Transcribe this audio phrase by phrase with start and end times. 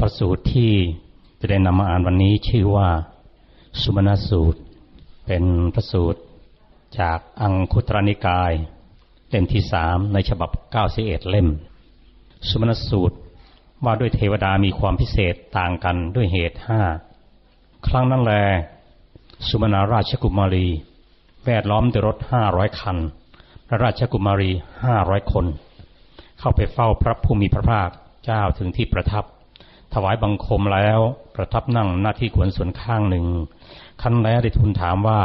[0.00, 0.72] ประสูตรที่
[1.40, 2.88] จะได้นำมาอ่านวันนี้ชื่อว่า
[3.82, 4.60] สุมาณสูตร
[5.26, 6.20] เป็นพระสูตร
[7.00, 8.52] จากอังคุตรนิกาย
[9.28, 11.48] เล่มที่สามในฉบับเก้าสิเอ็ดเล่ม
[12.48, 13.16] สุมาณสูตร
[13.84, 16.82] ว่าด้วยเทวดามีความพิเศษต่างกันด้วยเหตุห้า
[17.86, 18.34] ครั้งนั้นแล
[19.48, 20.68] สุมาณราชกุมารี
[21.44, 22.96] แวดล้อมด้วยรถห้าร้อยคัน
[23.66, 24.50] และราชกุมารี
[24.84, 25.46] ห้าร้อยคน
[26.38, 27.88] เข้าไปเฝ้าพระผู้มีพระภาค
[28.24, 29.26] เจ้าถึงที่ประทับ
[29.94, 31.00] ถวายบังคมแล้ว
[31.34, 33.26] ประทับนั่งหน้าที่ขวนส่วนข้างหนึ่ง
[34.02, 35.20] คันแล้วได้ทูลถามว่า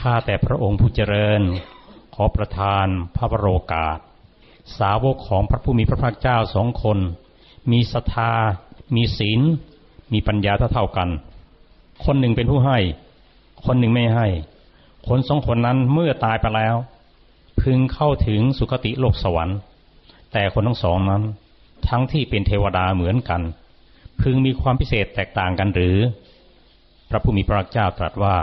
[0.00, 1.42] ข้าแต่พระองค์ผู้เจริญ
[2.14, 3.98] ขอประทานพระบรโกาส
[4.78, 6.98] สาวกของพระผู้มีพระภาคเจ้าสองคน
[7.72, 8.32] มีศรัทธา
[8.94, 9.40] มีศีล
[10.12, 11.08] มีปัญญาเท่าเท่ากัน
[12.04, 12.78] คนหนึ่งเป็นผู้ให้
[13.64, 14.26] คนหนึ่งไม่ให้
[15.08, 16.76] คนสองคนนั้นเมื่อตายไปแล้ว
[17.60, 19.58] พึงเข้าถึงสุคติโลกสวรรค์
[20.32, 21.22] แต่คนทั้งสองนั้น
[21.88, 23.42] ทั้งที่เป็นเทวดาเหมือนกัน
[24.22, 25.98] พึงมีความพิเศษแตกต่างกันหรือ
[27.10, 28.36] พระผู้มีพระเจ้าตรัสว่า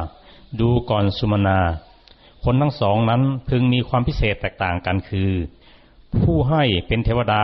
[0.59, 1.59] ดูก่อนสุมนา
[2.43, 5.31] คนทั้งสองนั้นพึงมีความพิเศษแตกต่างกันคือ
[6.21, 7.43] ผู้ให้เป็นเทวดา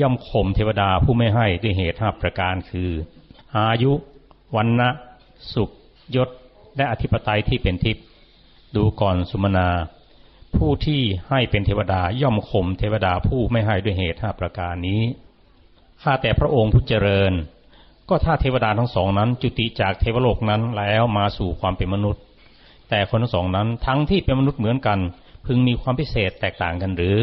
[0.00, 2.90] ย่อมข่มเทวดาผู้ไม่ให้ด้วยเหตุห้าประการคือ
[3.56, 3.92] อายุ
[4.56, 4.88] วันนะ
[5.54, 5.70] สุข
[6.16, 6.28] ยศ
[6.76, 8.04] และอธิปไตยที่เป็นทิพย์
[8.76, 9.68] ดูก่อนสุมนา
[10.56, 15.02] ผู้ที่ให้เป็นเทวดาย่อมข่มเทวดาผู้ไม่ให้ด้วยเหตุห้าประการนี้
[16.02, 17.32] ข้าแต่พระองค์ผู้เจริญ
[18.08, 22.22] ก็ถ้าเทวดาทั้งสองนั้น จุติจากเทวโลกนั้นแล้วมาสู่ความเป็นมนุษย์
[22.90, 24.98] แต่คนทั้งสองนั้นทั้งที่เป็นมนุษย์เหมือนกัน
[25.46, 27.18] พึงมีความพิเศษแตกต่างกันหรือ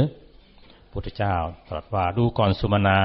[0.91, 1.35] พุทธเจ้า
[1.69, 2.99] ตรัสว่าดูก่อนสุมาณา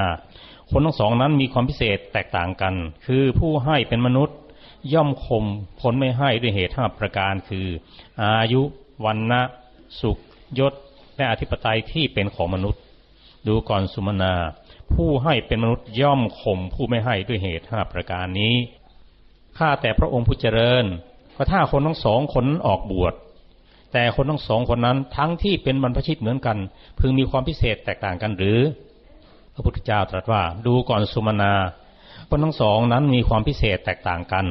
[0.71, 2.73] คนทั้งสองนั้นมีความพิเศษแตกต่างกัน
[3.05, 4.37] คือผู้ให้เป็นมนุษย์
[4.93, 5.45] ย่อมข่ม
[5.81, 7.67] คนไม่ให้ด้วยเหตุห้าประการคือ
[8.21, 8.61] อายุ
[9.05, 9.41] วันนะ
[10.01, 10.17] สุข
[10.59, 10.73] ยศ
[11.15, 12.81] และอธิปไตยที่เป็นของมนุษย์
[13.47, 14.33] ดูก่อนสุมาณา
[14.93, 18.55] ผู้ให้เป็นมนุษย์ย่อมข่มผู้ไม่ให้ด้วยเหตุห้าประการนี้
[19.57, 20.85] ข้าแต่พระองค์ผู้เจริญ
[21.35, 23.13] ก็ถ้าคนทั้งสองคนนั้นออกบวช
[23.93, 26.57] แต่คนทั้งสองคนนั้นทั้งที่เป็นบรรพชิตเหมือนกัน
[26.99, 28.59] พึงมีความพิเศษแตกต่างกันหรือ
[29.53, 31.53] พระพุทธเจ้าตรัสว่า ดูก่อนสุมาณา
[32.29, 34.45] คนทั้งสองนั้นมีความพิเศษแตกต่างกัน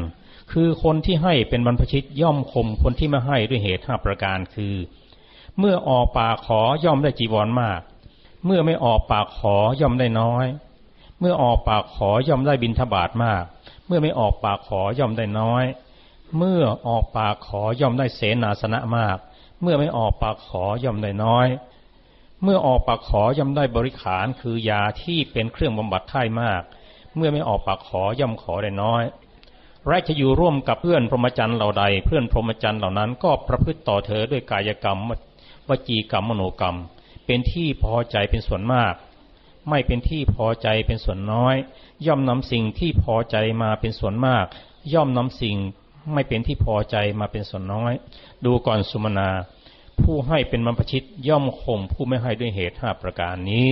[0.53, 4.75] คือคนที่ให้เป็นบรรพชิตย่อมข่มคนที่ไม่ให้ด้วยเหตุห้าประการคือ
[5.59, 7.81] เมื่อออกปากขอย่อมได้จีวรมาก
[8.45, 10.47] เมื่อไม่ออกปากขอย่อมได้น้อย
[11.21, 13.45] เมื่อออกปากขอย่อมได้บินทบาทมาก
[13.87, 15.65] เมื่อไม่ออกปากขอย่อมได้น้อย
[16.39, 19.19] เมื่อออกปากขอย่อมได้เสนาสนะมาก
[19.63, 21.47] เมื่อไม่ออกปากขอย่อมได้น้อย
[22.43, 26.63] เมื่อออกปากขอย่อมได้บริขารคือยาที่เป็นเครื่องบำบัดไข้มาก
[27.17, 29.03] เมื่อไม่ออกปากขอย่อมขอได้น้อย
[29.89, 34.99] และจะอยู่ร่วมกับเพื่อนพรหมจรรย์เหล่าใด เพื่อนพรหมจรรย์เหล่านั้นก็ประพฤติต่อเธอด้วยกายกรรม
[35.69, 36.77] วจีกรรมมโนกรรม
[37.27, 38.95] เป็นที่พอใจเป็นส่วนมาก
[39.71, 41.57] ไม่เป็นที่พอใจเป็นส่วนน้อย
[42.07, 44.45] ย่อมนำสิ่งที่พอใจมาเป็นส่วนมาก
[44.95, 45.57] ย่อมนำสิ่ง
[46.13, 47.93] ไม่เป็นที่พอใจมาเป็นส่วนน้อย
[48.45, 49.31] ดูก่อนสุมนา
[50.01, 53.69] ผู้ให้เป็นบรรพชิตย่อมข่มผู้ไม่ให้ด้วยเหตุห้าประการนี้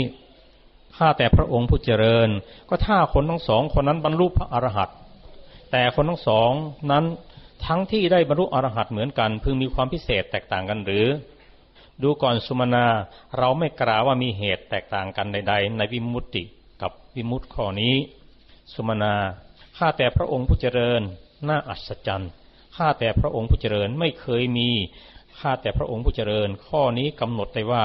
[0.97, 2.29] ข้าแต่พระองค์ผู้เจริญ
[2.69, 4.97] ก็ถ้าคนทั้งสองคนนั้นบรรลุพระอรหันต์
[5.71, 6.51] แต่คนทั้งสอง
[6.91, 7.05] นั้น
[7.67, 11.07] ทั้งที่ได้บรรลุอรหันต์เหมือนกัน พึงมีความพิเศษแตกต่างกันหรือ
[12.03, 12.87] ดูก่อนสุมาณา
[13.39, 16.43] เราไม่กล่าวว่ามีเหตุแตกต่างกันใด ๆ ในวิมุตติ
[16.83, 17.95] กับวิมุตติข้อนี้
[18.75, 19.15] สุมาณา
[19.77, 21.01] ข้าแต่พระองค์ผู้เจริญ
[21.49, 22.31] น่าอัศจรรย์
[22.77, 24.69] ข้าแต่พระองค์ผู้เจริญไม่เคยมี
[25.39, 27.85] ข้าแต่พระองค์ผู้เจริญ ข้อนี้กำหนดได้ว่า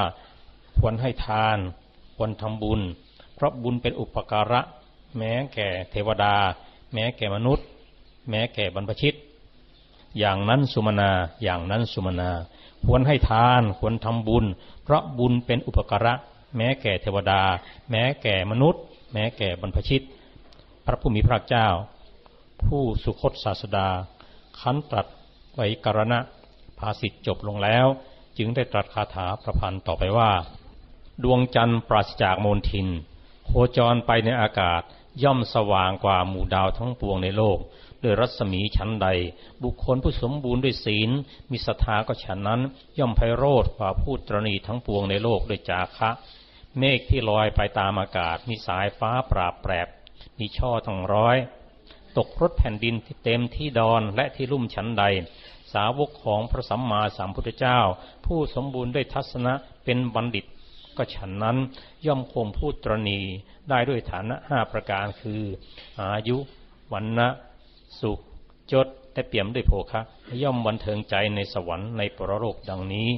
[0.78, 1.58] ควรให้ทาน
[2.16, 2.80] ควรทำบุญ
[3.34, 4.60] เพราะบุญเป็นอุปการะ
[5.18, 6.36] แม้แก่เทวดา
[6.92, 7.66] แม้แก่มนุษย์
[8.30, 9.14] แม้แก่บรรพชิต
[10.18, 11.10] อย่างนั้นสุมาณา
[11.42, 12.30] อย่างนั้นสุมาณา
[12.86, 14.44] ควรให้ทานควรทำบุญ
[14.82, 16.14] เพราะบุญเป็นอุปการะ
[16.56, 17.42] แม้แก่เทวดา
[17.90, 18.82] แม้แก่มนุษย์
[19.12, 20.04] แม้แก่บรรพชิต
[20.86, 21.68] พระผู้มีพระเจ้า
[22.64, 23.88] ผู้สุคตศาสดา
[24.60, 25.06] คันตรัส
[25.54, 26.18] ไว้กรณะ
[26.78, 27.86] ภาสิทธจบลงแล้ว
[28.38, 30.32] จึงได้ตรัสคาถาประพันธ์ต่อไปว่า
[31.24, 32.88] ดวงจันทร์ปราศจากโมลทิน
[33.46, 34.82] โคจรไปในอากาศ
[35.22, 37.58] ย่อมสว่างกว่าหมู่ดาวทั้งปวงในโลก
[38.02, 39.08] ด้วยรัศมีชั้นใด
[39.62, 41.10] บุคคลผู้สมบูรณ์ด้วยศีล
[41.50, 42.60] มีศรัทธาก็ฉันนั้น
[42.98, 46.10] ย่อมไพโรธกว่าผู้ตรณีทั้งปวงในโลกด้วยจาคะ
[46.78, 49.88] เมฆที่ลอยไปตามอากาศ มีสายฟ้าปราบแปรบ
[50.38, 51.36] มีช่อทั้งร้อย
[52.16, 55.04] ตกรถแผ่นดินที่เต็มที่ดอนและที่ลุ่มชั้นใด
[55.72, 57.78] สาวกของพระสัมมาสัมพุทธเจ้า
[58.26, 59.52] ผู้สมบูรณ์ด้วยทัศนะ
[59.84, 60.44] เป็นบัณฑิต
[60.96, 61.56] ก็ฉันนั้น
[62.06, 63.20] ย่อมคงพูดตรณี
[63.68, 65.42] ได้ด้วยฐานะห้าประการคือ
[66.00, 66.36] อายุ
[66.92, 67.28] วันนะ
[68.00, 68.18] สุข
[68.72, 70.00] จดแต่เปี่ยมด้วยโภคะ
[70.42, 73.08] ย่อมบันเทิงใจในสวรรค์ในปรโลกดังนี้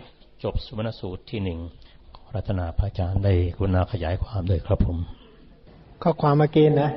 [0.43, 1.59] จบสุวรรณสูตรที่หนึ่ง
[2.35, 4.99] รัตนาพระอาจารย์ได้กุณาขยายความด้วยครับผม
[6.03, 6.91] ข้อความเมื่อกี้นะ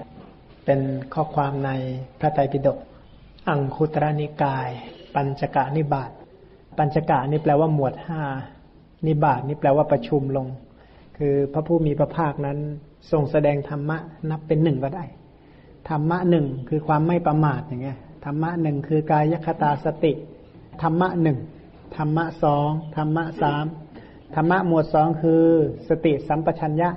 [0.65, 0.79] เป็น
[1.13, 1.71] ข้อความใน
[2.19, 2.77] พระไตรปิฎก
[3.49, 4.69] อังคุตรนิกาย
[5.15, 6.11] ปัญจกะนิบาต
[6.77, 8.21] ปัญจกะนี่แปลว่าหมวดห้า
[9.07, 10.47] นิบาตนี่แปลว่าประชุมลง
[11.17, 12.57] คือพระผู้มีพระภาคนั้น
[13.11, 13.97] ทรงแสดงธรรมะ
[14.29, 15.05] นับเป็นหนึ่งก็ได้
[15.89, 20.13] ธรรมะหนึ่งคือความไม่ประมาทอย่างเงี้ยธรรมะหนึ่งคือกายคตาสติ
[20.81, 21.37] ธรรมะหนึ่ง
[21.97, 23.65] ธรรมะสองธรรมะสาม
[24.35, 25.45] ธรรมะหมวดสองคือ
[25.89, 26.89] สติสัมปชัญญะ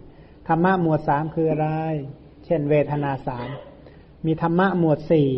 [0.48, 1.68] ธรรมะหมวดสามคืออะไร
[2.44, 3.48] เช่น เวทนาสาม
[4.26, 5.28] มีธรรมะหมวดสี่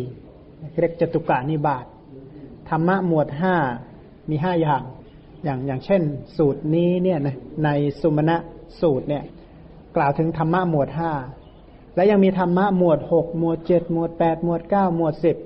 [0.79, 1.85] เรียกจตุกานิบาต
[2.69, 3.55] ธรรมะหมวดห้า
[4.29, 4.83] มีห้าอย่าง
[5.43, 6.01] อย่างอย่างเช่น
[6.37, 7.69] สูตรนี้เนี่ยนะใน
[8.01, 8.37] สุมาณะ
[8.81, 9.23] สูตรเนี่ย
[9.95, 11.11] กล่าวถึงธรรมะหมวดห้า
[11.95, 15.37] และยังมีธรรมะหมวดหกหมวดเจ็ดหมวดแปดหมวดเก้าหมวดสิบ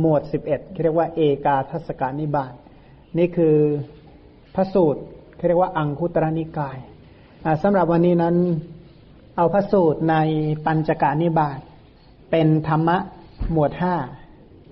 [0.00, 2.52] หมวดสิบเอ็ดเรียกว่าเอกาทัศกานิบาต
[3.18, 3.56] นี่คือ
[4.54, 5.00] พระสูตร
[5.46, 6.78] เรียกว่าอังคุตรนิกาย
[7.62, 8.36] สำหรับวันนี้นั้น
[9.36, 10.16] เอาพระสูตรใน
[10.66, 11.58] ปัญจกานิบาต
[12.30, 12.96] เป็นธรรมะ
[13.52, 13.94] หมวดห้า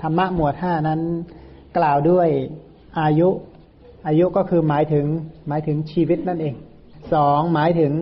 [0.02, 1.00] ธรรมะหมวดห้านั้น
[1.76, 2.28] กล่าวด้วย
[3.00, 3.28] อายุ
[4.06, 5.06] อายุก็คือหมายถึง
[5.48, 6.54] หมายถึงชีวิตนั่นเอง
[7.12, 7.92] สองหมายถึง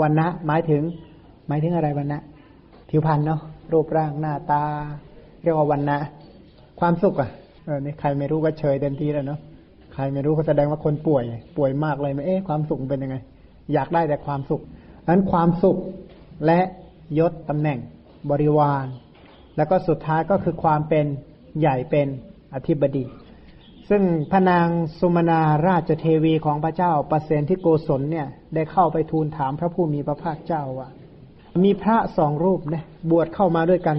[0.00, 0.82] วันนะหมายถึง
[1.48, 2.20] หมายถึงอะไรวันนะ
[2.90, 3.40] ผิวพรรณเนาะ
[3.72, 4.62] รูปร่างหน้าตา
[5.42, 5.98] เรียกว่าวันนะ
[6.80, 7.30] ความสุขอะ
[7.64, 9.40] เออนี่ใครไม่รู้ก็เฉยเต็มทีแล้วเนาะ
[9.94, 11.24] ใครไม่รู้ก็แสดงว่าคนป่วย
[11.56, 13.16] ป่วยมากเลยไหมเอ๊ะความสุขเป็นยังไง
[13.72, 14.62] อยากได้แต่ความสุข
[15.08, 15.76] นั้นความสุข
[16.46, 16.60] และ
[17.18, 17.78] ยศตำแหน่ง
[18.30, 18.86] บริวาร
[19.56, 21.06] แล้วก็สุดท้ายก็คือความเป็น
[21.60, 22.08] ใหญ่เป็น
[22.54, 23.04] อธิบดี
[23.88, 24.66] ซึ่งพระนาง
[24.98, 30.88] สุมนาราชเทวีของพระเจ้า ประเสนที่โกศลเนี่ย ได้เข้าไปทูลถามพระผู้มีพระภาคเจ้าว่า
[31.64, 33.96] มีพระสองรูปเนี่ยบวชเข้ามาด้วยกัน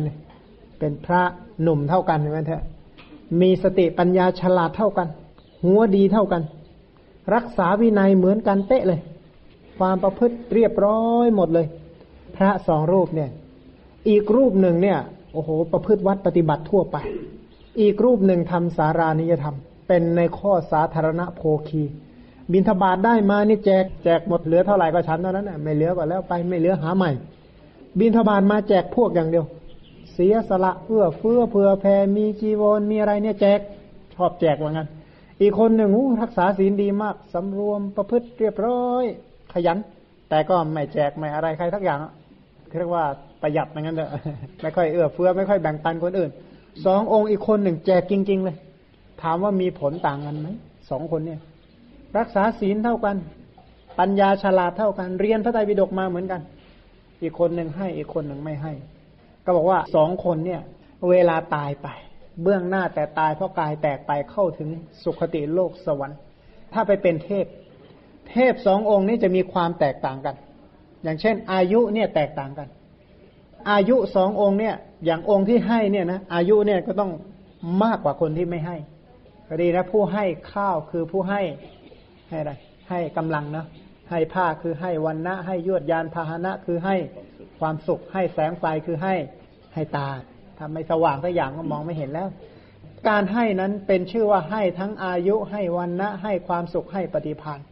[0.80, 1.21] เป็นพระ
[1.62, 2.63] หนุ่มเท่ากันใช่ไหมเถอะ
[3.42, 5.07] มีสติปัญญาฉลาดเท่ากัน
[5.63, 6.42] หัวดีเท่ากัน
[7.36, 9.00] รักษาวินัยเหมือนกันเตะเลย
[9.77, 11.68] ความประพฤติเรียบร้อยหมดเลย
[12.36, 13.30] พระสองรูปเนี่ย
[14.09, 15.00] อีกรูปหนึ่งเนี่ย
[15.33, 16.98] โอ้โห ประพฤติวัดปฏิบัติทั่วไป
[17.81, 19.56] อีกรูปหนึ่งทำสารานิยธรรม
[19.88, 21.83] เป็นในข้อสาธารณโภคี
[22.51, 27.12] บินทบาทได้มานี่แจกแจกหมดเหลือเท่าไหร่ก็ชั้นเท่านั้นนะไม่เหลือก็แล้วไปไม่เหลือหาใหม่
[27.99, 29.45] บินทบาทมาแจกพวกอย่างเดียว
[30.13, 33.59] เสียสละเพื่อเฟื่อเผื่อแผ่มีจีวรมีอะไรเนี่ยแจก
[34.15, 34.88] ชอบแจกว่างั้น
[35.41, 35.89] อีกคนหนึ่ง
[36.21, 39.03] รักษาศีลดีมากสำรวมประพฤติเรียบร้อย
[39.53, 39.77] ขยัน
[40.29, 41.99] แต่ก็ไม่แจกไม่อะไรใครทักอย่าง
[42.79, 43.03] เรียกว่า
[43.41, 44.11] ประหยัดอย่างนั้นเถอะ
[44.61, 46.31] ไม่ค่อยเอื้อเฟื้อไม่ค่อยแบ่งปันคนอื่น
[46.85, 48.57] สององค์อีกคนหนึ่งแจกจริง ๆ เลย
[49.23, 50.49] ถามว่ามีผลต่างกันไหม
[50.89, 51.39] สองคนเนี่ย
[52.18, 53.16] รักษาศีลเท่ากัน
[53.99, 56.42] ปัญญาฉลาดเท่ากัน เรียนพระไตรปิฎกมาเหมือนกัน
[57.21, 58.74] อีกคนหนึ่งให้อีกคนหนึ่งไม่ให้
[59.45, 60.62] ก็บอกว่าสองคนเนี่ย
[61.09, 61.88] เวลาตายไป
[62.44, 64.69] เบื้องหน้าแต่ตายเพราะกายแตกไปเข้าถึง
[65.04, 66.19] สุคติโลกสวรรค์
[66.74, 67.45] ถ้าไปเป็นเทพ
[68.30, 70.36] เทพสององค์นี้จะมีความแตกต่างกัน
[71.04, 72.68] อย่างเช่น อายุเนี่ยแตกต่างกัน
[73.71, 77.12] อายุสององค์เนี่ย อย่างองค์ที่ให้เนี่ยนะอายุเนี่ยก็ต้อง
[77.83, 78.78] มากกว่าคนที่ไม่ให้
[79.47, 81.42] ก็ดีนะผู้ให้ข้าวคือผู้ให้
[82.30, 82.54] ให้อะไร
[82.90, 83.66] ให้กำลังเนาะ
[84.09, 86.95] ให้ผ้าคือให้วันนะให้ยวดยานพาหนะคือให้
[87.59, 89.16] ความสุข ให้แสงไฟคือให้
[89.73, 90.07] ให้ตา
[90.59, 92.28] ทำไม่สว่างสักอย่างก็มองไม่เห็นแล้ว
[93.09, 97.66] การให้นั้นเป็นชื่อว่าให้ทั้งอายุให้วันนะให้ความสุขให้ปฏิพันธ์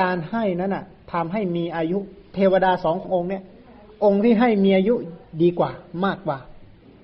[0.00, 1.98] การให้นั้นอะทำให้มีอายุ
[2.34, 3.42] เทวดาสององค์เนี่ย
[4.04, 4.94] องค์ที่ให้มีอายุ
[5.42, 5.70] ดีกว่า
[6.04, 6.38] มากกว่า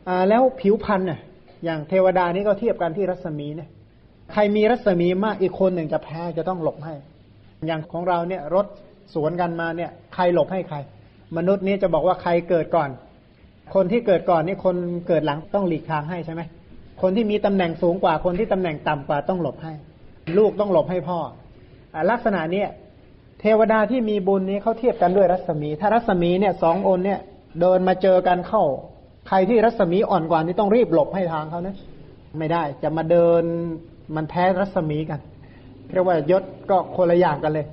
[0.09, 1.21] อ่าแล้วผิวพันธ์น่ะ
[1.64, 3.69] อย่างเทวดานี่ก็เทียบกันที่รัศมีเนี่ย
[4.33, 6.95] ใครมีรัศมีมากอีกคนหนึ่งจะแพ้จะต้องหลบให้
[7.66, 8.66] อย่างของเราเนี่ยรถ
[9.14, 10.76] สวนกันมาเนี่ย ใครหลบให้ใคร
[11.37, 12.90] มนุษย์นี้จะบอกว่าใครเกิดก่อน
[13.75, 14.76] คนที่เกิดก่อนนี่คน
[15.09, 16.42] เกิดหลังต้องหลีกทางให้ใช่ไหม
[17.02, 19.73] คนที่มีตำแหน่งสูงกว่าคนที่ตำแหน่งต่ำกว่าต้องหลบให้
[20.38, 21.18] ลูกต้องหลบให้พ่อ
[22.11, 22.68] ลักษณะเนี้ย
[23.40, 27.21] เทวดาที่มีบุญนี้เขาเทียบกันด้วยรัศมี ถ้ารัศมีเนี่ยสองอนเนี่ย
[27.61, 28.62] เดินมาเจอกันเข้า
[29.28, 31.76] ใครที่รัศมีอ่อนกว่านี่ต้องรีบหลบให้ทางเขานะ
[32.38, 33.42] ไม่ได้จะมาเดิน
[34.16, 35.21] มันแพ้รัศมีกัน
[35.94, 37.66] เรียกว่ายศก็คนละอย่างกันเลย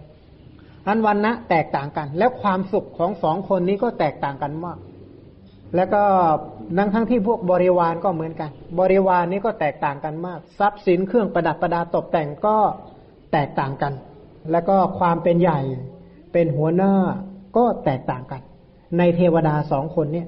[0.87, 4.77] อันวันนะแตกต่างกัน แล้วความสุขของสองคนนี้ก็แตกต่างกันมาก
[5.75, 6.03] แล้วก็
[6.77, 8.49] นั่งทั้งที่พวกบริวารก็เหมือนกัน
[8.79, 12.57] บริวารนี้ก็แตกต่างกันมาก ทรัพย์สินเครื่องประดับประดาตกแต่งก็
[13.33, 13.93] แตกต่างกัน
[14.51, 15.59] แล้วก็ความเป็นใหญ่
[16.33, 16.93] เป็นหัวหน้า
[17.57, 18.41] ก็แตกต่างกัน
[18.97, 20.27] ในเทวดาสองคนเนี่ย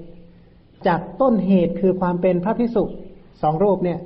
[0.87, 2.83] จากต้นเหตุคือความเป็นพระพิสุ
[3.41, 3.99] สองรูปเนี่ย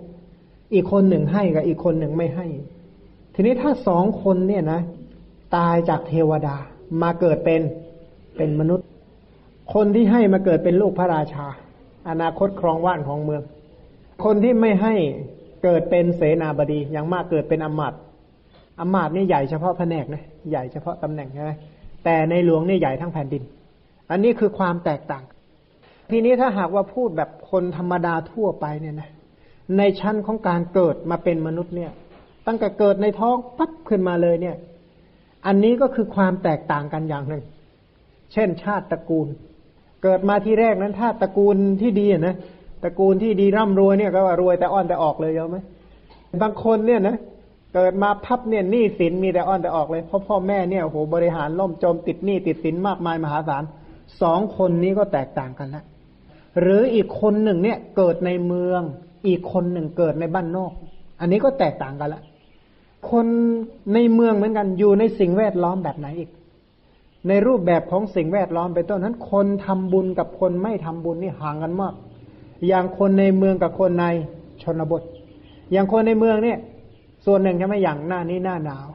[0.73, 2.47] อีกคนหนึ่งให้กับอีกคนหนึ่งไม่ให้
[3.39, 4.81] ทีนี้ถ้าสองคนเนี่ยนะ
[5.55, 6.55] ตายจากเทวดา
[7.01, 7.61] มาเกิดเป็น
[8.37, 8.87] เป็นมนุษย์
[9.73, 11.47] คนที่ให้มาเกิดเป็นลูกพระราชา
[12.09, 13.41] อนาคตครองว่านของเมือง
[14.23, 14.93] คนที่ไม่ให้
[15.63, 17.99] เกิดเป็นเสนาบดีอย่างมากเกิดเป็นอมาตย์
[18.79, 21.51] อมาตย์นี่ใหญ่เฉพาะแผนกนะใหญ่เฉพาะตำแหน่งใช่ไหม
[22.03, 23.43] แต่ในหลวงนี่ใหญ่ทั้งแผ่นดิน
[24.11, 25.23] อันนี้คือความแตกต่าง
[26.09, 29.09] ทีนี้ถ้าหากว่าพูดแบบคนธรรมดาทั่วไปเนี่ยนะ
[29.77, 31.91] ในชั้นของการเกิดมาเป็นมนุษย์เนี่ย
[32.47, 34.55] ตั้งแต่เกิดในท้องปั๊บขึ้นมาเลยเนี่ย
[35.45, 37.43] อันนี้ก็คือความแตกต่างกันอย่างหนึ่ง
[38.33, 39.27] เช่น ชาติตระกูล
[40.03, 42.35] เกิดมาที่แรกนั้น ถ้าตระกูลที่ดีนะ
[42.83, 45.57] ตระกูลที่ดีร่ำรวยเนี่ยก็ว่ารวยแต่อ่อนแต่ออกเลยเยอะไหม
[46.41, 47.17] บางคนเนี่ยนะ
[47.73, 53.63] เกิดมาพับเนี่ยหนี้สินมีแต่อ้อนแต่ออกเลยเพราะพ่อแม่เนี่ยโอ้โหบริหารล่มจมติดหนี้ติดสินมากมายมหาศาล
[54.21, 55.83] สองคนนี้ก็แตกต่างกันละ
[56.61, 58.81] หรืออีกคนหนึ่งเนี่ยเกิดในเมือง
[59.27, 60.71] อีกคนหนึ่งเกิดในบ้านนอก
[61.19, 62.21] อันนี้ก็แตกต่างกันละ
[63.09, 63.27] คน
[63.93, 66.29] ในเมืองเหมือนกันอยู่ในสิ่งแวดล้อมแบบไหนอีก
[67.27, 71.93] ในรูปแบบของสิ่งแวดล้อมเป็นต้นนั้นคนทำบุญกับคนไม่ทำบุญนี่ห่างกันมาก
[72.67, 74.05] อย่างคนในเมืองกับคนใน
[74.63, 75.01] ชนบท
[75.71, 76.59] อย่างคนในเมืองเนี่ย
[77.25, 78.87] ส่วนหนึ่งใช่ไหมอย่างหน้านี้หน้าหนาว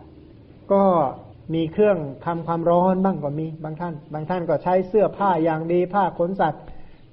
[0.73, 0.83] ก็
[1.55, 6.63] มีเครื่องทำความร้อนบ้างก็มีบางท่าน บางท่านก็ใช้เสื้อผ้าอย่างดีผ้าขนสัตว์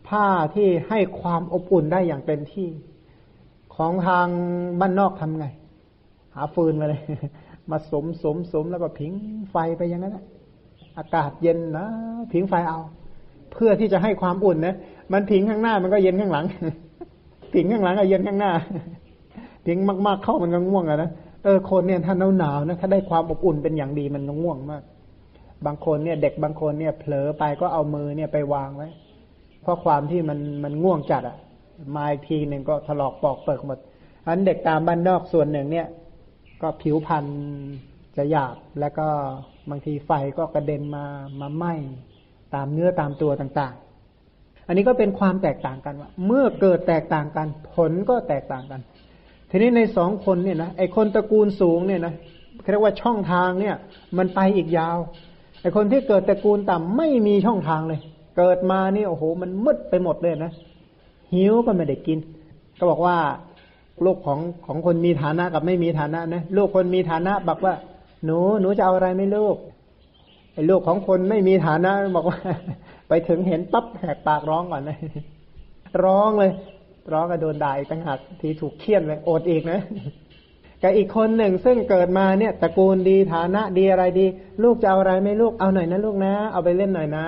[0.09, 0.25] ผ้า
[0.55, 2.67] ที่ให้ความอบอุ่นได้อย่างเต็มที่
[3.75, 4.27] ของทาง
[4.79, 7.01] บ้านนอกทำไงาฟืนมาเลย
[7.71, 9.11] มาสมสมสมแล้วก็ผิง
[9.51, 10.17] ไฟไปอย่างนั้น
[10.97, 11.87] อากาศเย็นนะ
[12.33, 12.79] ผิงไฟเอา
[13.51, 14.75] เพื่อที่จะให้ความอุ่นนะ
[15.13, 16.45] มันผิงข้างหน้ามันก็เย็นข้างหลัง
[17.53, 18.51] ผิงข้างหลังก็เย็นข้างหน้า
[19.67, 21.09] ทิ้งมากๆเข้ามันก็ง่วงอะนะ
[21.43, 24.83] เออคนเนี่ยถ้าหนาวหนาวนะถ้าได้ความอบอุ่นเป็นอย่างดีมันก็ง่วงมาก
[25.65, 28.87] บางคนเนี่ย เด็กบางคนเนี่ยเผลอไปก็เอามือเนี่ยไปวางไว้
[29.61, 31.37] เพราะความที่มันมันง่วงจัดอะ
[31.95, 33.79] มาอีกทีหนึ่งก็ถลอกปอกเปิกหมด
[34.25, 35.87] อันเด็กตามบ้านนอกส่วนหนึ่งเนี่ย
[36.61, 37.25] ก็ผิวพรรณ
[38.17, 39.07] จะหยาบแล้วก็
[39.69, 41.05] บางทีไฟก็กระเด็นมา
[41.41, 41.73] มาไหม้
[42.55, 48.81] ตามเนื้อตามตัวต่างๆ อันนี้ก็เป็นความแตกต่างกันว่า เมื่อเกิดแตกต่างกัน ผลก็แตกต่างกัน
[49.49, 52.13] ทีนี้ในสองคนเนี่ยนะไอคนตระกูลสูงเนี่ยนะ
[52.71, 53.75] เรียกว่าช่องทางเนี่ย
[54.17, 54.97] มันไปอีกยาว
[55.61, 57.99] ไอคนที่เกิดตระกูลต่ำไม่มีช่องทางเลย
[58.37, 60.53] เกิดมานี่โอ้โห มันมืดไปหมดเลยนะ
[61.33, 62.19] หิวก็ไม่ได้กิน
[62.77, 63.17] ก็บอกว่า
[64.05, 67.73] ลูกของของคนมีฐานะกับไม่มีฐานะนะลูกคนมีฐานะบอกว่า
[68.25, 69.55] หนูหนูจะเอาอะไรไม่ลูก
[70.53, 72.39] ไอ้ลูกของคนไม่มีฐานะบอกว่า
[73.09, 74.97] ไปถึงเห็นปั๊บแหกปากร้องก่อนเลย
[76.03, 76.51] ร้องเลย
[77.11, 79.81] ร้องก็โดนด่าอีกต่างหากทีถูกเคี่ยนเลยอดอีกนะ
[80.81, 84.25] กับอีกคนหนึ่งซึ่งเกิดมาเนี่ยตระกูลดีฐานะดีอะไรดี
[84.63, 87.25] ลูกจะเอาอะไรไม่ลูกเอาหน่อยนะลูกนะ เอาไปเล่นหน่อยนะ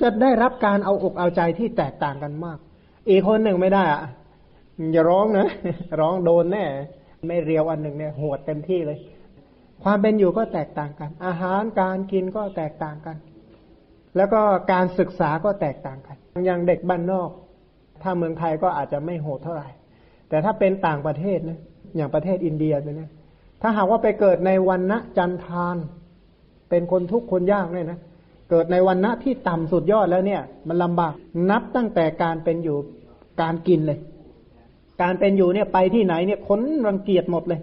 [0.00, 2.58] จะได้รับการเอาอกเอาใจที่แตกต่างกันมาก
[3.08, 4.02] อีกคนหนึ่งไม่ได้อะ
[4.92, 5.48] อย่าร้องนะ
[6.00, 6.64] ร้องโดนแน่
[7.26, 8.98] ไม่เรียวอันหนึ่งเนี่ยหวดเต็มที่เลย
[9.84, 13.16] ความเป็นอยู่ก็แตกต่างกัน อาหารการกินก็แตกต่างกัน
[14.16, 14.40] แล้วก็
[14.72, 16.16] การศึกษาก็แตกต่างกัน
[16.46, 17.30] อย่างเด็กบ้านนอก
[18.02, 19.68] ถ้าเมืองไทยก็อาจจะไม่โหดเท่าไหร่
[20.28, 21.58] แต่ถ้าเป็นต่างประเทศนะ
[21.96, 23.10] อย่างประเทศอินเดียเนี่ย
[23.62, 25.76] ถ้าหากว่าไปเกิดในวันณะจันทาน
[26.70, 27.98] เป็นคนทุกข์คนยากเนี่ยนะ
[28.50, 31.12] เกิดในวันณะที่ต่ำสุดยอดแล้วเนี่ย มันลำบาก
[31.50, 32.76] นับตั้งแต่การเป็นอยู่
[33.42, 33.98] การกินเลย
[35.02, 37.60] การเป็นอยู่เนี่ยไปที่ไหนเนี่ยค้นรังเกียจหมดเลย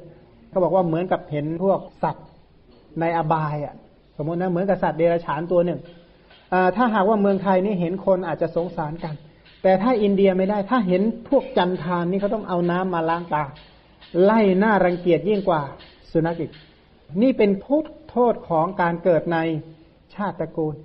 [0.49, 2.25] เขาบอกว่าเหมือนกับเห็นพวกสัตว์
[2.99, 3.75] ในอบายอะ่ะ
[4.17, 5.79] สมมตินะเหมือนกับสัตว์เดรัจฉานตัวหนึ่ง
[6.75, 9.13] ถ้าหากว่าเมืองไทยนี่เห็นคนอาจจะสงสารกัน
[9.63, 13.43] แต่ถ้าอินเดียไม่ได้ ถ้าเห็นพวกจันทานนี่เขาต้องเอาน้ำมาล้างตา
[14.23, 15.61] ไล่หน้ารังเกียจยิ่งกว่า
[16.11, 16.51] สุนัขอีก
[17.21, 19.37] นี่เป็นโทษโทษของการเกิดใน
[20.15, 20.75] ชาติตระกูล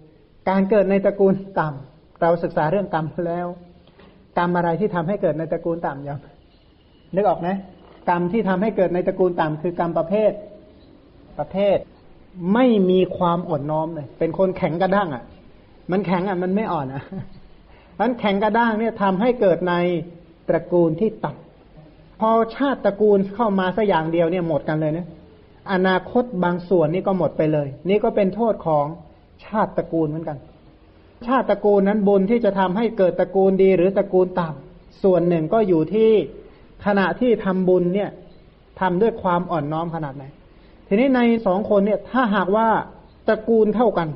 [0.50, 3.46] การเกิดในตระกูลต่ำเราศึกษาเรื่องกรรมแล้ว
[4.38, 6.18] กรรมอะไรที่ทำให้เกิดในตระกูลต่ำยัง
[7.14, 7.48] นึกออกไหม
[8.08, 10.32] กรรมที่ทำให้เกิดในตระกูลต่ำคือกรรมประเภท
[11.38, 11.78] ประเภท
[12.54, 15.24] ไม่มีความอ่อนน้อมเลย เป็นคนแข็งกระด้างอะ
[15.90, 17.02] มันแข็งอะมันไม่อ่อนอะ
[18.00, 19.74] มันแข็งกระด้างเนี่ยทำให้เกิดใน
[20.48, 25.06] ตระกูลที่ต่ำพอชาติตระกูลเข้ามาสักอย่างเดียวเนี่ยหมดกันเลยเนะ
[25.72, 28.86] อนาคตบางส่วนนี่ก็หมดไปเลย นี่ก็เป็นโทษของ
[29.46, 30.38] ชาติตระกูลเหมือนกัน
[31.26, 36.10] ชาติตระกูลนั้นบุญที่จะทำให้เกิดตระกูลดีหรือตระกูลต่ำส่วนหนึ่งก็อยู่ที่
[36.86, 38.10] ขณะที่ทำบุญเนี่ย
[38.80, 40.24] ทำด้วยความอ่อนน้อมขนาดไหน
[40.88, 42.68] ทีนี้ในสองคนเนี่ย ถ้าหากว่า
[43.28, 44.08] ตระกูลเท่ากัน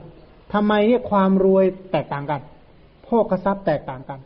[0.54, 2.40] ทำไมเนี่ยความรวยแตกต่างกัน
[3.04, 4.20] โภคทรัพย์แตกต่างกัน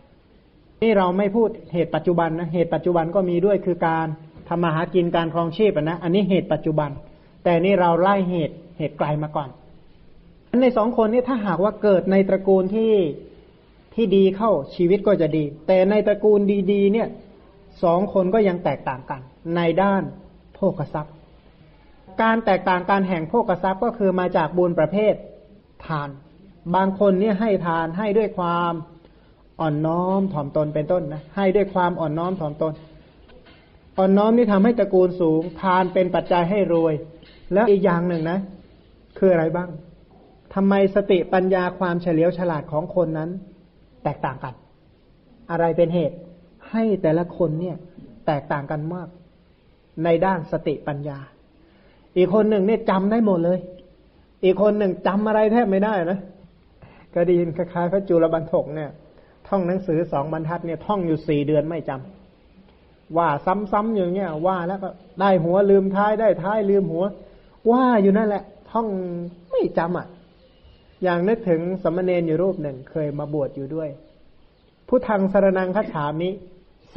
[0.83, 4.07] นี่เราไม่พูดเหตุปัจจุบันนะเหตุปัจจุบันก็มีด้วยคือการ
[4.49, 6.90] ทำมาหากินการครองชีพนะอันนี้เหตุปัจจุบัน
[7.45, 9.49] แต่นี่เราไล่เหตุเหตุไกลมาก่อน
[10.62, 12.92] ในสองคนนี้ถ้าหากว่าเกิดในตระกูลที่
[13.95, 16.40] ที่ดีเข้าชีวิตก็จะดี แต่ในตระกูล
[16.73, 17.09] ดี ๆ เนี่ย
[17.82, 19.20] สองคนก็ยังแตกต่างกัน
[19.56, 20.02] ในด้าน
[20.54, 21.14] โภคทรัพย์
[22.23, 25.14] การแตกต่างการแห่งโภคทรัพย์ก็คือมาจากบุญประเภท
[25.87, 26.08] ทาน
[26.75, 28.73] บางคนเนี่ยให้ทานให้ด้วยความ
[29.61, 32.73] อ่อนน้อมถ่อมตนเป็นต้นนะให้ด้วยความอ่อนน้อมถ่อมตน
[33.99, 36.94] อ่อนน้อมนี่ทำให้ตระกูลสูง ทานเป็นปัจจัยให้รวย
[37.52, 38.38] แล้วอีกอย่างหนึ่งนะ
[39.18, 39.68] คืออะไรบ้าง
[40.54, 43.30] ทำไมสติปัญญาความเฉลียวฉลาดของคนนั้น
[44.04, 44.54] แตกต่างกัน
[45.50, 46.16] อะไรเป็นเหตุ
[46.71, 47.77] ให้แต่ละคนเนี่ย
[48.27, 49.09] แตกต่างกันมาก
[50.05, 51.19] ในด้านสติปัญญา
[52.17, 53.59] อีกคนหนึ่งเนี่ยจำได้หมดเลย
[54.45, 56.19] อีกคนหนึ่งจำอะไรแทบไม่ได้นะ
[57.15, 58.91] ก็ดีนคล้ายๆพระจุลบรรทกเนี่ย
[59.49, 63.29] ท่องหนังสือสองบรรทัดเนี่ยท่องอยู่สี่เดือนไม่จำว่า
[63.73, 64.89] ซ้ำๆอย่างเงี้ยว่าแล้วก็
[65.21, 67.05] ได้หัวลืมท้ายได้ท้ายลืมหัว
[67.71, 68.87] ว่าอยู่นั่นแหละ ท่อง
[69.51, 70.07] ไม่จำอะ
[71.03, 73.89] อย่างนึกถึงสมณเณรอยู่รูปหนึ่งเคยมาบวชอยู่ด้วย
[74.89, 76.31] ผู้ทางสารนังคฉามิ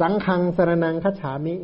[0.02, 1.54] สังฆังสรนังคฉามิ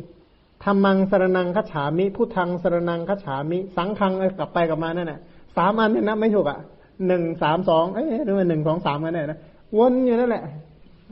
[0.63, 5.19] ธรรมังสรนังคฉามิผู้ทางสรนังคฉามิ สังฆังกลับไปกลับมานั่นแหละ
[5.57, 6.59] สามอันเนี่ยนะไม่ถูกอะ
[7.07, 9.39] หนึ่งสามสองเอ๊ะหรือว่าหนึ่งสองสามกันแน่นะ
[9.77, 10.43] วนอยู่นั่นแหละ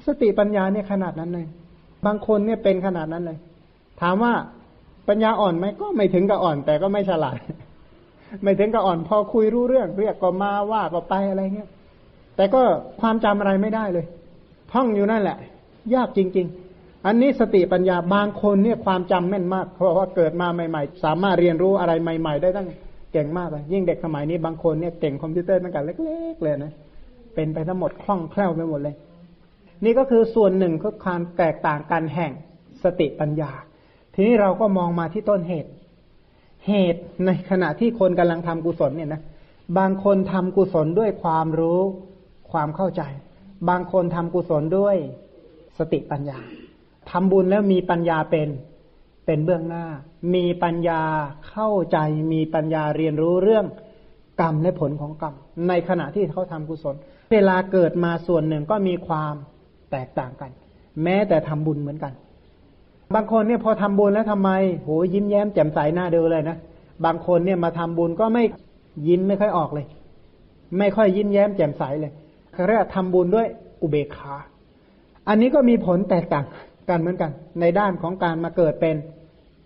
[0.06, 1.46] สติปัญญาเนี่ยขนาดนั้นเลย
[2.06, 3.38] บางคนเนี่ยเป็นขนาดนั้นเลย
[4.02, 4.34] ถามว่า
[5.08, 7.38] ปัญญาอ่อนไหมก็ไม่ถึงกับอ่อน แต่ก็ไม่ฉลาด
[8.44, 11.70] ไม่ถึงกับอ่อนพอคุยรู้เรื่อง เรียกก็มาว่าก็ไปอะไรเงี้ย
[12.36, 12.62] แต่ก็
[13.02, 14.06] ความจำอะไรไม่ได้เลย
[14.74, 15.38] ท่องอยู่นั่นแหละ
[15.96, 16.67] ยากจริง ๆ
[17.06, 22.68] อันนี้สติปัญญาบางคนเนี่ยความจำแม่นมากเพราะว่าเกิดมาใหม่ ๆ สามารถเรียนรู้อะไรใหม่ ๆ ได้ตั้ง
[23.14, 25.94] เก่งมากเลยยิ่งเด็กสมัยนี้บางคนเนี่ยเก่งคอมพิวเตอร์ตั้งแต่เล็
[26.34, 26.74] กๆเลยนะ
[27.36, 28.96] เป็นไปทั้งหมดคล่องแคล่วไปหมดเลย
[29.86, 32.32] นี่ก็คือส่วนหนึ่งคือการแตกต่างกันแห่ง
[32.84, 33.52] สติปัญญา
[34.14, 35.72] ทีนี้เราก็มองมาที่ต้นเหตุ
[36.68, 39.22] เหตุในขณะที่คนกำลังทำกุศลเนี่ยนะ
[39.78, 41.82] บางคนทำกุศลด้วยความรู้
[42.52, 43.02] ความเข้าใจ
[43.70, 44.96] บางคนทำกุศลด้วย
[45.78, 46.40] สติปัญญา
[47.12, 48.50] ทำบุญแล้วมีปัญญาเป็น
[49.26, 49.86] เป็นเบื้องหน้า
[50.36, 51.02] มีปัญญา
[51.50, 51.98] เข้าใจ
[52.34, 53.66] มีปัญญาเรียนรู้เรื่อง
[54.42, 55.36] กรรมและผลของกรรม
[55.68, 56.96] ในขณะที่เขาทำกุศล
[57.32, 59.34] เวลาเกิดมาส่วนหนึ่งก็มีความ
[59.92, 60.52] แตกต่างกัน
[61.04, 62.14] แม้แต่ทำบุญเหมือนกัน
[63.16, 64.50] บางคนเนี่ยพอทำบุญแล้วทำไม
[64.84, 66.58] โหยิ้มแย้มแจ่มใสหน้าเดูเลยนะ
[67.06, 68.44] บางคนเนี่ยมาทำบุญก็ไม่
[69.08, 69.86] ยิ้มไม่ค่อยออกเลย
[70.78, 72.12] ไม่ค่อยยิ้มแย้มแจ่มใสเลย
[72.54, 73.48] เขาเรียกทำบุญด้วย
[73.82, 74.36] อุเบกขา
[75.28, 76.67] อันนี้ก็มีผลแตกต่างกัน
[77.00, 78.96] เหมือนกัน ในด้านของการมาเกิดเป็น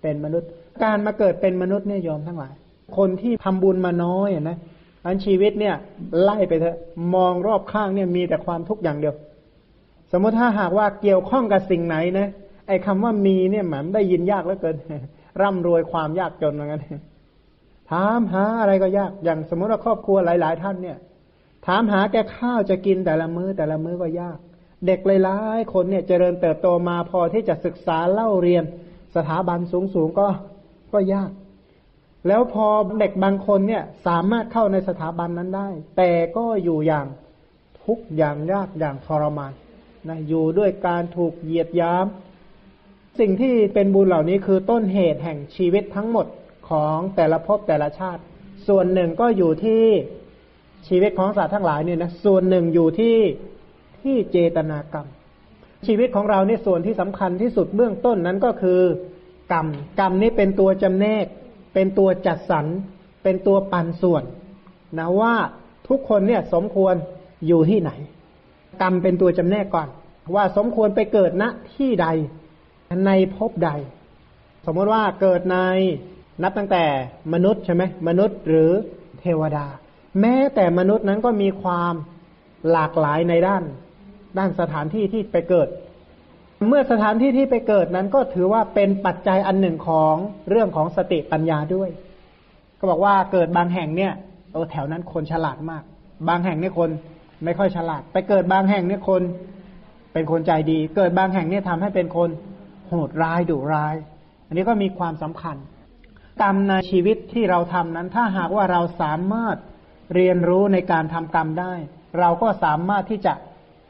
[0.02, 0.50] เป็นมนุษย์
[0.84, 2.54] การมาเกิดเป็นมนุษย์เนี่ยยอมทั้งหลาย
[2.98, 4.58] คนที่ทำบุญมาน้อยนะ
[5.06, 5.76] อันชีวิตเนี่ย
[6.22, 6.78] ไล่ไปเถอะ
[7.16, 9.16] มองรอบข้างเนี่ยมีแต่ความทุกข์อย่างเดียว
[10.12, 12.30] สมมติถ้าหากว่าเกี่ยวข้องกับสิ่งไหนนะ
[12.68, 14.76] ไอ้คำว่ามีเนี่ยหมันได้ยินยากเหลือเกิน
[15.42, 16.80] ร่ำรวยความยากจนเหมือนกัน
[17.92, 20.98] ถามหาอะไรก็ยากอย่างสมมติว่าครอบครัวหลาย ๆ ท่านเนี่ย
[21.68, 24.38] ถามหาแก่ข้าวจะกินแต่ละมือ้อแต่ละมื้อก็ยาก
[24.86, 28.64] เด็กหลายๆคนเนี่ยเจริญเติบโตมาพอที่จะศึกษาเล่าเรียน
[29.16, 30.28] สถาบันสูงๆก็
[30.94, 31.32] ก็ยาก
[32.28, 32.68] แล้วพอ
[33.00, 35.68] เด็กบางคนเนี่ยสามารถเข้าในสถาบันนั้นได้
[35.98, 37.06] แต่ก็อยู่อย่าง
[37.86, 39.52] ทุกอย่างยากอย่างทรมาน
[40.08, 46.28] นะอยู่ด้วยการถูกเหยียดย้ำสิ่งที่เป็นบุญเหล่านี้คือต้นเหตุแห่งชีวิตทั้งหมด
[46.70, 48.22] ของแต่ละภพแต่ละชาติ
[48.68, 49.84] ส่วนหนึ่งก็อยู่ที่
[50.88, 53.16] ชีวิตของสัตว์ทั้งหลายเนี่ยนะส่วนหนึ่งอยู่ที่
[54.04, 55.08] ที่เจตนากรรม
[55.88, 58.82] ชีวิตของเราเนี่ยส่วนที่สำคัญที่สุดเบื้องต้นนั้นก็คือ
[59.54, 59.68] กรรม
[60.00, 61.26] กรรมนี้เป็นตัวจำแนก
[61.74, 62.66] เป็นตัวจัดสรร
[63.24, 64.24] เป็นตัวปันส่วน
[65.00, 65.36] นะว่า
[65.88, 66.96] ทุกคนเนี่ยสมควร
[67.48, 67.92] อยู่ที่ไหน
[68.82, 69.88] กรรมเป็นตัวจำแนกก่อน
[70.36, 72.08] ว่าสมควรไปเกิดณที่ใด
[73.06, 73.72] ในภพใด
[74.66, 75.58] สมมติว่าเกิดใน
[76.44, 76.84] นับตั้งแต่
[77.34, 78.72] มนุษย์ใช่ไหมมนุษย์หรือ
[79.20, 79.66] เทวดา
[80.22, 81.94] แม้แต่มนุษย์นั้นก็มีความ
[82.72, 83.64] หลากหลายในด้าน
[84.38, 85.68] ด้านสถานที่ที่ไปเกิด
[86.68, 90.16] เมื่อสถานที่ที่ไปเกิดนั้นก็ถือว่าเป็นปัจจัยอันหนึ่งของ
[90.50, 91.90] เรื่องของสติปัญญาด้วย
[92.80, 94.14] ก็บอกว่าเกิดบางแห่งเนี่ย
[94.52, 95.84] โอ้แถวนั้นคนฉลาดมาก
[96.30, 96.90] บางแห่งเนี่ยคน
[97.44, 99.22] ไม่ค่อยฉลาด ไปเกิดบางแห่งเนี่ยคน
[100.14, 102.30] เป็นคนใจดี เกิดบางแห่งเนี่ยทำให้เป็นคน
[102.88, 103.96] โหดร้ายดุร้าย
[104.48, 105.58] อันนี้ก็มีความสำคัญ
[106.42, 109.58] กรรมในชีวิตที่เราทำนั้น ถ้าหากว่าเราสามารถ
[110.16, 111.74] เรียนรู้ในการทำกรรมได้
[112.20, 113.34] เราก็สามารถที่จะ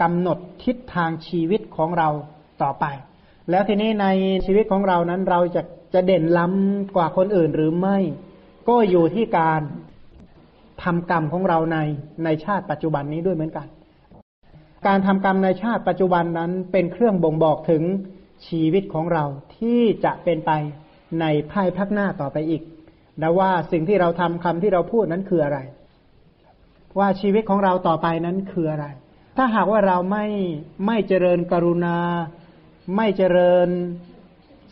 [0.02, 2.10] กำหนดทิศทางชีวิตของเรา
[2.64, 2.86] ต่อไป
[3.50, 4.08] แล้วทีนี้ใน
[4.46, 5.62] ชีวิตของเรานั้นเราจะ
[5.94, 7.98] จะเด่นล้ำกว่าคนอื่นหรือไม่
[8.70, 9.62] ก็อยู่ที่การ
[10.84, 11.78] ทำกรรมของเราใน
[12.24, 13.68] ในชาติปัจจุบันนี้ด้วยเหมือนกัน
[14.88, 17.84] การทำกรรมในชาติปัจจุบันนั้นเป็นเครื่องบ่งบอกถึง
[18.48, 19.26] ชีวิตของเรา
[19.58, 20.52] ที่จะเป็นไป
[21.22, 22.62] ในภายภาคหน้าต่อไปอีก
[23.22, 25.60] นะว่าสิ่งที่เราทำคำที่เราพูดนั้นคืออะไร
[27.00, 28.86] ว่าชีวิตของเราต่อไปนั้นคืออะไร
[29.38, 30.26] ถ้าหากว่าเราไม่
[30.86, 31.98] ไม่เจริญกรุณา
[32.96, 33.68] ไม่เจริญ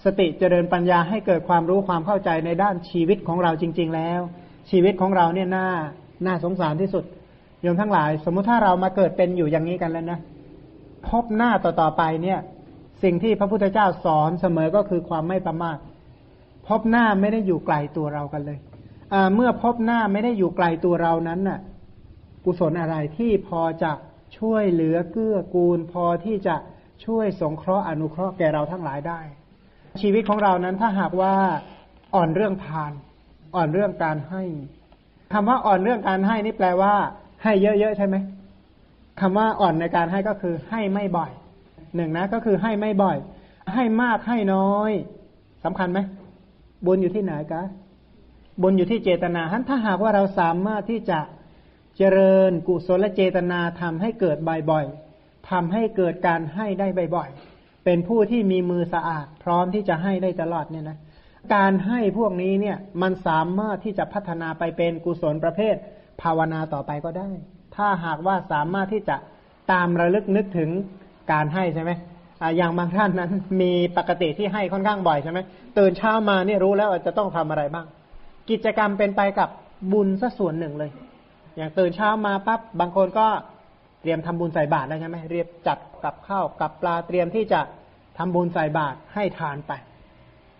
[0.03, 4.21] สติเจริญปัญญาให้เกิดความรู้ความเข้าใจในด้านชีวิตของเราจริง ๆ แล้ว
[4.71, 5.67] ชีวิตของเราเนี่ยน่า
[6.25, 7.03] น่าสงสารที่สุด
[7.61, 10.19] โยมทั้งหลาย สมมุติถ้าเรามาเกิดเป็นอยู่อย่างนี้กันแล้วนะ
[11.07, 12.39] พบหน้าต่อๆไปเนี่ย
[13.03, 15.77] สิ่งที่พระพุทธเจ้าสอนเสมอก็คือความไม่ประมาท
[16.67, 18.59] พบหน้าไม่ได้อยู่ไกลตัวเรากันเลย
[19.35, 21.59] เมื่อพบหน้าไม่ได้อยู่ไกลตัวเรานั้นน่ะ
[22.45, 23.91] กุศลอะไรที่พอจะ
[24.37, 26.55] ช่วยเหลือเกื้อกูลพอที่จะ
[27.05, 29.19] ช่วยสงเคราะห์อนุเคราะห์แก่เราทั้งหลายได้
[30.01, 31.33] ชีวิตของเรานั้นถ้าหากว่า
[32.15, 32.91] อ่อนเรื่องทาน
[33.55, 34.43] อ่อนเรื่องการให้
[35.33, 36.93] คำว่าอ่อนเรื่องการให้นี่แปลว่า
[37.43, 38.15] ให้เยอะๆใช่ไหม
[39.21, 41.31] คำว่าอ่อนในการให้ก็คือให้ไม่บ่อย
[41.95, 43.17] หนึ่งนะก็คือให้ไม่บ่อย
[43.73, 44.91] ให้มากให้น้อย
[45.63, 45.99] สำคัญไหม
[46.85, 47.67] บุญอยู่ที่ไหนกัน
[48.61, 51.19] บุญอยู่ที่เจตนาถ้าหากว่าเราสามารถที่จะ
[52.01, 54.37] เจริญกุศลเจตนาทำให้เกิด
[54.71, 60.97] บ่อยๆทำให้เกิดการให้ได้บ่อยๆ เป็นผู้ที่มีมือสะอาด พร้อมที่จะให้ได้ตลอดเนี่ยนะ
[61.55, 65.75] การให้พวกนี้เนี่ยมันสามารถที่จะพัฒนาไปเป็นกุศลประเภท
[66.21, 67.29] ภาวนาต่อไปก็ได้
[67.75, 69.15] ถ้าหากว่าสามารถที่จะ
[69.71, 70.69] ตามระลึกนึกถึง
[71.31, 71.91] การให้ใช่ไหม
[72.57, 73.31] อย่างบางท่านนั้น
[73.61, 75.39] มีปกติที่ให้ค่อนข้างบ่อยใช่ไหม
[75.77, 77.85] ตื่นเช้ามาเนี่ยรู้แล้วจะต้องทำอะไรบ้าง
[78.49, 79.49] กิจกรรมเป็นไปกับ
[79.91, 80.91] บุญสัส่วนหนึ่งเลย
[81.57, 83.27] อย่างตื่นเช้ามาปั๊บบางคนก็
[84.01, 87.61] เตรียมทำบุญใส่บาตรแล้วใช่ไหมเรียบจัดกับข้าวกับปลาเตรียมที่จะ
[88.17, 89.71] ทำบุญใส่บาตรให้ทานไป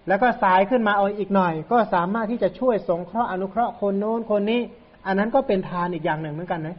[0.08, 4.62] แล้วก็สายขึ้นมาเอาอีกหน่อย ก็สามารถที่จะช่วยสงเคราะห์อนุเคราะห์คนโน้นคนนี้
[5.06, 6.78] อันนั้นก็เป็นทานอีกอย่างหนึ่งเหมือนกันนะ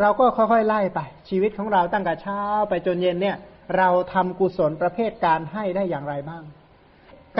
[0.00, 3.36] เราก็ค่อยๆไล่ไป ชีวิตของเราตั้งแต่เช้าไปจนเย็นเนี่ย
[3.76, 6.42] เราทำกุศลประเภทการให้ได้อย่างไรบ้าง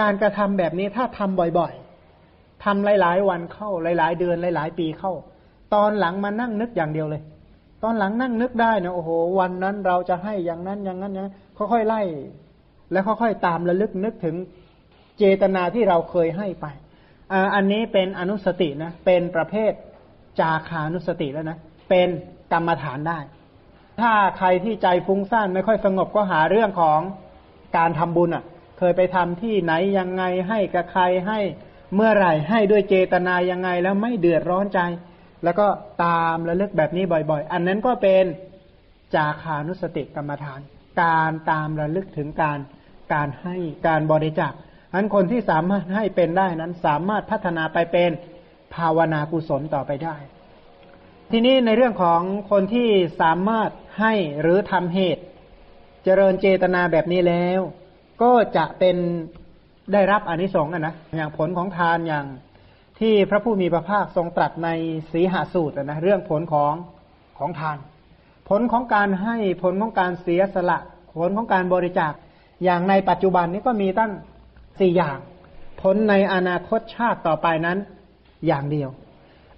[0.01, 5.13] การกระทำแบบนี้ถ้าทำบ่อยๆทำหลายๆวันเข้าหลาย ๆ เดือนหลาย ๆ ปีเข้า
[5.75, 7.23] ตอนหลังมานั่งนึกอย่างเดียวเลย
[7.83, 12.03] ตอนหลังนั่งนึกได้นะโอ้โห วันนั้นเราจะให้อย่างนั้นอย่างนั้นอย่างนั้นค่อยๆไล่
[12.93, 14.37] แล้วค่อยๆตามระลึกนึกถึง
[15.19, 16.67] เจตนาที่เราเคยให้ไป
[17.55, 19.73] อันนี้เป็นอนุสตินะ เป็นประเภท
[20.41, 21.59] จาคานุสติแล้วนะ
[21.89, 22.09] เป็น
[22.53, 23.19] กรรมฐานได้
[24.01, 27.01] ถ้าใครที่ใจฟุ้งซ่านไม่ค่อยสงบก็หาเรื่องของ
[27.77, 28.45] การทำบุญอะ
[28.79, 31.39] เคยไปทำที่ไหนยังไงให้กับใครให้
[31.95, 34.81] เมื่อไหร่ให้ด้วยเจตนายังไงแล้วไม่เดือดร้อนใจ
[35.45, 35.67] แล้วก็
[36.05, 38.25] ตามระลึกแบบนี้บ่อยๆ อันนั้นก็เป็น
[39.15, 40.61] จาคานุสติกรรมฐาน
[41.03, 42.59] การตามระลึกถึงการ
[43.15, 44.53] การให้การบริจาค
[44.95, 48.11] อันคนที่สามารถให้เป็นได้นั้นสามารถพัฒนาไปเป็น
[48.75, 50.17] ภาวนากุศลต่อไปได้
[51.31, 52.89] ทีนี้ในเรื่องของคนที่
[53.21, 55.25] สามารถให้หรือทำเหตุ
[56.05, 57.61] เจริญเจตนาแบบนี้แล้ว
[58.23, 58.97] ก็จะเป็น
[59.93, 62.27] ได้รับอนิสงส์นะอย่างผลของทานอย่าง
[63.03, 64.69] ที่พระผู้มีพระภาคทรงตรัสใน
[65.13, 66.75] สีหาสูตรนะเรื่องผลของ
[67.39, 67.79] ของทาน
[68.49, 70.79] ผลของการให้ผลของการเสียสละ
[71.19, 72.13] ผลของการบริจาค
[72.65, 74.13] อย่างในปัจจุบันนี้ก็มีตั้ง
[74.79, 75.19] สี่อย่าง
[75.83, 77.79] ผลในอนาคตชาติต่อไปนั้น
[78.47, 78.91] อย่างเดียว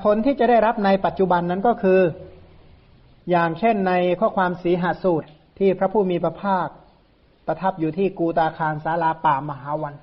[0.04, 2.00] ผลที่จะได้รับในปัจจุบันนั้นก็คือ
[3.30, 5.28] อย่างเช่นในข้อความสีหาสูตร
[5.58, 6.68] ที่พระผู้มีพระภาค
[7.46, 9.94] ประทับอยู่ที่กูตาคารสาลาป่ามหาวัน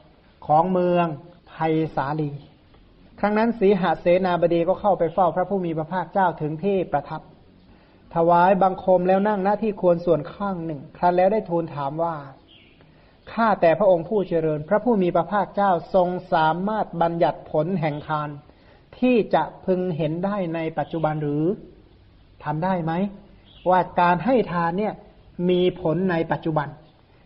[0.47, 1.07] ของเมือง
[1.49, 1.53] ไพ
[1.97, 2.31] สาลี
[3.23, 7.21] ครั้งนั้นสีหาเสนาบดีก็เข้าไปเฝ้าพระผู้มีพระภาคเจ้าถึงที่ประทับ
[8.15, 12.15] ถวายบังคมแล้วนั่งหน้าที่ควรส่วนข้างหนึ่ง ครั้นแล้วได้ทูลถามว่า
[13.33, 18.29] ข้าแต่พระองค์ผู้เจริญ พระผู้มีพระภาคเจ้าทรงสามารถบัญญัติผลแห่งทาน
[18.99, 21.45] ที่จะพึงเห็นได้ในปัจจุบันหรือ
[22.43, 22.93] ทำได้ไหม
[23.69, 24.93] ว่าการให้ทานเนี่ย
[25.49, 26.67] มีผลในปัจจุบัน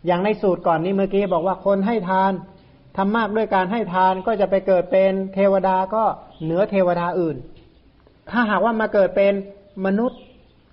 [0.05, 2.31] อย่างในสูตรก่อนนี้เมื่อกี้บอกว่าคนให้ทาน
[2.95, 6.03] ทำมากด้วยการให้ทานก็จะไปเกิดเป็นเทวดาก็
[6.43, 7.36] เหนือเทวดาอื่น
[8.29, 9.34] ถ้าหากว่ามาเกิดเป็น
[9.86, 10.19] มนุษย์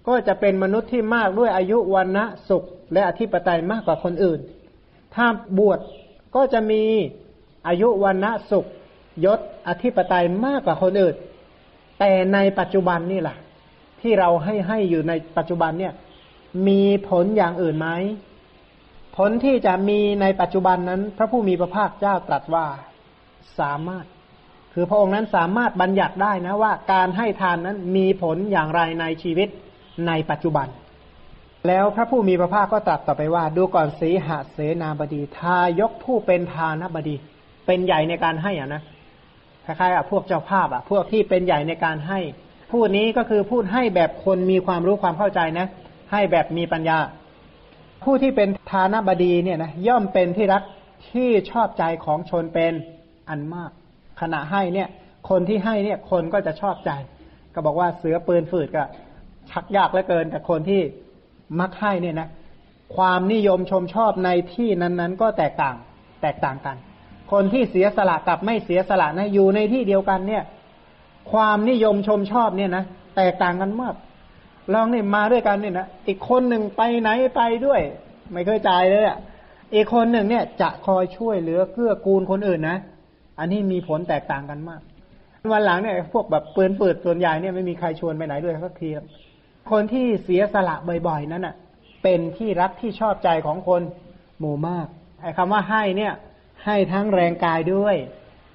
[0.08, 4.40] ก็จะเป็นมนุษย์ที่มากด้วยอายุวันนะสุข และอธิปไตยมากกว่าคนอื่น
[5.14, 5.26] ถ้า
[5.58, 5.80] บวช
[6.37, 6.82] ก็จะมี
[7.68, 8.66] อายุวันนะสุข
[9.24, 11.14] ยศอธิปไตยมากกว่าคนอื่น
[11.98, 13.37] แต่ในปัจจุบันนี่แหละ
[14.00, 15.92] ที่เราให้ให้อยู่ในปัจจุบันเนี่ย
[16.68, 17.88] มีผลอย่างอื่นไหม
[19.16, 22.66] ผลที่จะมีในปัจจุบันนั้น พระผู้มีพระภาคเจ้าตรัสว่า
[23.61, 24.07] สามารถ
[24.75, 29.48] คือพระองค์นั้นสามารถบัญญัติได้นะว่าการให้ทานนั้นมีผลอย่างไรในชีวิต
[30.07, 30.68] ในปัจจุบัน
[31.66, 37.16] แล้วพระผู้มีพระภาคก็ตรัสต่อไปว่า ดูก่อนสีหาเสนาบดี ทายกผู้เป็นทานบดี
[37.66, 38.83] เป็นใหญ่ในการให้อะนะ
[39.64, 42.20] คล้ายๆอะพวกเจ้าภาพอะ พวกที่เป็นใหญ่ในการให้
[42.72, 45.66] พูดนี้ก็คือพูดให้แบบคนมีความรู้ความเข้าใจนะ
[46.12, 46.98] ให้แบบมีปัญญา
[48.04, 50.62] ผู้ที่เป็นทานบดีเนี่ยนะย่อมเป็นที่รัก
[51.12, 52.72] ที่ชอบใจของชนเป็น
[53.28, 53.70] อันมาก
[54.20, 54.88] ขณะให้เนี่ย
[55.28, 56.90] คนที่ให้เนี่ยคนก็จะชอบใจ
[57.54, 58.84] ก็บอกว่าเสือปืนฝืดก็
[59.50, 60.80] ชักยากเหลือเกินกับคนที่
[61.60, 62.28] มักให้เนี่ยนะ
[62.96, 65.76] ความนิยมชมชอบในที่นั้นๆ ก็แตกต่าง
[66.22, 66.76] แตกต่างกัน
[67.32, 70.42] คนที่เสียสละกับไม่เสียสละนะอยู่ในที่เดียวกันเนี่ย
[71.32, 72.84] ความนิยมชมชอบเนี่ยนะ
[73.16, 73.94] แตกต่างกันมาก
[74.72, 77.81] ลองเนี่ยมาด้วยกันเนี่ยนะอีกคนหนึ่งไปไหนไปด้วย
[78.33, 79.18] ไม่เคยจ่ายเลยอะ
[79.75, 82.79] อีกคนหนึ่งเนี่ยจะคอยช่วยเหลือเกื้อกูลคนอื่นนะ
[83.38, 84.81] อันนี้มีผลแตกต่างกันมาก
[85.53, 88.90] วันหลังเนี่ยพวกแบบเปื้อนเปืดส่วนใหญ่เนี่ยไม่มีใครชวนไปไหนด้วยสักที
[89.70, 91.55] คนที่เสียสละบ่อยๆนั้นอะ
[92.03, 93.83] เป็นที่รักที่ชอบใจของคน
[94.40, 94.87] หมู่มาก
[95.20, 96.12] ไอ้คำว่าให้เนี่ย
[96.64, 97.96] ให้ทั้งแรงกายด้วย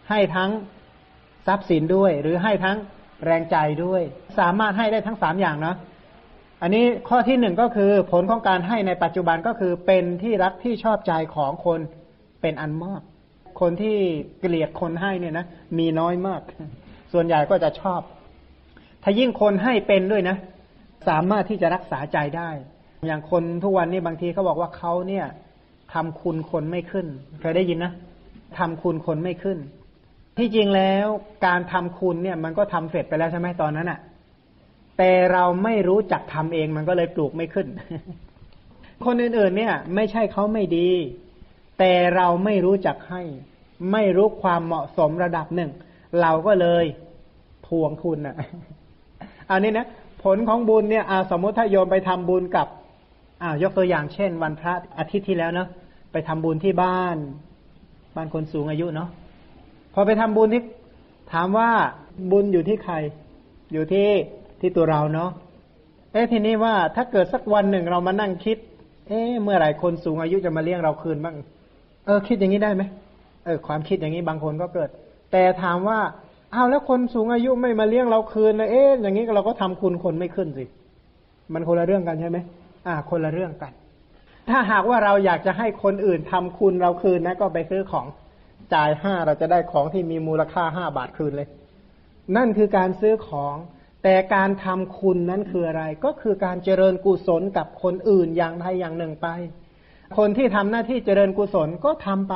[0.10, 0.50] ให้ทั้ง
[1.48, 2.78] ทรัพย์สินด้วย หรือให้ทั้ง
[3.26, 4.02] แรงใจด้วย
[4.40, 5.76] สามารถให้ได้ทั้งสามอย่างเนาะ
[6.62, 11.80] อันนี้ข้อที่หนึ่งก็คือผลของการให้ในปัจจุบันก็คือเป็นที่รักที่ชอบใจของคน
[12.42, 13.02] เป็นอันมาก
[13.62, 13.98] คนที่
[14.40, 15.46] เกลียดคนให้เนี่ยนะ
[15.78, 16.42] มีน้อยมาก
[17.14, 18.02] ส่วนใหญ่ก็จะชอบ
[19.04, 20.38] ถ้ายิ่งคนให้เป็นด้วยนะ
[21.08, 22.50] สามารถที่จะรักษาใจได้
[23.06, 25.26] อย่างคนทุกวันนี้บางทีเขาบอกว่าเขาเนี่ย
[25.94, 27.08] ทำคุณคนไม่ขึ้น
[27.40, 27.94] เคยได้ยินนะ
[28.58, 29.58] ทำคุณคนไม่ขึ้น
[30.38, 31.08] ที่จริงแล้ว
[31.46, 34.00] การทำคุณเนี่ย มันก็ทำเสร็จไปแล้วใช่ไหมตอนนั้นอะ่ะ
[34.98, 37.68] แต่เราไม่รู้จักทำเองมันก็เลยปลูกไม่ขึ้น
[39.06, 40.90] คนอื่นๆเนี่ย ไม่ใช่เขาไม่ดี
[41.80, 43.22] แต่เราไม่รู้จักให้
[43.92, 45.72] ไม่รู้ความเหมาะสมระดับหนึ่ง
[46.22, 46.86] เราก็เลย
[47.68, 48.36] ทวงคุณอะ
[49.52, 49.88] อันนี้นะ
[50.24, 52.68] ผลของบุญเนี่ยอาสมมติถ้าโยมไปทำบุญกับ
[53.42, 55.68] อ่ายกตัวอย่างเช่น วันพระอาทิตย์ที่แล้วเนาะ
[56.12, 57.18] ไปทำบุญที่บ้าน
[58.16, 59.10] บ้านคนสูงอายุเนาะ
[59.94, 60.62] พอไปทำบุญที่
[61.34, 61.70] ถามว่า
[62.32, 62.96] บุญอยู่ที่ใคร
[63.74, 64.08] อยู่ที่
[64.60, 65.30] ที่ตัวเราเนาะ
[66.12, 68.58] เอ๊ะทีนี้ว่าถ้าเกิดสักวันหนึ่งเรามานั่งคิด
[69.08, 71.36] เอ๊ะเมื่อไหร่คนสูงอายุจะมาเลี้ยงเราคืนบ้าง
[72.06, 72.84] เออ คิดอย่างนี้ได้ไหม
[73.46, 74.90] เออ ความคิดอย่างนี้บางคนก็เกิด
[75.32, 76.00] แต่ถามว่า
[76.54, 80.66] อ้าวแล้วคนสูงอายุไม่มาเลี้ยงเราคืนเลยเอ๊ะอย่างนี้เราก็ทำคุณคนไม่ขึ้นสิ
[81.54, 82.38] มันคนละเรื่องกันใช่ไหม
[82.88, 83.72] อ่า คนละเรื่องกัน
[84.50, 88.06] ถ้าหากว่าเราอยากจะให้คนอื่นทำคุณเราคืนนะ ก็ไปซื้อของ
[88.74, 91.48] จ่ายห้าเราจะได้ของที่มีมูลค่าห้าบาทคืนเลย
[92.36, 93.56] นั่นคือการซื้อของ
[94.04, 99.28] แต่การทำคุณนั้นคืออะไร ก็คือการเจริญกุศลกับคนอื่นอย่างใดอย่างหนึ่งไป
[100.18, 102.36] คนที่ทำหน้าที่เจริญกุศลก็ทำไป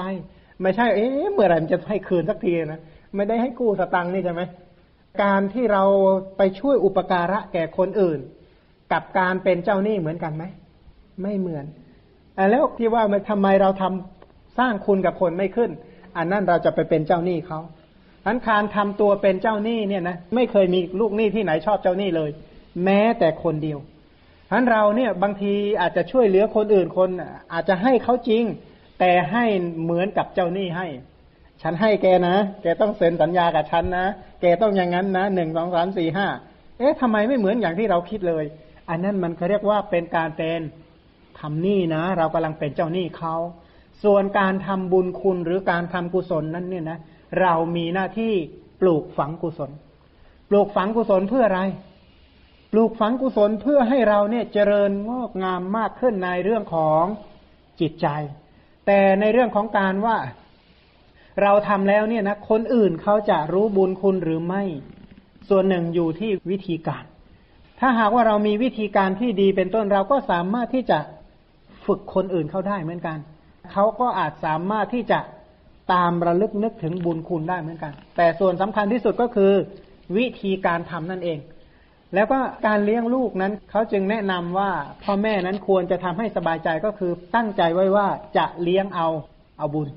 [0.62, 2.82] ไม่ใช่เอ๊ะเมื่อไหร่มันจะให้คืนสักทีนะ
[3.16, 4.42] ไม่ได้ให้กู้สตังค์นี่ใช่ไหม
[5.24, 5.84] การที่เรา
[6.38, 8.20] ไปช่วยอุปการะแก่คนอื่น
[8.94, 10.44] กับการเป็นเจ้าหนี้เหมือนกันไหม
[11.22, 11.66] ไม่เหมือน
[12.52, 15.72] แล้วที่ว่าทำไมเราทำสร้างคุณกับคนไม่ขึ้น
[16.18, 17.60] อันนั้นเราจะไปเป็นเจ้าหนี้เขา
[18.26, 22.30] อันการทำตัวเป็นเจ้าหนี้เนี่ยนะไม่เคยมีลูกหนี้ที่ไหนชอบเจ้าหนี้เลย
[22.84, 23.80] แม้แต่คนเดียว
[24.52, 27.10] อันเราเนี่ยบางทีอาจจะช่วยเหลือคนอื่นคน
[27.54, 28.44] อาจจะให้เขาจริง
[29.00, 29.46] แต่ให้
[29.84, 30.88] เหมือนกับเจ้าหนี้ให้
[31.62, 34.06] ฉันให้แกนะ แกต้องเซ็นสัญญากับฉันนะ
[34.42, 36.28] แกต้องอย่างนั้นนะหนึ่งสองสามสี่ห้า
[36.78, 38.46] เอ๊ะทำไมไม่เหมือนอย่างที่เราคิดเลย
[38.90, 40.62] อันนั้นมันเขาเรียกว่าเป็นการเป็น
[41.40, 43.36] ทำหนี้นะ เรากำลังเป็นเจ้าหนี้เขา
[44.04, 47.00] ส่วนการทำบุญคุณหรือการทำกุศลนั้นเนี่ยนะ
[47.40, 48.34] เรามีหน้าที่
[48.82, 49.72] ปลูกฝังกุศล
[50.50, 51.62] ปลูกฝังกุศลเพื่ออะไร
[52.72, 57.04] ปลูกฝังกุศลเพื่อให้เราเนี่ยเจริญงอกงามมากขึ้นในเรื่องของ
[57.80, 58.08] จิตใจ
[58.88, 60.18] แต่ในเรื่องของการว่า
[61.42, 64.64] เราทำแล้วเนี่ยนะคนอื่นเขาจะรู้บุญคุณหรือไม่
[65.50, 67.04] ส่วนหนึ่งอยู่ที่วิธีการ
[67.80, 71.00] ถ้าหากว่าเรามีวิธีการที่ดีเป็นต้นเราก็สามารถที่จะ
[71.86, 73.18] ฝึกคนอื่นเขาได้เหมือนกัน
[73.72, 75.20] เขาก็อาจสามารถที่จะ
[75.94, 79.52] ตามระลึกนึกถึงบุญคุณได้เหมือนกัน แต่ส่วนสำคัญที่สุดก็คือ
[80.18, 81.40] วิธีการทำนั่นเอง
[82.16, 84.72] แล้วก็การเลี้ยงลูกนั้นเขาจึงแนะนำว่า
[85.04, 89.08] พ่อแม่นั้นควรจะทำให้สบายใจก็คือตั้งใจไว้ว่าจะเลี้ยงเอา
[89.58, 89.90] เอาบุญ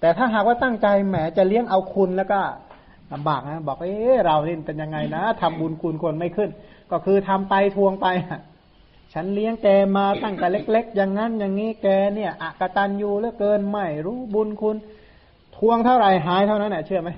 [0.00, 2.40] แต่ถ้าหากว่าตั้งใจแหมจะเลี้ยงเอาคุณแล้วก็
[3.12, 6.50] ลำบากนะบอกเออเราเนี่เป็นยังไงนะทำบุญคุณคนไม่ขึ้น
[6.92, 8.06] ก็คือทำไปทวงไป
[9.12, 14.76] ฉันเลี้ยงแกมาตั้งแต่เล็ก ๆ อย่างนั้นอย่างนี้แกเนี่ยอักตันยูเหลือเกินไม่รู้บุญคุณ
[15.56, 17.10] ทวงเท่าไรหายเท่านั้นแหละเชื่อไหม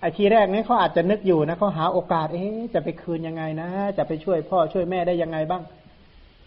[0.00, 5.62] ไอ้ทีแรกนี้เขาอาจจะนึกอยู่นะเขาหาโอกาสเอ๊จะไปคืนยังไงนะ จะไปช่วยพ่อช่วยแม่ได้ยังไงบ้าง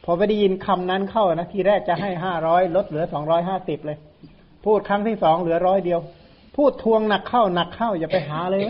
[0.03, 3.97] พอไปได้ยินคำนั้นเข้านะทีแรกจะให้ห้าร้อยลดเหลือสองร้อยห้าสิบเลย
[4.65, 5.99] พูดครั้งที่สองเหลือร้อยเดียว
[6.55, 8.61] พูดทวงหนักเข้าหนักเข้าอย่าไปหาเลย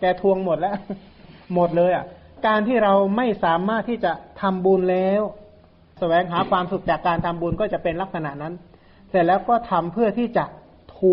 [0.00, 0.74] แกทวงหมดแล้ว
[1.54, 2.04] หมดเลยอะ
[2.46, 5.34] การที่เราไม่สามารถที่จะทำบุญแล้วส
[5.98, 8.54] แสวงหาความสุขจากการทำบุญก็จะเป็นลักษณะนั้น
[9.10, 10.44] เสร็จแล้วก็ทำเพื่อที่จะ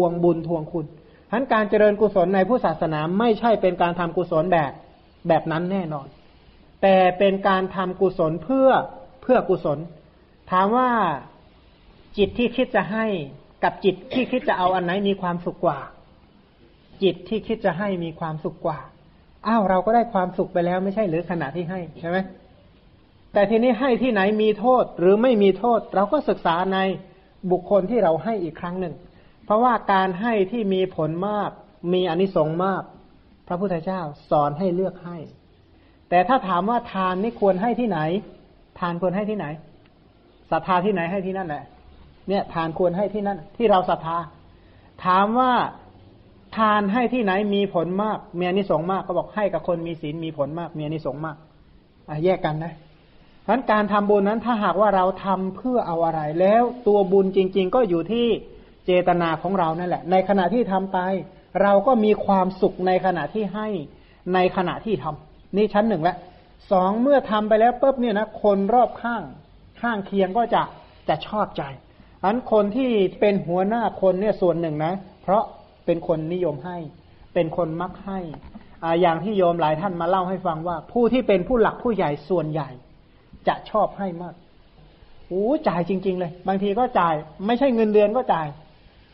[0.01, 0.86] วงบุญทวงคุณ
[1.30, 4.71] ฉะนั้นการเจริญกุศลในผู้ศาสนาไม่ใช่เป็นการทำกุศลแบบ
[5.27, 6.08] แบบนั้นแน่นอน
[6.82, 8.69] แต่เป็นการทำกุศลเพื่อ
[9.21, 9.80] เพื่อกุศล
[10.51, 10.89] ถามว่า
[12.17, 13.06] จิตที่คิดจะให้
[13.63, 15.80] กับจิตที่คิดจะเอาอันไหนมีความสุขกว่า
[17.04, 18.80] จิตที่คิดจะให้มีความสุขกว่า
[19.47, 22.17] อ้าวเราก็ได้ความสุขไปแล้วไม่ใช่หรือขณะที่ให้ใช่ไหม
[23.34, 26.77] แต่ทีนี้ให้ที่ไหนมีโทษหรือไม่มีโทษ เราก็ศึกษาใน
[27.51, 28.93] บุคคลที่เราให้อีกครั้งหนึ่ง
[29.51, 31.49] ราะว่าการให้ที่มีผลมาก
[31.93, 32.83] มีอนิสงส์มาก
[33.47, 35.17] พระพุทธเจ้าสอนให้เลือกให้
[36.09, 37.99] แต่ถ้าถามว่าทานนี่ควรให้ที่ไหน
[38.79, 39.45] ทานควรให้ที่ไหน
[40.51, 41.63] ศรัทธาที่ไหนให้ที่นั่นแหละ
[42.27, 44.17] เนี่ยทานควรให้ที่นั่น ที่เราศรัทธา
[45.05, 45.51] ถามว่า
[46.57, 51.37] ทานให้ที่ไหนมีผลมาก มีอนิสงส์มากก็บอกให้กับคนมีศีลมีผลมาก มีอนิสงส์มาก
[52.09, 52.73] อะแยกกันนะ
[53.43, 58.27] เพราะการทำบุญนั้นถ้าหากว่าเราทำเพื่อเอาอะไร แล้วตัวบุญจริง ๆ ก็อยู่ที่
[58.86, 61.00] เจตนาของเรานั่นแหละ ในขณะที่ทำไป
[61.62, 63.67] เราก็มีความสุขในขณะที่ให้
[64.34, 66.17] ในขณะที่ทำนี่ชั้นหนึ่งแล้ว
[66.72, 69.24] สองเมื่อทำไปแล้วปุ๊บเนี่ยนะคนรอบข้าง
[69.82, 70.63] ข้างเคียงก็จะ
[71.10, 71.63] จะชอบใจ
[72.24, 72.89] อันคนที่
[73.20, 75.44] เป็นหัวหน้าคนเนี่ยส่วนหนึ่งนะ เพราะ
[75.86, 76.78] เป็นคนนิยมให้
[77.34, 78.20] เป็นคนมักให้
[78.84, 82.70] ออย่างที่โยมหลายท่านมาเล่าให้ฟังว่า ผู้ที่เป็นผู้หลักผู้ใหญ่ส่วนใหญ่
[83.48, 84.36] จะชอบให้มาก
[85.28, 87.13] โอ้จ่ายจริง ๆ เลย บางทีก็จ่าย
[87.48, 88.48] ไม่ใช่เงินเดือนก็จ่าย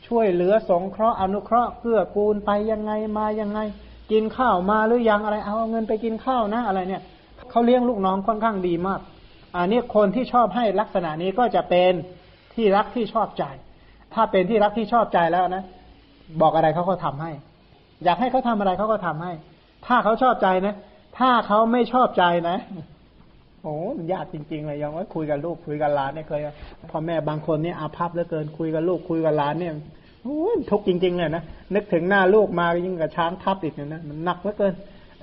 [0.08, 3.60] ช่วยเหลือสงเคราะห์อนุเคราะห์เพื่อกูลไปยังไงมายังไง
[4.12, 7.02] กินข้าวมาหรือยังอะไรเอาเงินไปกินข้าวนะอะไรเนี่ย
[7.50, 9.00] เขาเลี้ยงลูกน้องค่อนข้างดีมาก
[9.56, 11.94] อันนี้คนที่ชอบให้ลักษณะนี้ก็จะเป็น
[12.54, 13.44] ที่รักที่ชอบใจ
[14.14, 15.64] ถ้าเป็นที่รักที่ชอบใจแล้วนะ
[16.42, 17.32] บอกอะไรเขาก็ทำให้
[18.04, 19.32] อยากให้เขาทำอะไรเขาก็ทำให้
[19.88, 20.76] ถ้าเขาชอบใจนะ
[21.20, 22.58] ถ้าเขาไม่ชอบใจนะ
[23.64, 26.42] โอ้มันยากจริง ๆ เลยยังว่าคุยกับลูกคุยกับหลานเนี่ยเคย
[26.92, 29.74] พ่อแม่บางคนเนี่ยอาภัพเหลือเกินคุยกับลูกคุยกับหลานเนี่ย
[30.24, 30.40] โอ้
[30.72, 31.44] ทุกจริง ๆ เลยนะ
[31.76, 34.74] นึกถึงหน้าลูกมายิ่งกับช้างทับอีกเนี่ยนะมันหนักเหลือเกิน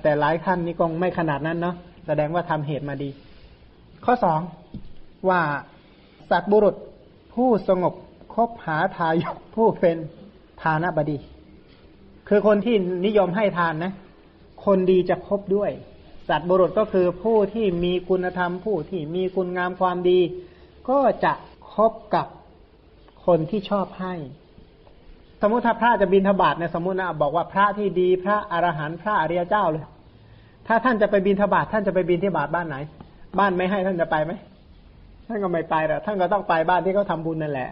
[0.01, 1.75] แต่หลายท่านนี่คงไม่ขนาดนั้นเนาะ
[2.07, 3.09] แสดงว่าทำเหตุมาดี
[4.05, 4.39] ข้อสอง
[5.29, 5.41] ว่า
[6.29, 6.75] สัตบุรุษ
[7.33, 7.93] ผู้สงบ
[8.33, 9.97] คบหาทายกผู้เป็น
[10.61, 11.17] ทานบดี
[12.29, 13.93] คือคนที่นิยมให้ทานนะ
[14.65, 15.71] คนดีจะคบด้วย
[16.29, 20.19] สัตว์บุรุษก็คือผู้ที่มีคุณธรรมผู้ที่มีคุณงามความดี
[20.89, 21.33] ก็จะ
[21.73, 22.27] คบกับ
[23.25, 24.13] คนที่ชอบให้
[25.41, 29.85] สมมติถ้าพระจะบินทบาทเนี่ยสมมตินะบอกว่าพระที่ดีพระอรหันต์พระอริยเจ้าเลย
[30.67, 32.77] ถ้าท่านจะไปบินทบาทท่านจะไปบินที่บาทบ้านไหน
[33.39, 34.31] บ้านไม่ให้ท่านจะไปไหม
[35.27, 37.69] ท่านก็ไม่ไปหรอกท่านก็ต้องไปบ้านที่เขาทาบุญนั่นแหละ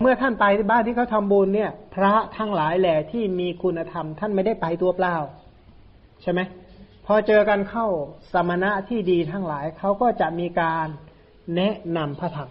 [0.00, 5.14] เมื่อท่านไปบ้านที่เขาทาบุญเนี่ย พระทั้งหลายแหล่ที่มีคุณธรรม ท่านไม่ได้ไปตัวเปล่า
[6.22, 6.40] ใช่ไหม
[7.10, 7.86] พอเจอกันเข้า
[8.32, 10.86] สมณะที่ดีทั้งหลายเขาก็จะมีการ
[11.56, 12.50] แนะนำพระธรรม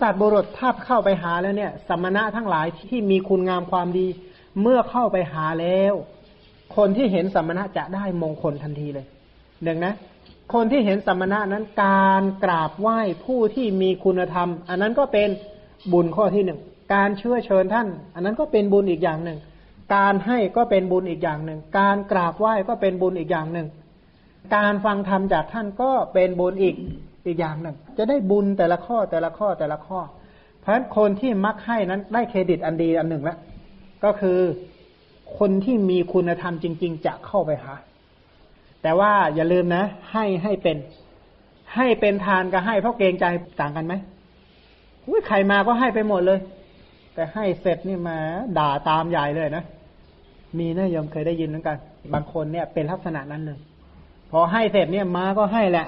[0.00, 4.06] สัตว์บุรุษถ้าเข้าไปหาแล้วเนี่ย สมณะทั้งหลายที่มีคุณงามความดี
[4.60, 5.94] เมื่อเข้าไปหาแล้ว
[6.76, 9.06] คนที่เห็นสมณะจะได้มงคลทันทีเลย
[9.64, 9.94] หนึ่งนะ
[10.54, 15.28] คนที่เห็นสมณะนั้นการกราบไหว้ผู้ที่มีคุณธรรม อันนั้นก็เป็น
[15.92, 16.60] บุญข้อที่หนึ่ง
[16.94, 19.38] การเชื่อเชิญท่าน อันนั้นก็เป็นบุญอีกอย่างหนึ่ง
[19.94, 23.68] การให้ก็เป็นบุญอีกอย่างหนึ่ง การกราบไหว้ก็เป็นบุญอีกอย่างหนึ่ง
[24.56, 26.74] การฟังธรรมจากท่านก็เป็นบุญอีก
[27.26, 30.00] อีกอย่างหนึ่ง จะได้บุญแต่ละข้อแต่ละข้อแต่ละข้อ
[30.60, 33.38] เพราะฉะนั้นคนที่มักให้นั้นได้เครดิตอันดีอันหนึ่งแล้ว
[34.04, 34.38] ก็คือ
[35.38, 37.72] คนที่มีคุณธรรมจริง ๆ จะเข้าไปหา
[38.82, 40.76] แต่ว่าอย่าลืมนะ ให้ให้เป็น
[41.74, 43.24] ให้เป็นทานกับให้เพราะเกรงใจ
[43.60, 43.94] ต่างกันไหม
[45.06, 46.40] อุ้ยใครมาก็ให้ไปหมดเลย
[47.14, 48.16] แต่ให้เสร็จนี่มา
[48.58, 49.64] ด่าตามใหญ่เลยนะ
[50.58, 51.76] มีนะยมเคยได้ยินเหมือนกัน
[52.14, 53.58] บางคนเนี่ยเป็นลักษณะนั้นเลย
[54.30, 55.86] พอให้เสร็จเนี่ยมาก็ให้แหละ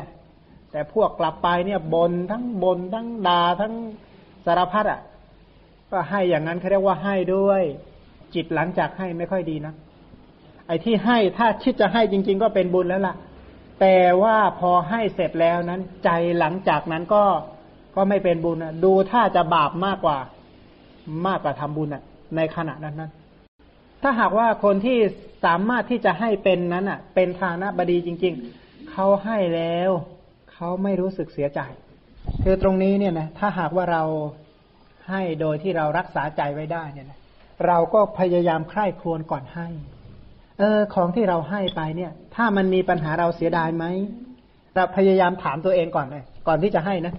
[0.72, 3.72] แต่พวกกลับไปเนี่ยบนทั้งบนทั้งด่าทั้ง
[4.46, 5.00] สารพัดอะ
[5.90, 7.62] ก็ให้อย่างนั้นเขาเรียกว่าให้ด้วย
[8.34, 9.74] จิตหลังจากให้ไม่ค่อยดีนะ
[10.66, 13.14] ไอ้ที่ให้ถ้าคิดจะให้จริง ๆ ก็เป็นบุญแล้วล่ะ
[13.80, 17.22] แต่ว่าพอให้เสร็จแล้วนั้น ใจหลังจากนั้นก็
[17.96, 20.18] ก็ไม่เป็นบุญนะดูถ้าจะบาปมากกว่า
[21.26, 22.02] มากกว่าทำบุญอะ
[22.36, 23.10] ในขณะนั้นนั้น
[24.08, 24.98] ถ้าหากว่าคนที่
[25.44, 29.90] สามารถที่จะให้เป็นนั้นอะ เป็นทานะบดีจริง ๆ เขาให้แล้ว
[30.52, 31.60] เขาไม่รู้สึกเสียใจ
[32.42, 34.02] คือตรงนี้เนี่ยนะถ้าหากว่าเรา
[35.10, 37.18] ให้โดยที่เรารักษาใจไว้ได้เนี่ยนะ
[37.66, 39.66] เราก็พยายามใคร่ครวญก่อนให้
[40.58, 43.84] เออ ของที่เราให้ไปเนี่ย ถ้ามันมีปัญหาเราเสียดายไหม
[44.74, 47.14] เราพยายามถามตัวเองก่อนเลยก่อนที่จะให้นะ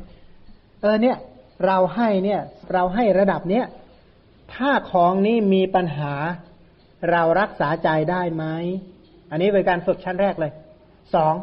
[0.81, 1.17] เออเนี่ย
[1.65, 2.39] เราให้เนี่ย
[2.73, 3.65] เราให้ระดับเนี้ย
[4.55, 6.13] ถ้าของนี้มีปัญหา
[7.11, 8.45] เรารักษาใจได้ไหม
[9.31, 10.51] อันนี้เป็นการฝึกชั้นแรกเลย
[11.15, 11.35] สอง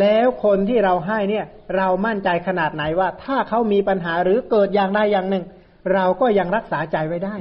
[0.00, 1.44] แล้วคนที่เราให้เนี่ย
[1.76, 5.44] เรามั่นใจขนาดไหนว่า ถ้าเขามีปัญหาหรือเกิดอย่างใดอย่างหนึ่ง
[5.94, 7.36] เราก็ยังรักษาใจไว้ได้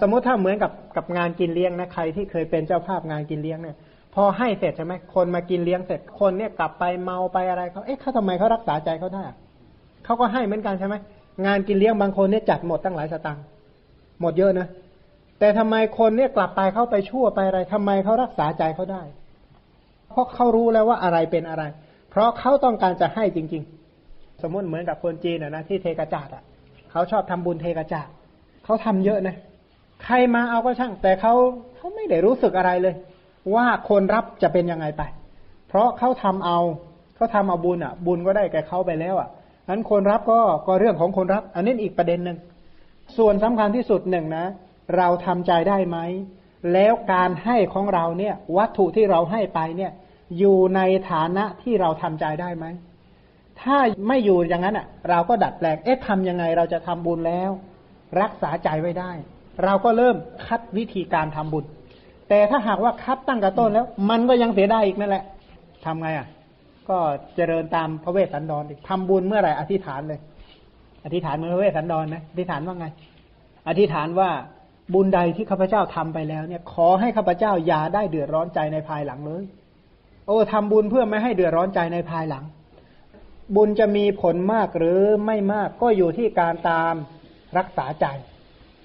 [0.00, 3.76] สมมติถ้าเหมือนกับกับงานกินเลี้ยงนะใครที่เคยเป็นเจ้าภาพงานกินเลี้ยงเนี่ย
[4.14, 9.24] พอให้เสร็จใช่ไหมคนมากินเลี้ยงเสร็จคนเนี่ยกลับไปเมาไปอะไรเขาเอ๊ะเขาทำไมเขารักษาใจเขาได้
[10.04, 10.94] เขาก็ให้เหมือนกันใช่ไหม
[11.46, 13.44] งานกินเลี้ยงบางคนเนี่ยจัดหมดตั้งหลายสตังค์
[14.20, 14.68] หมดเยอะนะ
[15.38, 19.02] แต่ทำไมคนเนี่ยกลับไปเข้าไปชั่วไปอะไรทำไมเขารักษาใจเขาได้
[20.08, 21.64] เพราะเขารู้แล้วว่าอะไรเป็นอะไร
[22.10, 23.62] เพราะเขาต้องการจะให้จริง
[24.02, 26.42] ๆ สมมติเหมือนกับคนจีนนะที่เทกระจาดอะ
[26.90, 28.08] เขาชอบทำบุญเทกระจาด
[28.64, 29.36] เขาทำเยอะนะ
[30.04, 31.32] ใครมาเอาก็ช่าง แต่เขา
[31.76, 32.94] เขาไม่ได้รู้สึกอะไรเลย
[33.54, 35.02] ว่าคนรับจะเป็นยังไงไป
[35.68, 36.58] เพราะเขาทำเอา
[37.16, 39.28] เขาทำเอาบุญอะ บุญก็ได้แก่เขาไปแล้วอะ
[39.68, 42.38] นั้นคนรับก็ก็เรื่องของคนรับ อันนี้อีกประเด็นหนึ่ง
[43.16, 44.44] ส่วนสำคัญที่สุดหนึ่งนะ
[44.96, 45.98] เราทำใจได้ไหม
[46.72, 49.92] แล้วการให้ของเราเนี่ย วัตถุที่เราให้ไปเนี่ย
[50.38, 50.80] อยู่ใน
[51.10, 52.66] ฐานะที่เราทำใจได้ไหม
[53.60, 53.76] ถ้า
[54.08, 57.50] ไม่อยู่อย่างนั้นอะ เราก็ดัดแปลง เอ๊ะทำยังไงเราจะทำบุญแล้ว
[58.20, 59.10] รักษาใจไว้ได้
[59.64, 60.16] เราก็เริ่ม
[60.46, 61.64] คัดวิธีการทำบุญ
[62.28, 65.24] แต่ถ้าหากว่าคัดตั้งกระต้นแล้ว มันก็ยังเสียได้อีกนั่นแหละ
[65.84, 66.26] ทำไงอะ
[66.88, 66.98] ก็
[67.36, 70.20] เจริญตามพระเวสสันดรทำบุญเมื่อไหร่อธิษฐานเลย
[71.04, 72.86] อธิษฐานเมื่อพระเวสสันดรนะอธิษฐานว่าไง
[73.68, 74.30] อธิษฐานว่า
[74.94, 79.44] บุญใดที่ข้าพเจ้าทำไปแล้วเนี่ย ขอให้ข้าพเจ้าอย่าได้เดือดร้อนใจในภายหลังเลย
[80.26, 82.44] โอ้ทำบุญเพื่อไม่ให้เดือดร้อนใจในภายหลัง
[83.56, 86.94] บุญจะมีผลมากหรือไม่มากก็อยู่ที่การตาม
[87.58, 88.06] รักษาใจ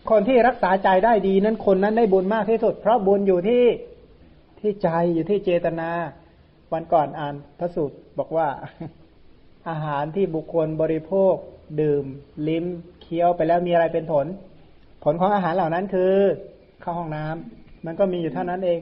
[0.09, 3.65] คนที่รักษาใจได้ดีนั้นคนนั้นได้บุญมากที่สุด เพราะบุญอยู่ที่
[4.59, 5.89] ที่ใจอยู่ที่เจตนา
[6.73, 8.47] วันก่อนอ่านพระสูตรบอกว่า
[9.69, 11.33] อาหารที่บุคคลบริโภค
[11.81, 12.05] ดื่ม
[12.47, 12.65] ลิ้ม
[13.01, 14.25] เคี้ยวไปแล้วมีอะไรเป็นผล
[15.03, 16.13] ผลของอาหารเหล่านั้นคือ
[16.81, 18.79] เข้าห้องน้ำมันก็มีอยู่เท่านั้นเอง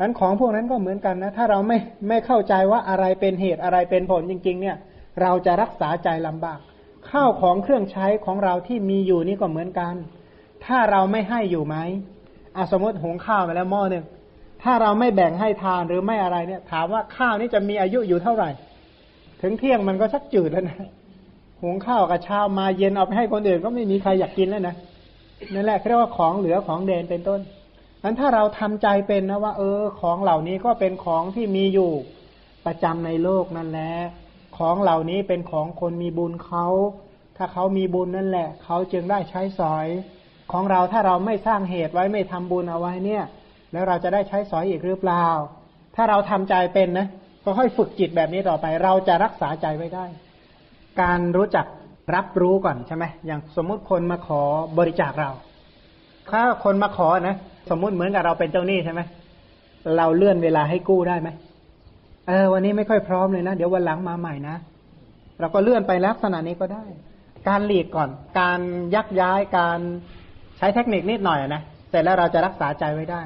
[0.00, 1.78] นั้นของพวกนั้นก็เหมือนกันนะ ถ้าเราไม่
[2.08, 4.76] ไม่เข้าใจว่าอะไรเป็นเหตุอะไรเป็นผลจริง ๆ เนี่ย
[5.22, 6.58] เราจะรักษาใจลำบาก
[7.10, 9.94] ข้าวของเครื่องใช้ของเราที่มีอยู่นี่ก็เหมือนกัน
[10.64, 11.76] ถ้าเราไม่ให้อยู่ไหม
[12.56, 14.04] อาสมมติหุงข้าวมาแล้วหม้อหนึ่ง
[14.62, 18.50] ถ้าเราไม่แบ่งให้ทานหรือไม่อะไรเนี่ย ถามว่าข้าวนี้จะมีอายุอยู่เท่าไหร่
[19.42, 20.78] ถึงเที่ยงมันก็ชักจืดแล้วนะ
[21.62, 24.74] หุงข้าวกับเช้ามาเย็นเอาไปให้คนอื่นก็ไม่มีใครอยากกินแล้วนะ
[25.54, 27.40] นั่นแหละเรียกว่าของเหลือของเดนเป็นต้น
[28.02, 31.92] นั้นถ้าเราทำใจเป็นนะว่า เออ ของเหล่านี้ก็เป็นของที่มีอยู่
[32.66, 33.92] ประจำในโลกนั่นแหละ
[34.58, 36.66] ของเหล่านี้เป็นของคนมีบุญเขา
[37.36, 39.86] ถ้าเขามีบุญนั่นแหละ เขาจึงได้ใช้สอย
[40.52, 43.24] ของเราถ้าเราไม่สร้างเหตุไว้ไม่ทำบุญเอาไว้เนี่ย
[43.72, 45.26] แล้วเราจะได้ใช้สอยอีกหรือเปล่า
[45.96, 47.06] ถ้าเราทำใจเป็นนะ
[47.44, 50.06] ก็ค่อยฝึกจิตแบบนี้ต่อไป เราจะรักษาใจไว้ได้
[51.00, 51.66] การรู้จัก
[52.14, 54.42] รับรู้ก่อนใช่ไหมอย่างสมมุติคนมาขอ
[54.78, 55.30] บริจาคเรา
[56.30, 57.36] ถ้าคนมาขอนะ
[57.70, 59.00] สมมุติเหมือนกับเราเป็นเจ้าหนี้ใช่ไหม
[59.96, 61.28] เราเลื่อนเวลาให้กู้ได้ไหม
[62.28, 64.56] เออวันนี้ไม่ค่อยพร้อมเลยนะ เดี๋ยววันหลังมาใหม่นะ
[65.40, 66.84] เราก็เลื่อนไปลักษณะนี้ก็ได้
[67.48, 68.08] การหลีกก่อน
[68.40, 68.60] การ
[68.94, 69.78] ยักย้ายการ
[70.58, 73.20] ใช้เทคนิคนิดหน่อยนะเสร็จแล้วเราจะรักษาใจไว้ได้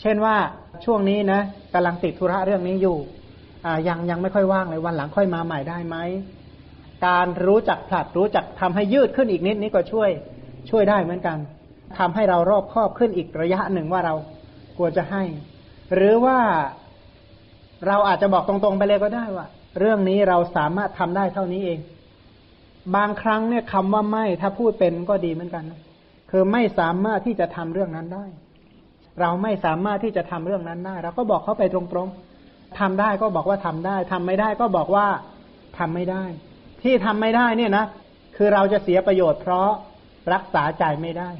[0.00, 0.36] เช่นว่า
[0.84, 1.40] ช่วงนี้นะ
[1.74, 2.96] กำลังติดธุระเรื่องนี้อยู่
[3.64, 5.96] อ่ายังยังไม่ค่อยว่างเลยวันหลังค่อยมาใหม่ได้ไหม
[7.06, 10.10] การรู้จักผลัดรู้จักทำให้ยืดขึ้นอีกนิดนี้ก็ช่วย
[10.70, 11.38] ช่วยได้เหมือนกัน
[11.98, 14.14] ทำให้เรารอบครอบขึ้นอีกระยะหนึ่งว่าเรา
[14.78, 15.22] ควรจะให้
[15.94, 16.38] หรือว่า
[17.86, 19.46] เราอาจจะบอกตรงๆไปเลยก็ได้ว่า
[19.78, 21.78] เรื่องนี้เราสามารถทำได้เท่านี้เอง
[22.96, 25.64] บางครั้งเนี่ยคำว่าไม่ถ้าพูดเป็นก็ดีเหมือนกัน
[26.30, 28.24] คือไม่สามารถที่จะทำเรื่องนั้นได้
[29.20, 35.06] เราไม่สามารถที่จะทำเรื่องนั้นได้เราก็บอกเขาไปตรงๆทำได้ก็บอกว่าทำได้ทำไม่ได้ก็บอกว่า
[35.78, 36.24] ทำไม่ได้
[36.82, 37.84] ที่ทำไม่ได้เนี่ยนะ
[38.36, 39.70] คือเราจะเสียประโยชน์เพราะ
[40.34, 41.30] รักษาใจไม่ได้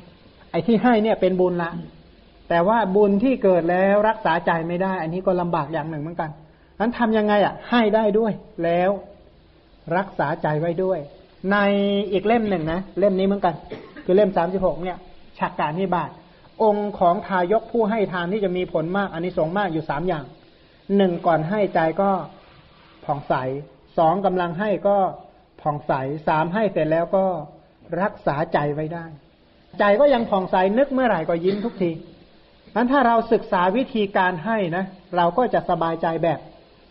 [0.50, 1.70] ไอ้ที่ให้เนี่ยเป็นบุญละ
[2.48, 6.30] แต่ว่าบุญที่เกิดแล้วรักษาใจไม่ได้ อันนี้ก็ลำบากอย่างหนึ่งเหมือนกัน
[6.80, 8.32] นั้นทำยังไงอะ ให้ได้ด้วย
[8.64, 8.90] แล้ว
[9.96, 10.98] รักษาใจไว้ด้วย
[11.52, 11.56] ใน
[12.12, 13.54] อีกเล่มหนึ่งนะเล่มนี้เหมือนกัน
[14.04, 14.98] คือเล่มสามสิบหกเนี่ย
[15.38, 16.10] ฉากการนิบาต
[16.62, 20.24] องค์ของทายกผู้ให้ทานที่จะมีผลมากอันนี้สงมากอยู่สามอย่าง
[20.96, 22.10] หนึ่งก่อนให้ใจก็
[23.04, 23.34] ผ่องใส
[23.98, 24.96] สองกำลังให้ก็
[25.62, 25.92] ผ่องใส
[26.28, 27.24] สามให้เสร็จแล้วก็
[28.02, 29.04] รักษาใจไว้ได้
[29.78, 31.90] ใจก็ยังผ่องใสนึกเมื่อไหร่ก็ยิ้มทุกที
[32.76, 34.84] นั้นถ้าเราศึกษาวิธีการให้นะ
[35.16, 36.38] เราก็จะสบายใจแบบ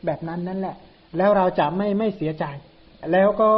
[0.06, 0.76] แบบนั้นนั่นแหละ
[1.18, 2.46] แล้วเราจะไม่ไม่เสียใจ
[3.12, 3.52] แล้วก็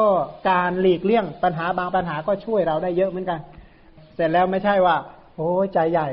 [0.50, 3.40] การหลีกเลี่ยงปัญหาบางปัญหาก็ช่วยเราได้เยอะเหมือนกัน
[4.16, 4.96] เสร็จแล้วไม่ใช่ว่า
[5.36, 6.08] โอ้ใจใหญ่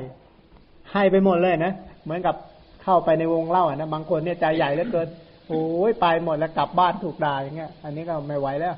[0.93, 1.73] ให้ไปหมดเลยนะ
[2.05, 2.35] เหมือนกับ
[2.83, 5.09] เข้าไปในวงเล่าอะนะบางคนเนี่ยใจใหญ่เหลือเกิน
[5.49, 8.75] โอ้ยไปหมดแล้วกลับบ้านถูกด่าอย่างเงี้ย อันนี้ก็ไม่ไหวแล้ว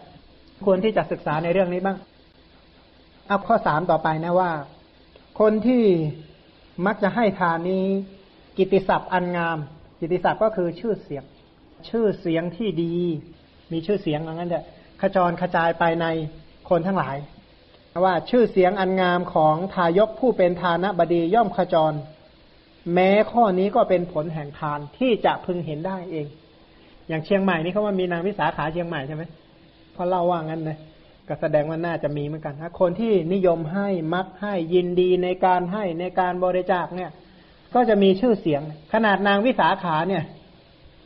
[0.64, 1.97] ควรที่จะศึกษาในเรื่องนี้บ้าง
[3.27, 4.51] เอาข้อสามต่อไปนะว่า
[5.41, 5.85] คนที่
[6.87, 7.85] มักจะให้ทานนี้
[8.59, 9.59] กิติศัพท์อันงาม
[10.01, 11.25] กิติศัพท์ก็คือชื่อเสียง
[11.89, 12.95] ชื่อเสียงที่ดี
[13.73, 14.64] มีชื่อเสียงอย่างนั้นแหละ
[15.01, 16.07] ขจรกระจายไปใน
[16.68, 17.16] คนทั้งหลาย
[18.05, 21.93] ว่าชื่อเสียงอันงามของทายกผู้เป็นทานบดีย่อมขจร
[22.95, 26.27] แม้ข้อนี้ก็เป็นผลแห่งทานที่จะพึงเห็นได้เอง
[27.11, 29.23] อย่างเชียงใหม่นี่เขาว่ามีนางวิสาขาเชียงใหม่ใช่ไหม
[29.93, 30.79] เพราะเล่าว่างั้นนะ
[31.29, 37.11] ก็แสดงว่าน่าจะมีเหมือนกันถ้าคนที่นิยมให้มักให้ยินดีในการให้ในการบริจาคเนี่ย
[37.75, 38.61] ก็จะมีชื่อเสียง
[38.93, 40.23] ขนาดนางวิสาขาเนี่ย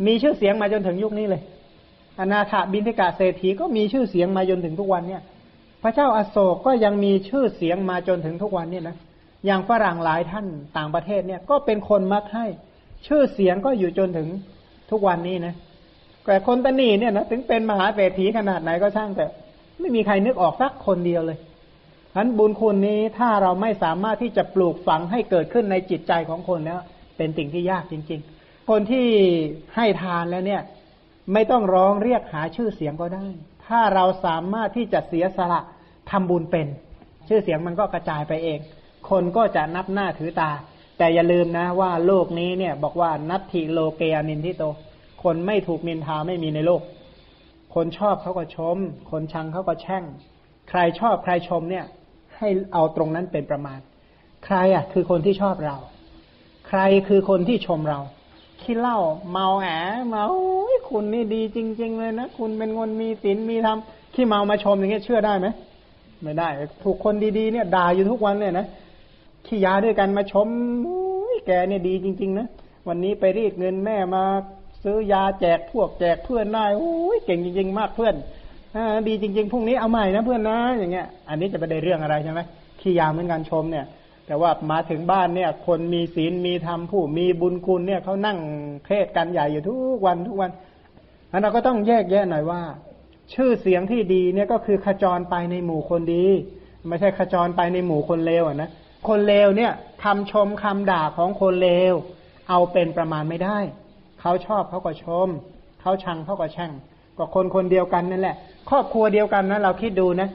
[0.07, 1.43] มีชื่อเสียงมาจนถึงยุคนี้เลย
[2.21, 5.23] อนาถบินทิกาเศรษฐีก็มีชื่อเสียงมาจนถึงทุกวันเนี่ย
[5.83, 8.97] พระเจ้าอาโศกก็ยังมีชื่อเสียงมาจนถึงทุกวันเนี่ยนะ
[9.47, 10.47] อย่างฝรั่งหลายท่าน
[10.77, 12.47] ต่างประเทศเนี่ย ก็เป็นคนมักให้
[13.07, 14.29] ชื่อเสียงก็อยู่จนถึง
[14.91, 15.55] ทุกวันนี้นะ
[16.27, 19.27] แต่คนตนีเนี่ยนะถึงเป็นมหาเศรษฐีขนาดไหนก็ช่างแต่
[19.81, 21.39] ไม่มีใครนึกออกสักคนเดียวเลย
[22.13, 26.79] ฉะนั้นบุญคุณนี้ถ้าเราไม่สามารถที่จะปลูกฝังให้เกิดขึ้นในจิตใจของคนแล้ว
[27.17, 29.07] เป็นสิ่งที่ยากจริง ๆ คนที่
[29.77, 30.63] ให้ทานแล้วเนี่ย
[31.33, 33.27] ไม่ต้องร้องเรียกหาชื่อเสียงก็ได้
[33.67, 35.61] ถ้าเราสามารถที่จะเสียสละ
[36.11, 36.67] ทำบุญเป็น
[37.29, 38.59] ชื่อเสียงมันก็กระจายไปเอง
[39.11, 40.51] คนก็จะนับหน้าถือตา
[40.99, 44.65] แต่อย่าลืมนะว่าโลกนี้เนี่ย บอกว่านัตถิโลเกยนินทิโต
[45.25, 46.83] คนไม่ถูกนินทาไม่มีในโลก
[47.75, 48.77] คนชอบเขาก็ชม
[49.11, 50.05] คนชังเขาก็แช่ง
[50.71, 51.85] ใครชอบใครชมเนี่ย
[52.37, 53.79] ให้เอาตรงนั้นเป็นประมาณ
[54.45, 55.77] ใครอะ คือคนที่ชอบเรา
[56.69, 58.01] ใครคือคนที่ชมเรา
[58.61, 58.99] ขี้เล่า
[59.31, 59.67] เมาแห
[60.09, 60.25] เมา
[60.89, 63.79] คุณนี่ดีจริง ๆ เลยนะคุณเป็นคนมีศีลมีธรรม
[64.15, 65.47] ขี้เมามาชมอย่างเงี้ยเชื่อได้ไหม
[66.23, 66.49] ไม่ได้
[66.83, 68.67] ถูกคนดีๆเนี่ยด่าอยู่ทุกวันเลยนะ
[69.47, 70.49] ขี้ยาด้วยกันมาชม
[71.47, 72.47] แกเนี่ยดีจริง ๆ นะ
[72.89, 74.25] วันนี้ไปรีดเงินแม่มา
[74.85, 78.15] ซื้อยาแจกพวกแจกเพื่อนได้โอ้ยเก่งจริง ๆ มากเพื่อน
[78.77, 78.79] อ
[79.09, 82.41] ดีจริง ๆพรุ่งนี้เอาใหม่นะเพื่อนนะ อย่างเงี้ย อันนี้จะไปได้เรื่องอะไรใช่ไหม
[82.81, 83.87] ขี้ยาเหมือนกันชมเนี่ย
[84.27, 88.39] แต่ว่ามาถึงบ้านเนี่ย คนมีศีลมีธรรมผู้มีบุญคุณเนี่ยเขานั่ง
[88.87, 90.51] เทศกันใหญ่อยู่ทุกวันทุกวัน
[91.31, 92.61] อันเราก็ต้องแยกแยะหน่อยว่า
[93.35, 96.27] ชื่อเสียงที่ดีเนี่ยก็คือขจรไปในหมู่คนดี
[96.89, 98.71] ไม่ใช่ขจรไปในหมู่คนเลวอะนะ
[99.09, 99.73] คนเลวเนี่ย
[100.03, 101.95] คำชมคำด่าของคนเลว
[102.49, 103.59] เอาเป็นประมาณไม่ได้
[104.27, 105.29] เขาชอบเขาก็ชม
[105.81, 106.71] เขาชังเขาก็ช่ง
[107.19, 108.37] ก็คนคนเดียวกันนั่นแหละ
[108.71, 110.29] ครอบครัวเดียวกันนะเราคิดดูนะ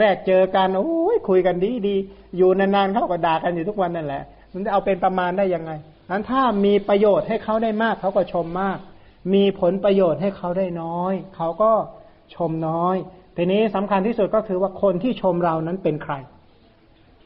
[0.00, 1.96] แรกๆเจอกันโอ้ยคุยกันดีดี
[2.36, 4.22] อยู่นานๆเขาก็ด่ากันอยู่ทุกวันนั่นแหละ
[4.52, 5.70] มันจะเอาเป็นประมาณได้ยังไง
[6.10, 8.78] นั้นถ้ามีประโยชน์ให้เขาได้มากเขาก็ชมมาก
[9.34, 11.72] มีผลประโยชน์ให้เขาได้น้อย เขาก็
[12.34, 12.96] ชมน้อย
[13.36, 16.14] ทีนี้สำคัญที่สุดก็คือว่าคนที่ชมเรานั้นเป็นใคร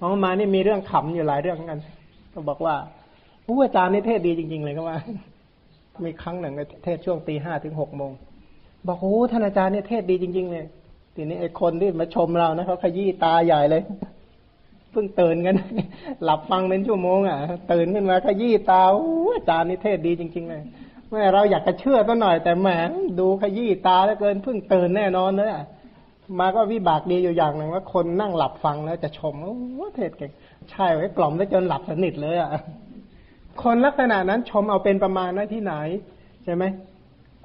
[0.00, 1.78] น้องมานี่มีเรื่องขำอยู่หลายเรื่องกัน
[2.34, 2.74] ก็บอกว่า
[3.46, 4.96] ผู้อาจารย์นี่เทศดีจริง ๆ เลยก็ว่า
[6.04, 8.12] มีครั้งหนึ่งเทศช่วงตีห้าถึงหกโมง
[8.86, 10.66] บอกโอ้ท่านอาจารย์เนี่ยเทศดีจริง ๆ เลย
[11.14, 13.82] ทีนี้ไอ้คนที่มาชมเรานะเขาขยี้ตาใหญ่เลย
[14.90, 15.54] เพิ่งตื่นกัน
[16.24, 17.38] หลับฟังเป็นชั่วโมงอะ
[17.72, 18.82] ตื่นขึ้นมาขยี้ตา
[19.36, 20.62] อาจารย์นี่เทศดีจริง ๆ เลย
[21.10, 22.68] แม่เราอยากจะเชื่อตัวหน่อยแต่แหม
[23.18, 25.64] ดูขยี้ตาแล้วเกินเพิ่งตื่นแน่นอนเลยอะ
[26.38, 29.34] มาก็วิบากดีอยู่อย่างหนึ่งว่าคนนั่งหลับฟังแล้วจะชม
[29.80, 30.30] ว่าเทศเก่ง
[30.70, 32.50] ใช่ไว้กล่อมได้จนหลับสนิทเลยอะ
[33.62, 35.74] คนลักษณะนั้นชมเอาเป็นประมาณนะที่ไหน
[36.44, 36.64] ใช่ไหม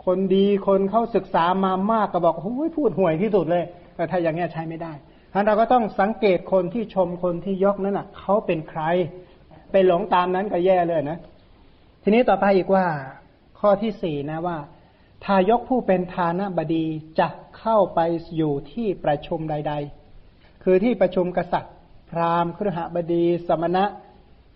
[0.06, 3.64] คนดีคนเข้าศึกษามามากก็บอกโอ้ยพูดห่วยที่สุดเลย
[3.96, 4.94] แต่ถ้าอย่างเงี้ยใช้ไม่ได้
[5.34, 8.82] ท่านเราก็ต้องสังเกตคนที่ชมคนที่ยกนั้นอะเขาเป็นใคร
[9.72, 11.20] ไปหลงตามนั้นก็แย่เลยนะ
[12.04, 12.86] ทีนี้ต่อไปอีกว่า
[13.60, 14.58] ข้อที่สี่นะว่า
[15.26, 16.86] ทายกผู้เป็นทานะบดี
[17.20, 17.28] จะ
[17.60, 18.00] เข้าไป
[18.38, 19.74] อยู่ที่ประชุมใด
[20.20, 21.74] ๆ คือที่ประชุมกษัตริย์
[22.10, 23.86] พราหมณ์ครหบดี สมณะ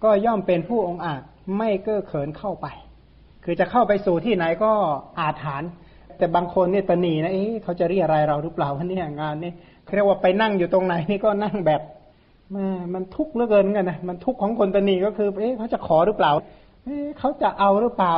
[0.03, 1.21] ก็ย่อมเป็นผู้องอาจ
[1.57, 2.67] ไม่เก้อเขินเข้าไป
[3.43, 4.71] คือจะเข้าไปสู่ที่ไหนก็
[5.19, 5.63] อาถาน
[6.17, 9.51] แต่บางคนเนี่ยตนีนะเอ๊ะเขาจะเรียอะไรเราหรือเปล่าวันนี้งานนี่
[9.95, 11.81] เรียกว่าไปนั่งอยู่ตรงไหนนี่ก็นั่งแบบ
[12.55, 16.31] มามันทุกข์เหลือเกินกันนะมันทุกข์ของคนตนีก็คือเอ๊ะเขาจะขอหรือเปล่า
[16.85, 18.13] เอ๊ะเขาจะเอาหรือเปล่า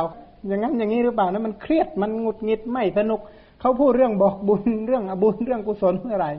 [0.48, 3.20] อย่างนั้นอย่างนี้หรือเปล่านะมันเครียดมันงุดหงิดไม่สนุก
[3.60, 6.30] เขาพูดเรื่องบอกบุญเรื่องอบุญเรื่องกุศลเมื่อไหร่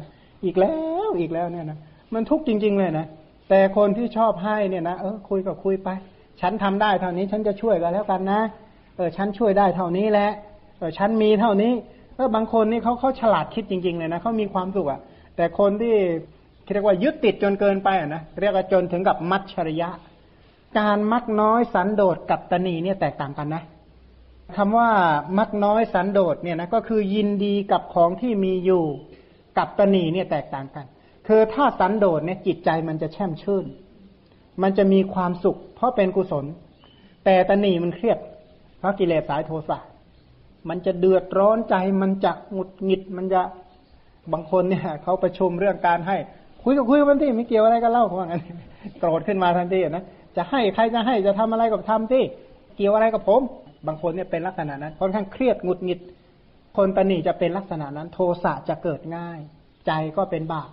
[0.44, 0.76] อีกแล้
[1.08, 1.78] วอีกแล้วเนี่ยนะ
[2.14, 3.08] มันทุกข์จริง ๆ เลยนะ
[3.50, 5.90] แต่คนที่ชอบให้เนี่ยนะเออคุยก็คุยไป
[6.42, 8.42] ฉันทำได้เท่านี้ฉันจะช่วยกันแล้วกันนะ
[8.96, 10.30] เออฉันช่วยได้เท่านี้แหละ
[10.78, 11.74] เออฉันมีเท่านี้
[12.16, 15.00] เออบางคนนี่เขาเขาฉลาดคิดจริง ๆ เลยนะเขามีความสุขอะ
[15.36, 15.96] แต่คนที่
[16.74, 19.90] เรียกว่ายึดติดจนเกินไปอะนะเรียกว่าจนถึงกับมัจฉริยะ
[20.80, 23.64] การมักน้อยสันโดษกับตนีเนี่ยแตกต่างกันนะ
[24.58, 24.90] คำว่า
[25.38, 28.84] มักน้อยสันโดษเนี่ยนะก็คือยินดีกับของที่มีอยู่
[29.58, 30.86] กับตนีเนี่ยแตกต่างกัน
[31.28, 33.66] คือถ้าสันโดษเนี่ยจิตใจมันจะแช่มชื่น
[34.62, 36.46] มันจะมีความสุข ราะเป็นกุศล
[37.26, 38.20] แต่ตนีมันเครียด
[38.80, 39.80] เพราะกิเลสสายโทสะ
[40.70, 43.42] มันจะเดือดร้อนใจมันจะหงุดหงิดมันจะ
[44.34, 46.18] บางคนเนี่ยเขาประชุมเรื่องการให้
[46.64, 48.42] คุยกับคุยกันที่ไม่เกี่ยวอะไรก็เล่าเขาว่างั้น
[49.00, 50.04] โกรธขึ้นมาทันทีนะ
[50.38, 52.24] จะให้ใครจะให้จะทำอะไรกับทำที่
[52.76, 53.42] เกี่ยวอะไรกับผม
[53.88, 56.00] บางคนเนี่ยเป็นลักษณะนั้นค่อนข้างเครียดหงุดหงิด
[56.78, 59.40] คนตนีจะเป็นลักษณะนั้น โทสะจะเกิดง่าย
[59.88, 60.70] ใจก็เป็นบาป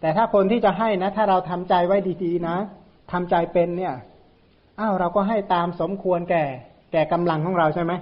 [0.00, 2.56] แต่ถ้าคนที่จะให้นะ ถ้าเราทำใจไว้ดีๆนะ
[3.12, 3.94] ทำใจเป็นเนี่ย
[4.80, 6.44] อ้าวเราก็ให้ตามสมควรแก่
[6.92, 7.92] แก่กำลังของเราใช่ไหม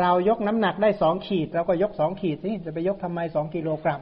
[0.00, 4.00] เรายกน้ำหนักได้สองขีดเราก็ยกสองขีดสิจะไปยกทำไมสองกิโลกรัม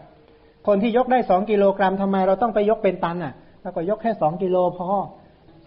[0.66, 4.88] คนที่ยกได้สองกิโลกรัมทำไมเราต้องไปยกเป็นตันอะแล้วก็ยกแค่สองกิโลพอ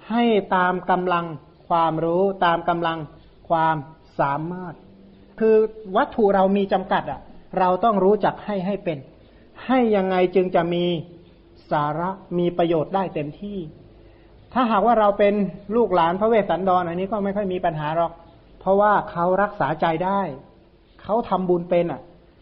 [0.09, 0.23] ให้
[0.55, 1.25] ตามกำลัง
[1.69, 2.97] ความรู้ตามกำลัง
[3.49, 3.75] ความ
[4.19, 4.73] สามารถ
[5.39, 5.55] คือ
[5.95, 7.19] วัตถุเรามีจำกัดอะ
[7.59, 8.97] เราต้องรู้จักให้ให้เป็น
[9.65, 10.85] ให้ยังไงจึงจะมี
[11.71, 13.57] สาระมีประโยชน์ได้เต็มที่
[14.59, 15.33] ถ้าหากว่าเราเป็น
[15.75, 18.11] ลูกหลานพระเวสสันดรอันนี้ก็ไม่ค่อยมีปัญหาหรอก
[18.59, 20.21] เพราะว่าเขารักษาใจได้
[21.03, 22.01] เขาทำบุญเป็นอะ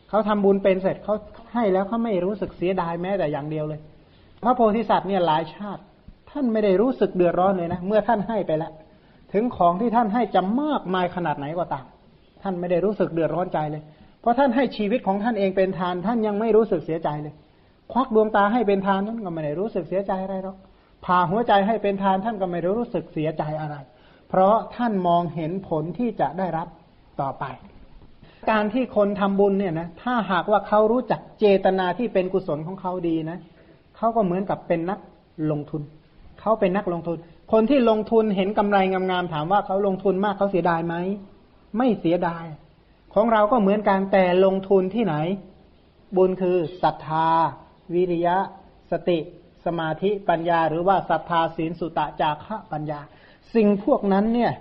[0.09, 1.15] เขาทำบุญเป็นเสร็จเขา
[1.53, 3.79] ให้แล้วเขาไม่รู้สึกเสียดายแม้แต่อย่างเดียวเลย
[4.43, 5.81] พระโพธิสัตว์เนี่ยหลายชาติ
[6.29, 8.71] ท่านไม่ได้รู้สึกเดือดร้อนเลยนะเมื่อท่านให้ไปแล้ว
[9.33, 11.85] ถึงของที่ท่านให้จะมากมายขนาดไหนก็ตาม
[12.43, 13.83] ท่านไม่ได้รู้สึกเดือดร้อนใจเลย
[14.21, 17.33] เพราะท่านให้ชีวิตของท่านเองเป็นทาน ท่านยังไม่รู้สึกเสียใจเลย
[17.91, 20.57] ควักดวงตาให้เป็นทานท่านก็ไม่ได้รู้สึกเสียใจอะไรหรอก
[21.05, 23.75] พาหัวใจให้เป็นทานท่านก็ไม่ได้รู้สึกเสียใจอะไร
[24.29, 26.67] เพราะท่านมองเห็นผลที่จะได้รับ
[27.21, 27.45] ต่อไป
[28.51, 33.37] การที่คนทำบุญเนี่ยนะถ้าหากว่าเขารู้จักเจตนาที่เป็นกุศลของเขาดีนะ
[33.97, 34.99] เขาก็เหมือนกับเป็นนัก
[35.51, 35.81] ลงทุน
[36.41, 37.17] เขาเป็นนักลงทุน
[37.51, 40.95] คนที่ลงทุนเห็นกำไรงามๆถามว่าเขาลงทุนมากเขาเสียดายไหม
[41.77, 42.45] ไม่เสียดาย
[43.13, 45.15] ของเราก็เหมือนการแต่ลงทุนที่ไหน
[46.15, 47.29] บุญคือศรัทธา
[47.93, 48.37] วิริยะ
[48.91, 49.19] สติ
[49.65, 52.99] สมาธิปัญญา หรือว่าศรัทธาศีลสุตะจาระปัญญา
[53.55, 54.51] สิ่งพวกนั้นเนี่ย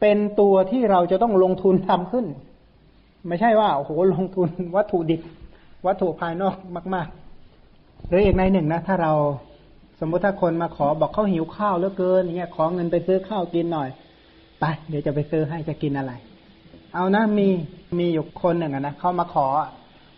[0.00, 2.26] เป็นตัวที่เราจะต้องลงทุนทำขึ้น
[3.28, 5.20] ไม่ใช่ว่าโอ้โหลงทุนวัตถุดิบ
[5.86, 6.56] วัตถุภายนอก
[6.94, 7.08] มาก
[7.58, 9.12] ๆ หรืออีกในหนึ่งนะ ถ้าเรา
[10.00, 13.88] สมมติถ้าคนมาขอบอกเขาหิวข้าวเหลือเกินเนี่ยขอเงินไปซื้อข้าวกินหน่อย
[14.60, 16.12] ไปเดี๋ยวจะไปซื้อให้จะกินอะไร
[16.94, 17.48] เอานะมี
[17.98, 19.46] มีอยู่คนหนึ่งนะเขามาขอ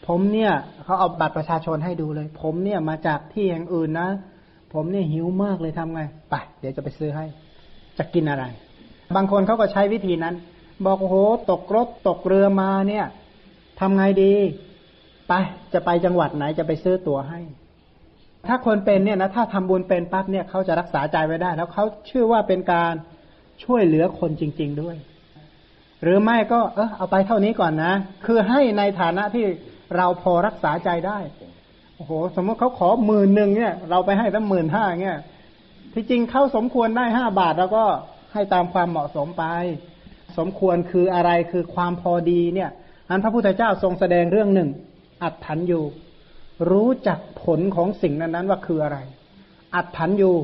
[0.06, 0.52] ผมเนี่ย
[0.84, 4.08] เขาเอาบัตรประชาชนให้ดูเลย ผมเนี่ยมาจากที่แห่งอื่นนะ
[4.72, 7.24] ผมเนี่ยหิวมากเลยทำไงไปเดี๋ยวจะไปซื้อให้
[7.98, 8.44] จะกินอะไร
[9.16, 10.34] บางคนเขาก็ใช้วิธีนั้น
[10.86, 11.16] บอกโอ้โห
[11.50, 13.06] ตกรถตกเรือมาเนี่ย
[13.80, 14.34] ทำไงดี
[15.28, 15.32] ไป
[15.72, 17.40] จะไปจังหวัดไหนจะไปซื้อตั๋วให้
[18.48, 22.92] ถ้าคนเป็นเนี่ยนะถ้าทำบุญเป็นปั๊บเนี่ยเขาจะรักษาใจไว้ได้ แล้วเขาเชื่อว่าเป็นการ
[23.64, 24.96] ช่วยเหลือคนจริง ๆด้วย
[26.02, 27.92] หรือไม่ก็ เออเอาไปเท่านี้ก่อนนะ
[28.26, 29.44] คือให้ในฐานะที่
[29.96, 31.18] เราพอรักษาใจได้
[31.96, 35.18] โอ้โห สมมติเขาขอหมื่นหนึ่งเนี่ย เราไปให้ตั้งหมื่นห้าเนี่ย
[35.94, 37.84] ที่จริงเขาสมควรได้ห้าบาทเราก็
[38.32, 39.44] ให้ตามความเหมาะสมไป
[40.38, 42.70] สมควรคืออะไรคือความพอดีเนี่ย
[43.08, 44.68] อันพระพุทธเจ้าทรงแสดงเรื่องหนึ่ง
[45.22, 45.84] อัดถันอยู่
[46.70, 48.98] รู้จักผลของสิ่งนั้นนั้นว่าคืออะไร
[49.74, 50.34] อัดถันอยู่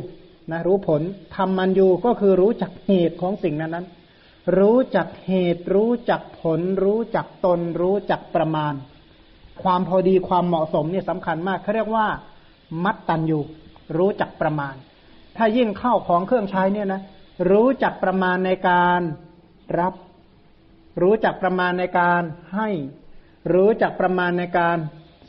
[0.50, 1.02] นะรู้ผล
[1.36, 3.86] ทำมันอยู่ก็คือรู้จักเหตุของสิ่งนั้นนั้น
[4.58, 8.74] รู้จักเหตุ รู้จักผล รู้จักตน รู้จักประมาณ
[9.62, 12.06] ความพอดีความเหมาะสมเนี่ยสำคัญมากเขาเรียกว่า
[12.84, 13.42] มัดตันอยู่
[13.96, 14.74] รู้จักประมาณ
[15.36, 17.02] ถ้ายิ่งเข้าของเครื่องใช้เนี่ยนะ
[17.50, 19.00] รู้จักประมาณในการ
[19.80, 19.94] รับ
[21.02, 22.22] รู้จักประมาณในการ
[22.54, 22.68] ให้
[23.54, 24.80] รู้จักประมาณในการส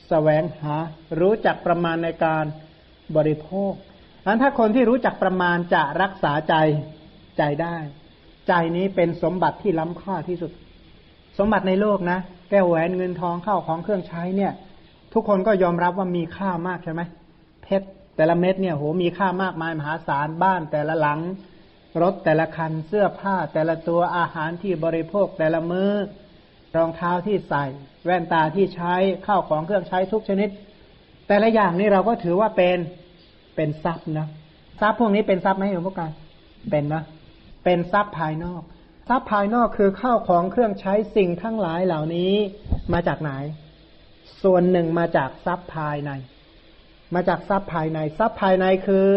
[0.09, 0.75] แสวงหา
[1.19, 2.45] รู้จักประมาณในการ
[3.15, 3.73] บริโภค
[4.25, 6.55] อันถ้าคนที่รู้จักประมาณจะรักษาใจ
[7.37, 7.75] ใจได้
[8.47, 10.51] ใจนี้เป็นสมบัติที่ล้ำค่าที่สุด
[11.37, 12.19] สมบัติในโลกนะ
[12.49, 14.53] แก้วแหวนเงินทองเข้าของเครื่องใช้เนี่ย
[15.13, 17.01] ทุกคนก็ยอมรับว่ามีค่ามากใช่ไหม
[17.63, 21.19] เพชรแต่ละเม็ดเนี่ยโหมีค่ามากมายมหาศาลบ้านแต่ละหลัง
[22.01, 25.91] รถแต่ละคันเสื้อผ้า แต่ละตัวอาหารที่บริโภคแต่ละมือ้อ
[26.77, 27.65] รองเท้าที่ใส่
[28.05, 28.93] แว่นตาที่ใช้
[29.27, 30.49] ข้าวของเครื่องใช้ทุกชนิด
[31.27, 32.77] แต่ละอย่างนี่เราก็ถือว่าเป็น
[33.55, 34.27] เป็นทรัพย์นะ
[34.79, 36.11] ทรัพย์พวกนี้เป็นทรัพย์ไหมหลวงพ่อการ
[36.71, 37.03] เป็นนะ
[37.63, 38.61] เป็นทรัพย์ภายนอก
[39.09, 42.33] ทรัพย์ภายนอกคือข้าวของเครื่องใช้สิ่งทั้งหลายเหล่านี้
[42.93, 43.31] มาจากไหน
[44.43, 46.11] ส่วนหนึ่งมาจากทรัพย์ภายใน
[47.15, 49.11] มาจากทรัพย์ภายใน ทรัพย์ภายในคือ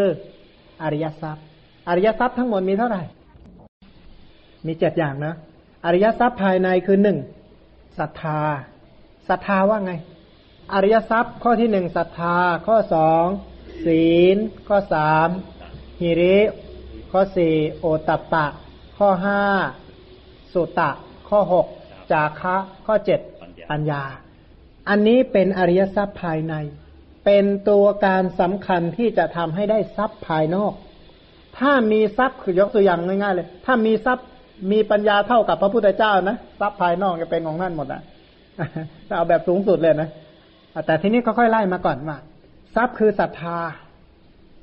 [0.83, 1.45] อริยทรัพย์
[1.89, 3.03] อริยทรัพย์ทั้งหมดมีเท่าไหร่
[4.67, 5.35] มีเจ็ดอย่างนะ
[5.85, 7.19] อริยทรัพย์ภายในคือหนึ่ง
[7.99, 8.41] ศรัทธา
[9.29, 9.93] ศรัทธาว่าไง
[10.73, 12.37] อริยทรัพย์ข้อที่หนึ่งศรัทธา
[12.67, 13.27] ข้อสอง
[13.87, 14.37] ศีล
[14.69, 15.29] ข้อสาม
[16.01, 16.39] หิริ
[17.13, 18.47] ข้อสี่โอตตะปะ
[18.99, 19.43] ข้อห้า
[20.55, 20.91] สุตะ
[21.29, 21.67] ข้อหก
[22.13, 23.21] จาคะข้อเจ็ด
[23.71, 24.03] ปัญญา
[24.89, 26.55] อันนี้เป็นอริยทรัพย์ภายใน
[27.25, 30.73] เป็นตัวการสำคัญที่จะทำให้ได้ทรัพย์ภายนอก
[31.59, 34.27] ถ้ามีทรัพย์คือยกตัวอย่างง่ายๆเลย ถ้ามีทรัพย์
[34.73, 38.03] มีปัญญาเท่ากับพระพุทธเจ้านะทรัพย์ภายนอกจะเป็นของท่านหมดอะ
[39.09, 40.09] ถ้าเอาแบบสูงสุดเลยนะ
[40.87, 42.19] แต่ทีนี้ก็ค่อยไล่มาก่อนว่า
[42.75, 43.59] ทรัพย์คือศรัทธา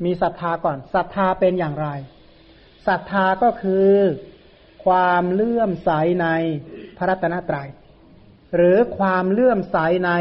[0.05, 1.87] มีศรัทธาก่อนศรัทธาเป็นอย่างไร
[2.87, 3.87] ศรัทธาก็คือ
[4.89, 6.27] ความเลื่อมใสใน
[6.97, 7.69] พระรัตนตรยัย
[8.55, 10.11] หรือความเลื่อมใสใน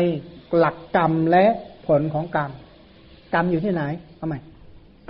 [0.57, 1.47] หลักกรรมและ
[1.87, 2.51] ผลของกรรม
[3.35, 3.83] กรรมอยู่ที่ไหน
[4.17, 4.39] เอาใหม่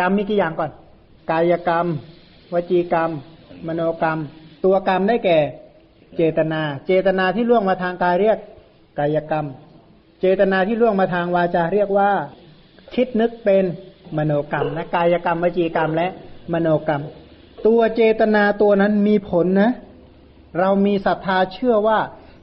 [0.01, 0.71] กรรมมีกี่อย่างก่อน
[1.31, 1.87] กายกรรม
[2.55, 3.11] วจีกรรม
[3.67, 4.19] มโนกรรม
[4.65, 5.39] ตัวกรรมได้แก่
[6.17, 8.39] เจตนา เจตนาที่ล่วงมาทางกายเรียก
[8.99, 9.47] กายกรรม
[10.21, 12.11] เจตนาที่ล่วงมาทางวาจาเรียกว่า
[12.95, 13.65] คิดนึกเป็น
[14.19, 16.09] มโนกรรมนะกายกรรม วจีกรรมและ
[16.53, 17.03] มโนกรรม
[17.67, 19.71] ตัวเจตนาตัวนั้นมีผลนะ
[20.59, 21.99] เรามีศรัทธาเชื่อว่า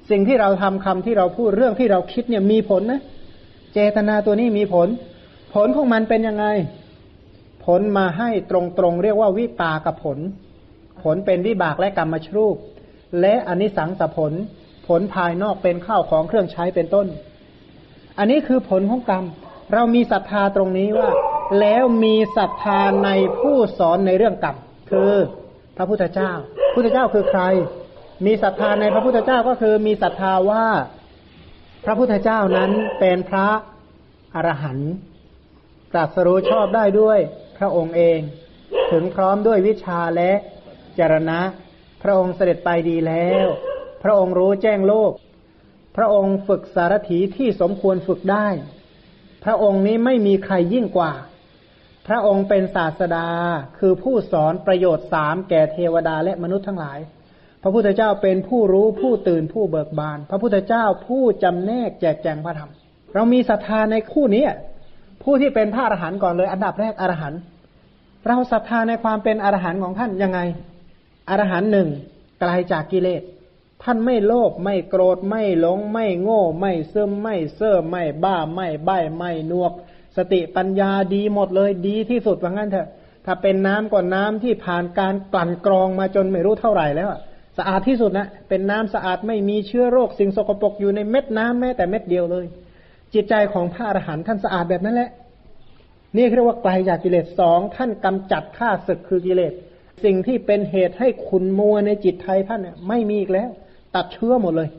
[0.10, 3.02] สิ่งที่เราทำคำที่เราพูดเรื่องที่เราคิดเนี่ยมีผลนะ
[3.74, 4.88] เจตนาตัวนี้มีผล
[5.54, 6.46] ผลของมันเป็นยังไง
[7.66, 10.18] ผลมาให้ตรงๆเรียกว่าวิปากับผล
[11.04, 12.56] ผลเป็นวิบากและกรรมชรูป
[13.22, 14.34] และอนิสังสผล
[14.88, 17.08] ผลภายนอกเป็นข้าวของเครื่องใช้เป็นต้น
[18.18, 19.26] อันนี้คือผลของกรรม
[19.74, 21.10] เรามีศรัทธาตรงนี้ว่า
[21.60, 23.10] แล้วมีศรัทธาใน
[23.40, 24.56] ผู้สอนในเรื่องกรรม
[24.90, 25.12] คือ
[25.78, 26.32] พระพุทธเจ้า
[26.76, 27.42] พุทธเจ้าคือใคร
[28.26, 30.68] มีศรัทธาในพระพุทธเจ้าก็คือมีศรัทธาว่า
[31.86, 33.48] พระพุทธเจ้านั้นเป็นพระ
[34.36, 34.94] อรหันต์
[35.94, 37.20] ตรัสรู้ชอบได้ด้วย
[37.58, 38.20] พระองค์เอง
[38.92, 40.32] ถึงพร้อมด้วยวิชาและ
[41.00, 41.40] จรณะ
[42.04, 43.46] พระองค์เสด็จไปดีแล้ว
[44.04, 45.12] พระองค์รู้แจ้งโลก
[45.98, 48.48] พระองค์ฝึกสารถีที่สมควรฝึกได้
[49.44, 51.12] พระองค์นี้ไม่มีใครยิ่งกว่า
[52.08, 53.28] พระองค์เป็นศาสดา
[53.80, 57.00] คือผู้สอนประโยชน์สามแก่เทวดาและมนุษย์ทั้งหลาย
[57.64, 62.72] พระพุทธเจ้าเป็นผู้รู้ผู้ตื่นผู้เบิกบาน พระพุทธเจ้าผู้จำแนกแจกแจงพระธรรม
[63.14, 64.46] เรามีศรัทธาในคู่นี้
[65.24, 67.40] ผู้ที่เป็นพระอรหันต์ก่อนเลย อันดับแรกอรหันต์
[68.28, 70.40] เราศรัทธาในความเป็นอรหันต์ของท่านยังไง
[71.30, 71.90] อรหันต์หนึ่ง
[72.40, 73.22] ไกลาจากกิเลส
[73.84, 79.74] ท่านไม่โลภไม่โกรธไม่หลง ไม่โง่ ไม่ซึมไม่เสื่อมไม่บ้าไม่ใบ้ไม่นวก
[80.18, 82.88] สติปัญญาดีหมดเลยดีที่สุดว่างั้นเถอะ
[83.26, 87.10] ถ้าเป็นน้ำก่อนน้ำที่ผ่านการกลั่นกรองมาจนไม่รู้เท่าไหร่แล้ว
[87.58, 92.46] สะอาดที่สุดนะเป็นน้ำสะอาดไม่มีเชื้อโรคสิ่งสกปรกอยู่ในเม็ดน้ำแม้แต่เม็ดเดียวเลย
[93.14, 95.10] จิตใจของพระอรหันต์ท่านสะอาดแบบนั้นแหละ
[96.16, 99.54] นี่เรียกว่าไกลจากกิเลสสองท่านกำจัดข้าศึกคือกิเลส
[100.04, 103.50] สิ่งที่เป็นเหตุให้ขุนมัวในจิตไทยท่านเนี่ยไม่มีอีกแล้ว
[103.96, 104.70] ตัดเชื้อหมดเลย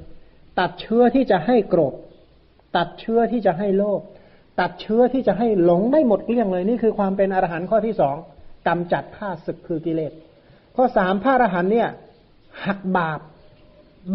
[0.60, 1.94] ตัดเชื้อที่จะให้โกรธ
[2.76, 4.00] ตัดเชื้อที่จะให้โลภ
[4.60, 8.16] ตัดเชื้อที่จะให้หลงได้หมดเกลี้ยงเลย นี่คือความเป็นอรหันต์ข้อที่สอง
[8.68, 10.12] กำจัดข้าศึกคือกิเลส
[10.76, 11.88] ข้อสามพระอรหันต์เนี่ย
[12.64, 13.20] หักบาป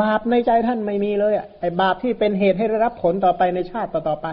[0.01, 4.27] บาปในใจท่านไม่มีเลยอะไอ้บาปที่เป็นเหตุให้ได้รับผลต่อไปในชาติต่อๆไป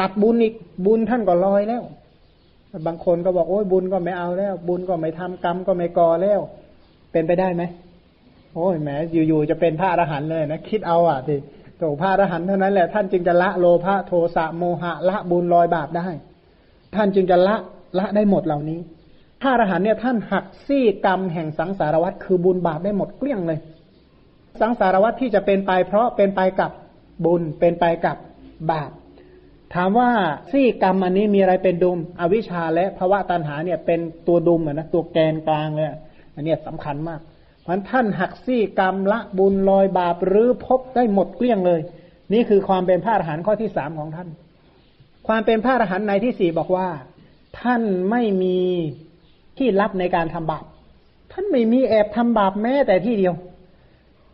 [0.00, 0.54] ตัดบุญอีก
[0.86, 1.82] บุญท่านก็ลอยแล้ว
[2.86, 6.40] บางคนก็บอกโอ้ยบุญก็ไม่เอาแล้ว บุญก็ไม่ทำกรรมก็ไม่ก่อแล้ว
[7.12, 7.62] เป็นไปได้ไหม
[8.54, 8.88] โอ้ยแหม
[9.28, 11.34] อยู่ๆจะเป็นพระอรหันต์เลยนะคิดเอาอะที
[11.78, 16.08] โตพระอรหันต์เท่านั้นแหละท่านจึงจะละโลภะโทสะโมหะละบุญลอยบาปได้
[16.94, 17.56] ท่านจึงจะละ
[17.98, 18.80] ละได้หมดเหล่านี้
[19.40, 23.58] พระอรหันต์เนี่ยท่านหักซี่กรรมแห่งสังสารวัฏคือบุญบาปได้หมดเกลี้ยงเลย
[24.60, 26.70] สังสารวัฏที่จะเป็นไปเพราะเป็นไปกับ
[27.24, 28.16] บุญเป็นไปกับ
[28.70, 28.90] บาป
[29.74, 30.10] ถามว่า
[30.52, 35.88] ซี่กรรมอันนี้มีอะไรเป็นดุม อวิชชาและภวะตันหาเนี่ยเป็นตัวดุมอะนะตัวแกนกลางเลย
[36.34, 37.20] อันนี้สำคัญมาก
[37.64, 41.80] พราะท่านหักซี่กรรมละบุญลอยบาปหรือพบได้หมดเกลี้ยงเลย
[42.32, 44.28] นี่คือความเป็นพระอรหันต์ข้อที่สามของท่าน
[45.26, 46.88] ความเป็นพระอรหันต์ในที่สี่บอกว่า
[47.60, 48.58] ท่านไม่มี
[49.58, 50.64] ที่ลับในการทำบาป
[51.32, 53.34] ท่านไม่มีแอบทำบาปแม้แต่ที่เดียว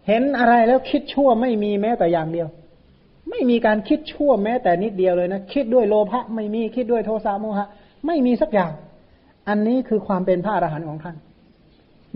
[0.07, 2.49] เห็นอะไรแล้วคิดชั่วไม่มีแม้แต่อย่างเดียว
[3.31, 7.69] ไม่มีการคิดชั่วแม้แต่นิดเดียวเลยนะคิดด้วยโลภะไม่มีคิดด้วยโทสะโมหะ
[8.07, 8.73] ไม่มีสักอย่าง
[9.49, 11.17] อันนี้คือความเป็นพระอรหันต์ของท่าน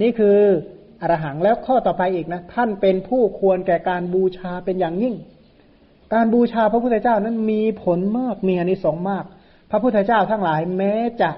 [0.01, 0.39] นี่คือ
[1.03, 5.15] อรหังแล้วข้อต่อไปอีกนะ ท่านเป็นผู้ควรแก่การบูชาเป็นอย่างยิ่ง
[6.15, 9.25] การบูชาพระพุทธเจ้านั้นมีผลมากมีอนิสงส์มาก
[9.71, 11.31] พระพุทธเจ้าทั้งหลายแม้จะ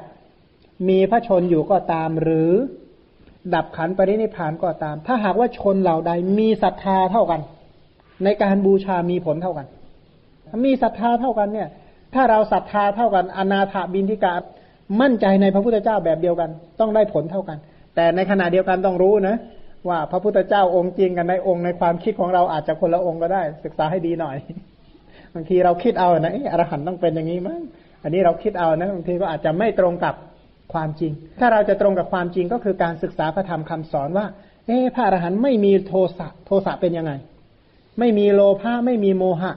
[0.89, 2.53] มีพระชนอยู่ก็ตามหรือ
[3.55, 7.41] ดับขันปรินิพานก็ตาม ถ้าหากว่าชนเหล่าใดมีศรัทธาเท่ากัน
[8.25, 9.67] ในการบูชามีผลเท่ากัน
[10.65, 11.69] มีศรัทธาเท่ากันเนี่ย
[12.15, 14.35] ถ้าเราศรัทธาเท่ากันอนาถบินทิกา
[15.01, 16.51] มั่นใจในพระพุทธเจ้าแบบเดียวกัน
[16.81, 17.59] ต้องได้ผลเท่ากัน
[17.95, 19.37] แต่ในขณะเดียวกันต้องรู้นะ
[19.89, 24.37] ว่าพระพุทธเจ้าองค์จริงกันในองค์ในความคิดของเราอาจจะคนละองค์ก็ได้ ศึกษาให้ดีหน่อย
[25.35, 27.63] บางทีเราคิดเอานะอรหันต้องเป็นอย่างนี้มั้ง
[28.03, 30.15] อันนี้เราคิดเอานะบางทีก็อาจจะไม่ตรงกับ
[30.73, 34.27] ความจริง ถ้าเราจะตรงกับความจริงก็คือการศึกษาพระธรรมคำสอนว่า
[34.67, 37.13] เอ๊พระอรหันต์ไม่มีโทสะโทสะเป็นยังไง
[37.99, 39.53] ไม่มีโลภะไม่มีโมหะ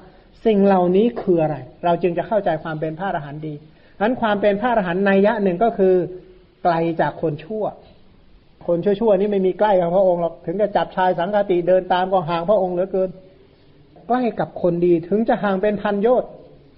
[0.45, 3.53] สิ่งเหล่านี้คืออะไร เราจึงจะเข้าใจความเป็นพระอรหันต์ดี
[4.01, 5.95] นั้นความเป็นพระอรหันต์ในยะหนึ่งก็คือ
[6.63, 7.65] ไกลจากคนชั่ว
[8.67, 13.09] คนชั่วๆนี่ไม่มีใกล้กับพระองค์หรอกถึงจะจับชายสังฆติเดินตามก็ห่างพระองค์เหลือเกิน
[14.07, 16.29] ใกล้กับคนดีถึงจะห่างเป็นพันโยชน์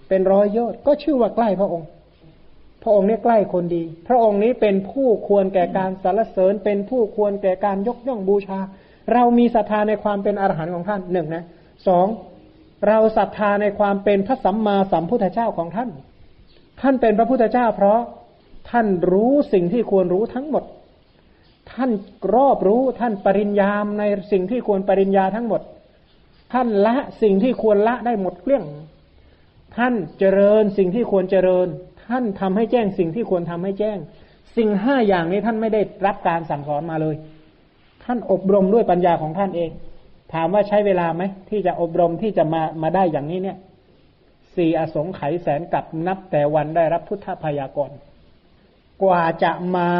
[0.09, 1.87] เป็นร้อยโยชน์ก็ชื่อว่าใกล้พระองค์
[2.83, 8.59] พระองค์นี่ใกล้คนดี พระองค์นี้เป็นผู้ควรแก่การสรรเสริญ เป็นผู้ควรแก่การยกย่องบูชา
[9.13, 11.43] เรามีศรัทธาในความเป็นอรหันต์ของท่านหนึ่งนะ
[11.87, 12.07] สอง
[12.87, 15.89] เราศรัทธาในความเป็นพระสัมมาสัมพุทธเจ้าของท่าน
[16.81, 17.99] ท่านเป็นพระพุทธเจ้า เพราะ
[18.69, 20.63] ท่านรู้สิ่งที่ควรรู้ทั้งหมด
[21.74, 21.91] ท่าน
[22.36, 25.61] รอบรู้ท่านปริญญามในสิ่งที่ควรปริญญาทั้งหมด
[26.53, 28.63] ท่านละสิ่งที่ควรละได้หมดเกลี้ยง
[29.78, 31.67] ท่านเจริญสิ่งที่ควรเจริญ
[32.07, 33.97] ท่านทำให้แจ้งสิ่งที่ควรทำให้แจ้ง
[34.57, 37.15] สิ่งห้าอย่างนี้ท่านไม่ได้รับการสั่งสอนมาเลย
[38.03, 39.72] ท่านอบรมด้วยปัญญาของท่านเอง
[40.34, 43.57] ถามว่าใช้เวลาไหมที่จะอบรมที่จะมามาได้อย่างนี้เนี่ย
[44.55, 47.91] สี่อสงไขยแสนกับนับแต่วันได้รับพุทธพยากร
[49.03, 49.91] กว่าจะมา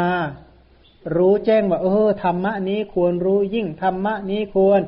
[1.16, 4.80] รู้แจ้งว่าเออธรรมะนี้ควรรู้ยิ่งธรรมะนี้ควร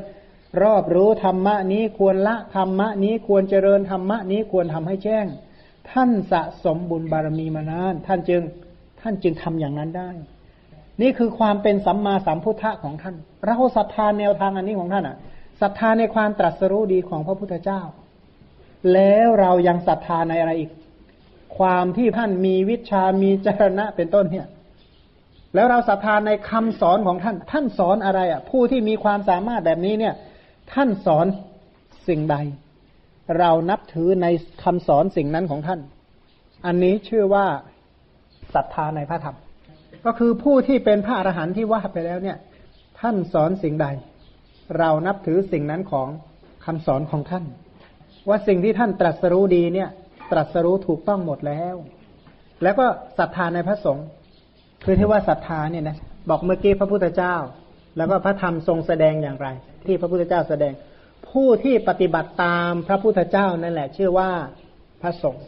[0.62, 5.26] รอบรู้ธรรมะนี้ควรละธรรมะนี้ควรเจริญธรรมะนี้ควรทำให้แจ้ง
[5.90, 8.42] ท่านสะสมบุญบารมีมานาน ท่านจึง
[9.00, 10.10] ท่านจึงทำอย่างนั้นได้
[11.02, 13.14] นี่คือความเป็นสัมมาสัมพุทธะของท่าน
[13.46, 15.16] เราศรัทธาแนวทางอันนี้ของท่านอะ
[15.60, 17.80] ศรัทธาในความตรัสรู้ดีของพระพุทธเจ้า
[18.92, 20.70] แล้วเรายังศรัทธาในอะไรอีก
[21.58, 24.46] ความที่ท่านมีวิชามีจรณะเป็นต้นเนี่ย
[25.54, 30.14] แล้วเราศรัทธาในคำสอนของท่าน ท่านสอนอะไรอะ ผู้ที่มีความสามารถแบบนี้เนี่ย
[30.72, 31.26] ท่านสอน
[32.08, 32.36] สิ่งใด
[33.38, 34.26] เรานับถือใน
[34.62, 35.80] คำสอนสิ่งนั้นของท่าน
[36.66, 37.46] อันนี้ชื่อว่า
[38.54, 39.36] ศรัทธาในพระธรรม
[40.04, 42.36] ก็คือผู้ที่เป็นพระอรหันต์ที่ว่าไปแล้วเนี่ย
[43.00, 43.86] ท่านสอนสิ่งใด
[44.78, 46.08] เรานับถือสิ่งนั้นของ
[46.64, 47.44] คำสอนของท่าน
[48.28, 49.88] ว่าสิ่งที่ท่านตรัสรู้ดีเนี่ย
[50.32, 51.74] ตรัสรู้ถูกต้องหมดแล้ว
[52.62, 52.86] แล้วก็
[53.18, 54.06] ศรัทธาในพระสงฆ์
[54.84, 55.96] คือที่ว่าศรัทธาเนี่ยนะ
[56.28, 57.34] บอกเมื่อกี้พระพุทธเจ้า
[57.96, 59.48] แล้วก็พระธรรมทรงแสดงอย่างไร
[59.86, 60.72] ที่พระพุทธเจ้าแสดง
[61.30, 64.30] ผู้ที่ปฏิบัติตามพระพุทธเจ้านั่นแหละ ชื่อว่า
[65.02, 65.44] พระสงฆ์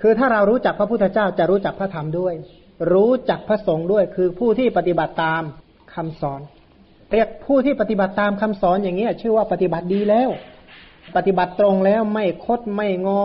[0.00, 2.34] คือถ้าเรารู้จักพระพุทธเจ้าจะรู้จักพระธรรมด้วย
[2.92, 5.42] รู้จักพระสงฆ์ด้วย คือผู้ที่ปฏิบัติตาม
[5.94, 6.40] คำสอน
[7.12, 10.28] เรียกผู้ที่ปฏิบัติตามคำสอนอย่างนี้ชื่อว่าปฏิบัติดีแล้ว
[11.16, 13.24] ปฏิบัติตรงแล้วไม่คดไม่งอ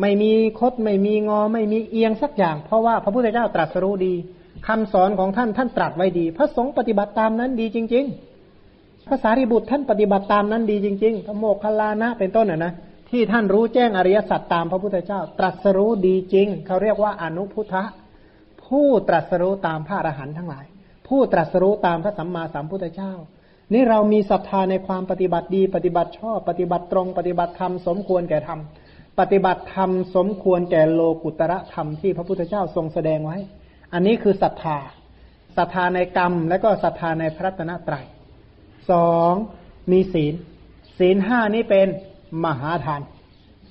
[0.00, 4.14] ไม่มีคดไม่มีงอ ไม่มีเอียงสักอย่าง เพราะว่าพระพุทธเจ้าตรัสรู้ดี
[4.66, 8.04] คำสอนของท่านท่านตรัสไว้ดี พระสงฆ์ปฏิบัติตามนั้นดีจริง
[8.56, 12.72] ๆ พระสารีบุตรท่านปฏิบัติตามนั้นดีจริงๆพระโมคคัลลานะเป็นต้นนะนะ
[13.10, 17.84] ที่ท่านรู้แจ้งอริยสัจตามพระพุทธเจ้า ตรัสรู้ดีจริง เขาเรียกว่าอนุพุทธะ
[18.64, 20.66] ผู้ตรัสรู้ตามพระอรหันต์ทั้งหลาย
[21.08, 23.12] ผู้ตรัสรู้ตามพระสัมมาสัมพุทธเจ้า
[23.72, 28.60] นี่เรามีศรัทธาในความปฏิบัติดี ปฏิบัติชอบ ปฏิบัติตรง ปฏิบัติธรรมสมควรแก่ธรรม
[29.20, 33.38] ปฏิบัติธรรมสมควรแก่โลกุตระธรรมที่พระพุทธเจ้าทรงแสดงไว้
[33.92, 34.78] อันนี้คือศรัทธา
[35.56, 38.06] ศรัทธาในกรรม และก็ศรัทธาในพระตนะตรัย
[38.90, 39.32] สอง
[39.90, 40.34] มีศีล
[40.98, 41.88] ศีลห้านี่เป็น
[42.44, 43.02] มหาทาน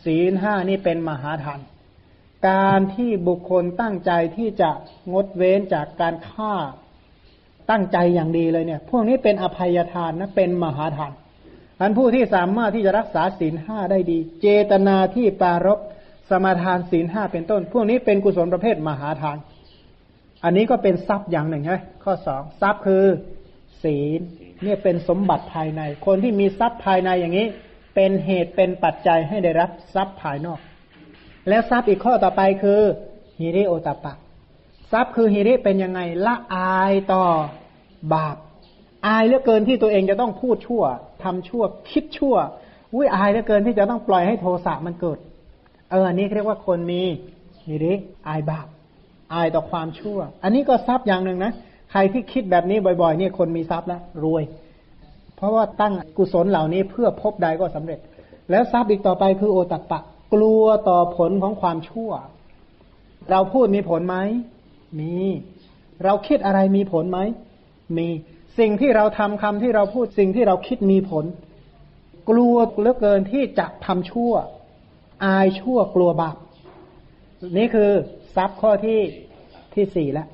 [0.05, 1.59] ศีลห้านี่เป็นมหาทาน
[2.49, 4.69] การที่บุคคลตั้งใจที่จะ
[5.13, 6.53] งดเว้นจากการฆ่า
[7.69, 11.11] ตั้งใจอย่างดีเลยเนี่ย พวกนี้เป็นอภัยทานนะเป็นมหาทาน
[11.79, 15.79] อันผู้ที่สามารถที่จะรักษาศีลห้าได้ดี เจตนาที่ปารบ
[16.29, 19.37] สมาทานศีลห้าเป็นต้น พวกนี้เป็นกุศลประเภทมหาทาน
[20.43, 23.05] อันนี้ก็เป็นทรัพย์อย่างหนึ่งใช่ไหมข้อสองทรัพย์คือ
[23.83, 24.19] ศีล
[24.63, 27.47] เนี่ยเป็นสมบัติภายใน คนที่มีทรัพย์ภายในอย่างนี้
[27.95, 30.59] เป็นเหตุเป็นปัจจัยให้ได้รับทรัพย์ภายนอก
[31.49, 32.81] แล้วทรัพย์อีกข้อต่อไปคือ
[33.39, 34.13] ฮิริโอตปะ
[34.91, 37.23] ทรัพย์คือฮิริเป็นยังไงละอายต่อ
[38.13, 38.37] บาป
[39.07, 40.83] อายเหลือเกินที่ตัวเองจะต้องพูดชั่ว
[41.23, 42.35] ทำชั่ว คิดชั่ว
[42.93, 45.19] อุ้ยอายเหลือเกินที่จะต้องปล่อยให้โทสะมันเกิด
[45.89, 47.01] เอออันนี้เรียกว่าคนมี
[47.65, 47.93] ฮิริ
[48.27, 48.67] อายบาป
[49.33, 51.53] อายต่อความชั่ว อันนี้ก็ทรัพย์อย่างหนึ่งนะ
[51.91, 54.43] ใครที่คิดแบบนี้บ่อยๆเนี่ยคนมีทรัพย์แล้วรวย
[55.35, 57.99] เพราะว่าตั้งกุศลเหล่านี้เพื่อพบใดก็สำเร็จ
[58.51, 59.99] แล้วทรัพย์อีกต่อไปคือโอตัปะ
[60.33, 62.11] กลัวต่อผลของความชั่ว
[63.31, 64.17] เราพูดมีผลไหม
[64.99, 65.13] มี
[66.03, 67.19] เราคิดอะไรมีผลไหม
[67.97, 68.07] มี
[68.59, 71.25] สิ่งที่เราทำคำที่เราพูดสิ่งที่เราคิดมีผล
[72.29, 74.33] กลัวเหลือเกินที่จะทำชั่ว
[75.25, 76.35] อายชั่วกลัวบาป
[77.57, 77.91] นี่คือ
[78.35, 78.99] ทรัพย์ข้อที่
[79.75, 80.27] ที่สี่แล้ว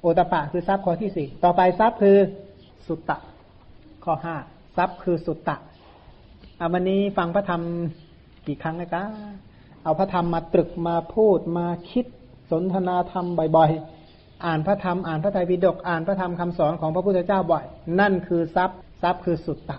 [0.00, 2.16] โอตปะคือทรัพย์ข้อที่สี่ต่อไปทรัพย์คือ
[2.86, 3.18] สุตตะ
[4.04, 4.36] ข้อห้า
[4.76, 5.56] ทรัพย์คือสุตตะ
[6.60, 7.62] อาวันนี้ฟังพระธรรม
[8.46, 9.08] กี่ครั้งนะับ
[9.84, 12.06] เอาพระธรรมมาตรึกมาพูดมาคิด
[12.50, 17.64] สนทนาธรรมบ่อยๆ อ่านพระธรรมอ่านพระไตรปิฎกอ่านพระธรรมคำสอนของพระพุทธเจ้าบ่อย
[18.00, 19.76] นั่นคือทรัพย์ทรัพย์คือสุตตะ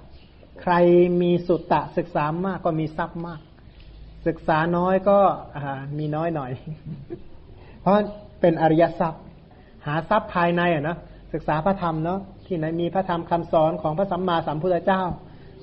[0.62, 0.74] ใคร
[1.22, 3.40] มีสุตตะศึกษามากก็มีทรัพย์มาก
[4.28, 5.20] ศึกษาน้อยก็
[5.98, 6.52] มีน้อยหน่อย
[7.29, 7.29] เพ
[7.90, 8.00] ราะ
[8.42, 9.22] เป็นอริยทรัพย์
[9.86, 10.98] หาทรัพย์ภายในอะนะ
[11.34, 15.04] ศึกษาพระธรรมเนาะที่ไหนมีพระธรรมคำสอนของพระสัมมาสัมพุทธเจ้า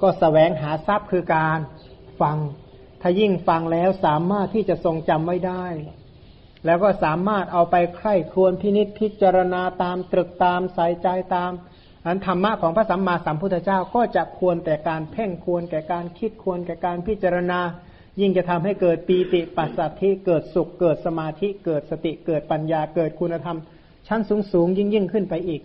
[0.03, 1.59] ก็สแสวงหาทรัพย์คือการ
[2.21, 2.37] ฟัง
[3.03, 5.65] ถ้ายิ่งฟังแล้วสามารถที่จะทรงจำไว้ได้
[6.65, 11.53] แล้วก็สามารถเอาไปใคร่ครวญพินิษพิจารณาตามตรึกตามใส่ใจตาม
[12.07, 17.61] อันธรรมะของพระสัมมาสัมพุทธเจ้าก็จะควรแต่การเพ่งควรแก่การคิดควรแก่การพิจารณา
[18.21, 23.59] ยิ่งจะทำให้เกิดปีติปัสสัทธิเกิดสุขเกิดสมาธิเกิดสติเกิดปัญญาเกิดคุณธรรม
[24.09, 25.63] ชั้นสูงสูงยิ่งยิ่งขึ้นไปอีก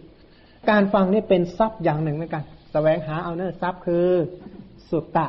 [0.69, 4.07] การฟังนี่เป็นทรัพย์อย่างหนึ่งเหมือนกันสแสวงหาเอาเนอทรัพย์คือ
[4.89, 5.27] สุตตะ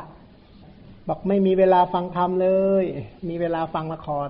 [1.07, 2.49] บอกไม่มีเวลาฟังธรรมเล
[2.81, 2.83] ย
[3.29, 4.29] มีเวลาฟังละคร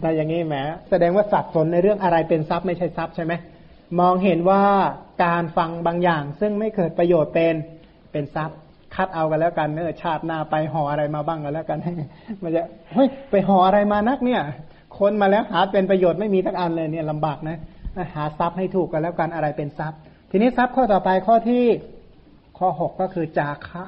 [0.00, 0.54] แต่อย่างนี้แหม
[0.90, 3.32] แสดงว่าสับสนในเรื่องอะไรเป็นทรัพย์ไม่ใช่ทรัพย์ใช่ไหม
[4.00, 4.62] มองเห็นว่า
[5.24, 7.54] การฟังบางอย่าง ซึ่งไม่เกิดประโยชน์เป็น
[8.12, 8.58] เป็นทรัพย์
[8.94, 11.92] คัดเอากันแล้วกันเนอชาติหน้าไปห่ออะไรมาบ้างกันแล้วกันให้
[12.42, 14.40] มันจะเฮ้ยไปห่ออะไรมานักเนี่ย
[14.98, 17.58] คนมาแล้วหาเป็นประโยชน์ไม่มีทักอันเลยเนี่ยลำบากนะ
[18.14, 19.98] หาทรัพย์ให้ถูกกันแล้วกันอะไรเป็นทรัพย์
[20.30, 21.64] ทีนี้ทรัพย์ข้อต่อไปข้อที่
[22.58, 23.82] ข้อหกก็คือจาคะ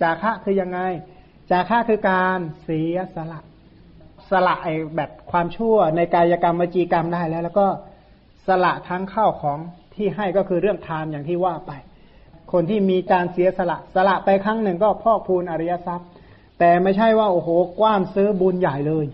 [0.00, 0.78] จาคะคือยังไง
[1.50, 3.40] จาคะคือการเสียสละ
[4.30, 7.66] สละไอแบบความชั่วในกายกรรมวจีกรรมได้แล้ว แล้วก็
[8.46, 9.58] สละทั้งข้าวของ
[9.94, 11.72] ที่ให้ก็คือเรื่องทานอย่างที่ว่าไป
[12.52, 16.08] คนที่มีการเสียสละสละไปครั้งหนึ่งก็พอกพูนอริยทรัพย์
[16.58, 17.48] แต่ไม่ใช่ว่าโอ้โห
[17.80, 19.06] กว้านซื้อบุญใหญ่เลย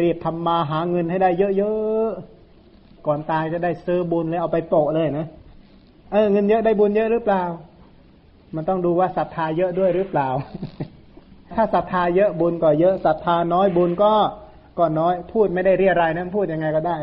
[0.00, 5.26] รีบทำมาหาเงินให้ได้เยอะๆก่อนตายจะได้ซื้อบุญเลยเอาไปโปะเลยนะ
[6.12, 7.42] เออเงินเยอะได้บุญเยอะหรือเปล่า
[8.54, 10.28] มันต้องดูว่าศรัทธาเยอะด้วยหรือเปล่า
[11.54, 14.12] ถ้าศรัทธาเยอะบุญก็เยอะศรัทธาน้อยบุญก็
[14.78, 16.96] ก็น้อยพูดไม่ได้เรียรายนะพูดยังไงก็ได้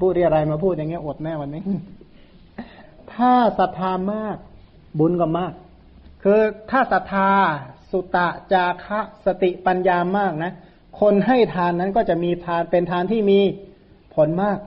[0.00, 1.62] พูดเรียรายมาพูดอย่างเงี้ยอดแน่วันนี้
[3.14, 4.36] ถ้าศรัทธามาก
[4.98, 5.52] บุญก็มาก
[6.22, 6.40] คือ
[6.70, 7.30] ถ้าศรัทธา
[7.90, 10.52] สุตะจาคะสติปัญญามากนะ
[11.00, 13.40] คนให้ทานนั้นก็จะมีทานเป็นทานที่มี
[14.14, 14.58] ผลมาก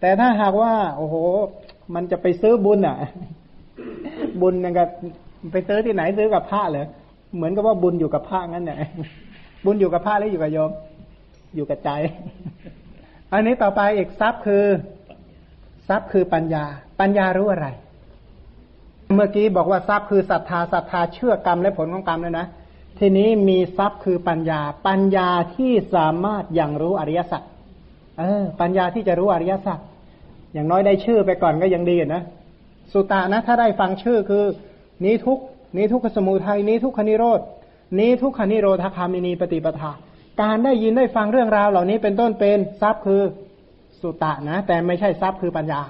[0.00, 1.14] แต่ถ้าหากว่า โอ้โห
[1.94, 2.96] มันจะไปซื้อบุญอะ
[4.40, 4.84] บุญนั่นก็
[5.52, 6.86] ไปซื้อที่ไหนซื้อกับพระเหรอ
[7.36, 8.78] เหมือนกับว่าบุญอยู่กับพระงั้นเนี่ย
[9.64, 10.70] บุญอยู่กับพระหรืออยู่กับโยม
[11.54, 11.90] อยู่กับใจ
[13.32, 14.64] อันนี้ต่อไปเอกทรัพย์คือ
[15.88, 16.64] ทรัพย์คือปัญญา
[17.00, 17.66] ปัญญารู้อะไร
[19.14, 22.46] เมื่อกี้บอกว่าทรัพย์คือศรัทธาศรัทธาเชื่อกรรมและผลของกรรมเลยนะ
[22.98, 27.42] ทีนี้มีทรัพย์คือปัญญา ปัญญาที่สามารถอย่างรู้อริยสัจ
[28.18, 29.78] เออ ปัญญาที่จะรู้อริยสัจ
[30.52, 32.22] อย่างน้อยได้ชื่อไปก่อนก็ยังดีนะ
[32.92, 34.44] สุตานะถ้าได้ฟังชื่อคือ
[35.04, 35.38] นี้ทุก
[35.76, 37.40] นี้ทุกขสมุทัยนี้ทุกขนิโรธ
[38.00, 39.92] นี้ทุกขนิโรธคามินีปฏิปทา
[40.42, 43.22] การได้ยินได้ฟังเรื่องราวเหล่านี้เป็นต้นเป็นทรัพย์คือ
[44.02, 45.80] สุตะนะ แต่ไม่ใช่ทรัพย์คือปัญญา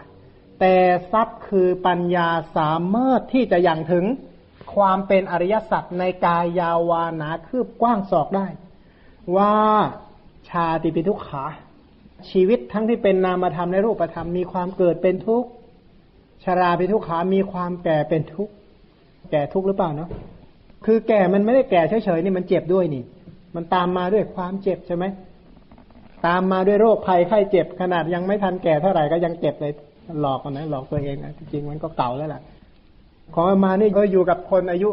[0.60, 0.74] แต่
[1.12, 4.04] ทรัพย์คือปัญญาสามารถที่จะยังถึง
[4.74, 8.46] ความเป็นอริยสัจในกายยาวานาคืบกว้างศอกได้
[9.36, 9.54] ว่า
[10.48, 11.44] ชาติปิทุกขา
[12.30, 15.48] ชีวิตทั้งที่เป็นนามธรรมในรูปธรรมมีความเกิดเป็นทุกข์
[16.44, 18.52] ชาราปิทุกขามีความแก่เป็นทุกข์
[19.30, 20.10] แก่ทุกข์หรือเปล่าเนาะ
[20.84, 23.04] คือแก่มันไม่ได้แก่เฉยๆนี่มันเจ็บด้วยนี่
[23.54, 25.04] มันตามมาด้วยความเจ็บใช่ไหม
[26.26, 29.72] ตามมาด้วยโรคภัยไข้เจ็บขนาดยังไม่ทันแก่เท่าไหร่ก็ยังเจ็บเลย
[30.20, 32.40] หลอกนนะหลอกตัวเองนะจริงมันก็เก่าแล้วล่ะ
[33.34, 34.88] ของมานี่ก็อยู่กับคนอายุ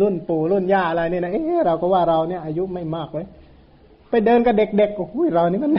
[0.00, 3.26] รุ่นปู่รุ่นย่าอะไรเนี่ยนะเออเราก็ว่าเราเนี่ยอายุไม่มากเลย
[4.10, 5.72] ไปเดินกับเด็กๆก็หุ้ยเรานี่มัน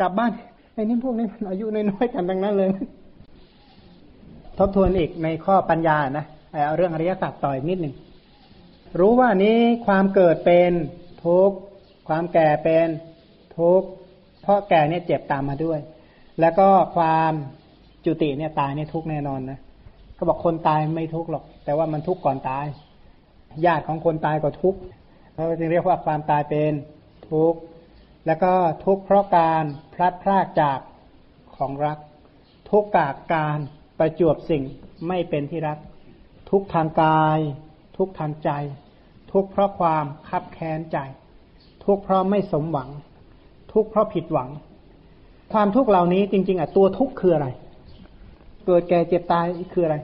[0.00, 0.32] กลับบ้าน
[0.74, 2.68] ไอ้นี่พวกนี้มันอายุน้อยๆกันดังนั้นเลย
[4.58, 7.94] ทบทวนอีกในข้อปัญญานะเอาเรื่องอริยสัจต่ออีกนิดหนึ่ง
[9.00, 10.72] รู้ว่านี้ความเกิดเป็น
[11.24, 11.56] ทุกข์
[12.06, 12.88] ความแก่เป็น
[13.58, 13.88] ทุกข์
[14.42, 15.78] เพราะแก่เนี่ยเจ็บตามมาด้วย
[16.40, 17.32] แล้วก็ความ
[18.04, 19.58] จุติเนี่ยตายเนี่ยทุกข์แน่นอนนะ
[20.14, 22.66] เขาบอกคนตายไม่ทุกข์หรอก แต่ว่ามันทุกข์ก่อนตาย
[23.66, 24.80] ญาติของคนตายก็ทุกข์
[25.32, 26.72] เขาจึงเรียกว่าความตายเป็น
[27.30, 27.58] ทุกข์
[28.26, 28.52] แล้วก็
[28.84, 30.78] ทุกข์เพราะการพลัดพรากจาก
[31.56, 31.98] ของรัก
[32.70, 33.58] ทุกข์กากการ
[33.98, 34.62] ประจวบสิ่ง
[35.08, 35.78] ไม่เป็นที่รัก
[36.50, 37.38] ทุกทางกาย
[37.96, 38.50] ทุกทางใจ
[39.32, 40.98] ทุกเพราะความคับแค้นใจ
[41.86, 42.88] ทุกข์เพราะไม่สมหวัง
[43.72, 44.50] ทุกข์เพราะผิดหวัง
[45.52, 47.48] ความทุกข์เหล่านี้จริง ๆอะตัวทุกข์คืออะไร
[48.66, 49.96] เกิดแก่เจ็บตายคืออะไร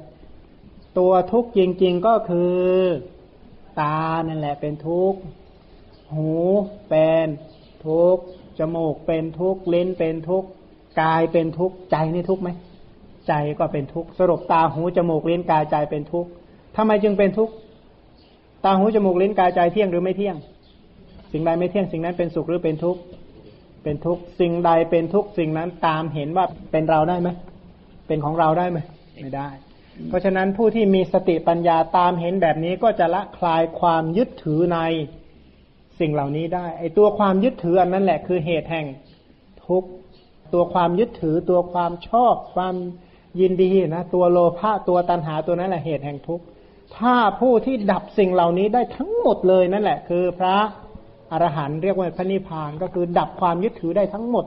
[0.99, 2.61] ตัวทุกข์จริง ๆก็คือ
[3.81, 5.19] ตานั่นแหละเป็นทุกข์
[6.13, 6.33] หู
[6.89, 7.27] เป็น
[7.87, 8.23] ทุกข์
[8.59, 10.49] จมูกเป็นทุกข์ลิ้นเป็นทุกข์
[11.01, 12.51] กายเป็นทุกข์ใจนี่ทุกข์ไหม
[13.29, 16.31] ใจก็เป็นทุกข์สรุปตาหูจมูกลิ้นกายใจเป็นทุกข์
[16.77, 17.55] ทำไมจึงเป็นทุกข์
[18.65, 20.37] ตาหูจมูกลิ้นกายใจเที่ยงหรือไม่เที่ยง
[21.33, 23.01] สิ่งใดไม่เที่ยงสิ่งนั้นเป็นสุขหรือเป็นทุกข์
[23.83, 27.29] เป็นทุกข์สิ่งใดเป็นทุกข์สิ่งนั้นตามเห็นว่าเป็นเราได้ไหม
[28.07, 28.79] เป็นของเราได้ไหม
[29.23, 29.49] ไม่ได้
[30.09, 34.79] เพราะฉะนั้นผู้ที่มีสติปัญญาตามเห็นแบบนี้ก็จะละคลายความยึดถือใน
[36.01, 38.87] สิ่งเหล่านี้ได้ ไอตัวความยึดถืออันนั้นแหละคือเหตุแห่ง
[39.67, 39.89] ทุกข์
[40.55, 42.75] ตัวความยึดถือตัวความชอบความ
[43.41, 46.45] ยินดีนะตัวโลภะตัวตัณหาตัวนั้นแหละเหตุแห่งทุกข์
[46.99, 50.57] ถ้าผู้ที่ดับสิ่งเหล่านี้ได้ทั้งหมดเลยนั่นแหละ คือพระ
[51.33, 54.45] อรหันต์เรียกว่าพระนิพพานก็คือดับความยึดถือได้ทั้งหมด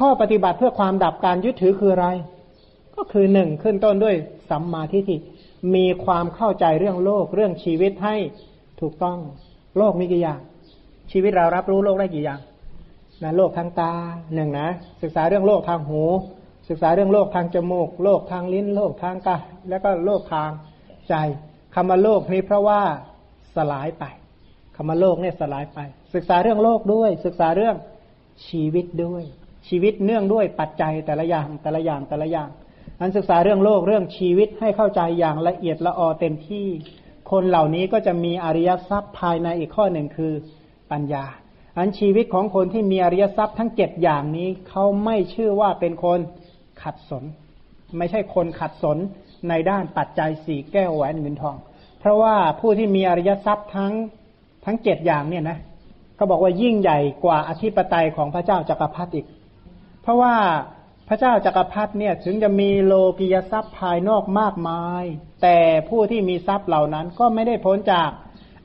[0.00, 2.08] ข้อปฏิบัติเพื่อความดับการยึดถือคืออะไร
[2.96, 4.16] ก็คือหนึ่งขึ้นต้นด้วย
[4.50, 5.16] สัมมาทิฏฐิ
[5.74, 8.16] มีความเข้าใจเรื่องโลกเรื่องชีวิตให้
[8.80, 9.18] ถูกต้อง
[9.78, 10.40] โลกมีกี่อย่าง
[11.12, 12.40] ชีวิตเรารับรู้โลกได้กี่อย่าง
[13.22, 13.92] นะโลกทางตา
[14.34, 14.68] หนึ่งนะ
[15.02, 16.02] ศึกษาเรื่องโลกทางหู
[16.68, 20.50] ศึกษาเรื่องโลกทางจมูก โลกทางลิ้น โลกทางกายแล้วก็โลกทาง
[21.08, 21.14] ใจ
[21.74, 22.80] คำว่าโลกนี้เพราะว่า
[23.56, 24.04] สลายไป
[24.82, 25.78] คำว่าโลกเนี่ยสลายไป
[26.14, 27.76] ศึกษาเรื่องโลกด้วย ศึกษาเรื่อง
[28.48, 29.22] ชีวิตด้วย
[29.68, 32.48] ชีวิตเนื่องด้วยปัจจัยแต่ละอย่างแต่ละอย่างแต่ละอย่าง
[33.00, 36.66] อันศึกษาเรื่องโลกเรื่องชีวิตให้เข้าใจอย่างละเอียดละออเต็มที่
[37.30, 40.32] คนเหล่านี้ก็จะมีอริยทรัพย์ภายในอีกข้อหนึ่งคือ
[40.90, 41.24] ปัญญา
[41.76, 46.18] อันชีวิตของคนที่มีอริยทรัพย์ทั้งเจ็ดอย่างนี้เขาไม่ชื่อว่าเป็นคน
[46.82, 47.24] ขัดสน
[47.98, 48.98] ไม่ใช่คนขัดสน
[49.48, 51.56] ในด้านปัจจัยสี่แก้วแหวนเงินทอง
[52.00, 53.92] เพราะว่าผู้ที่มีอริยทรัพย์ทั้ง
[54.64, 55.58] ทั้งเจ็ดอย่างเนี่ยนะ
[56.16, 59.26] เขาบอกว่ายิ่งใหญ่กว่าอธิปไตยของพระเจ้าจักรพรรดิอีก
[60.02, 60.34] เพราะว่า
[61.08, 65.04] พระเจ้าจักรพรรดิเนี่ยถึงจะมีโลกิยทรัพย์ภายนอกมากมาย
[65.42, 65.58] แต่
[65.88, 68.10] ผู้ที่มีทรัพย์เหล่านั้นก็ไม่ได้พ้นจาก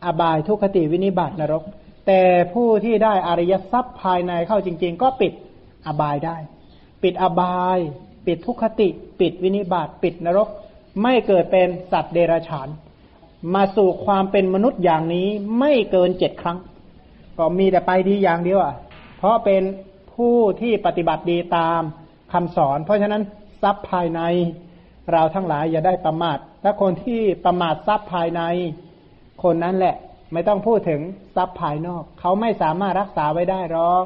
[0.05, 1.63] อบายทุกขติวินิบัตินรก
[2.07, 2.21] แต่
[2.53, 5.33] ผู้ที่ได้อริยทรัพย์ภายในเข้าจริง ๆ ก็ปิด
[5.87, 6.37] อบายได้
[7.03, 7.79] ปิดอบาย
[8.27, 8.87] ปิดทุกขติ
[9.19, 10.49] ปิดวินิบาตปิดนรก
[11.01, 12.67] ไม่เกิดเป็นสัตว์เดรัจฉาน
[13.53, 15.27] มาสู่ความเป็นมนุษย์อย่างนี้
[15.59, 16.57] ไม่เกินเจ็ดครั้ง
[17.37, 18.73] ก็มีแต่ไปดีอย่างเดียวอะ
[19.17, 19.63] เพราะเป็น
[20.13, 21.81] ผู้ที่ปฏิบัติดีตาม
[22.33, 23.21] คำสอน เพราะฉะนั้น
[23.61, 24.21] ทรัพย์ภายใน
[25.11, 28.41] เราทั้งหลายอย่าได้ประมาทถ้าคนที่ประมาททรัพย์ภายใน
[29.43, 29.95] คนนั้นแหละ
[30.33, 31.01] ไม่ต้องพูดถึง
[31.35, 34.05] ทรัพย์ภายนอก เขาไม่สามารถรักษาไว้ได้หรอก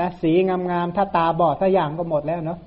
[0.00, 2.58] นะสีงามๆถ้าตาบอดสักอย่างก็หมดแล้วเนาะ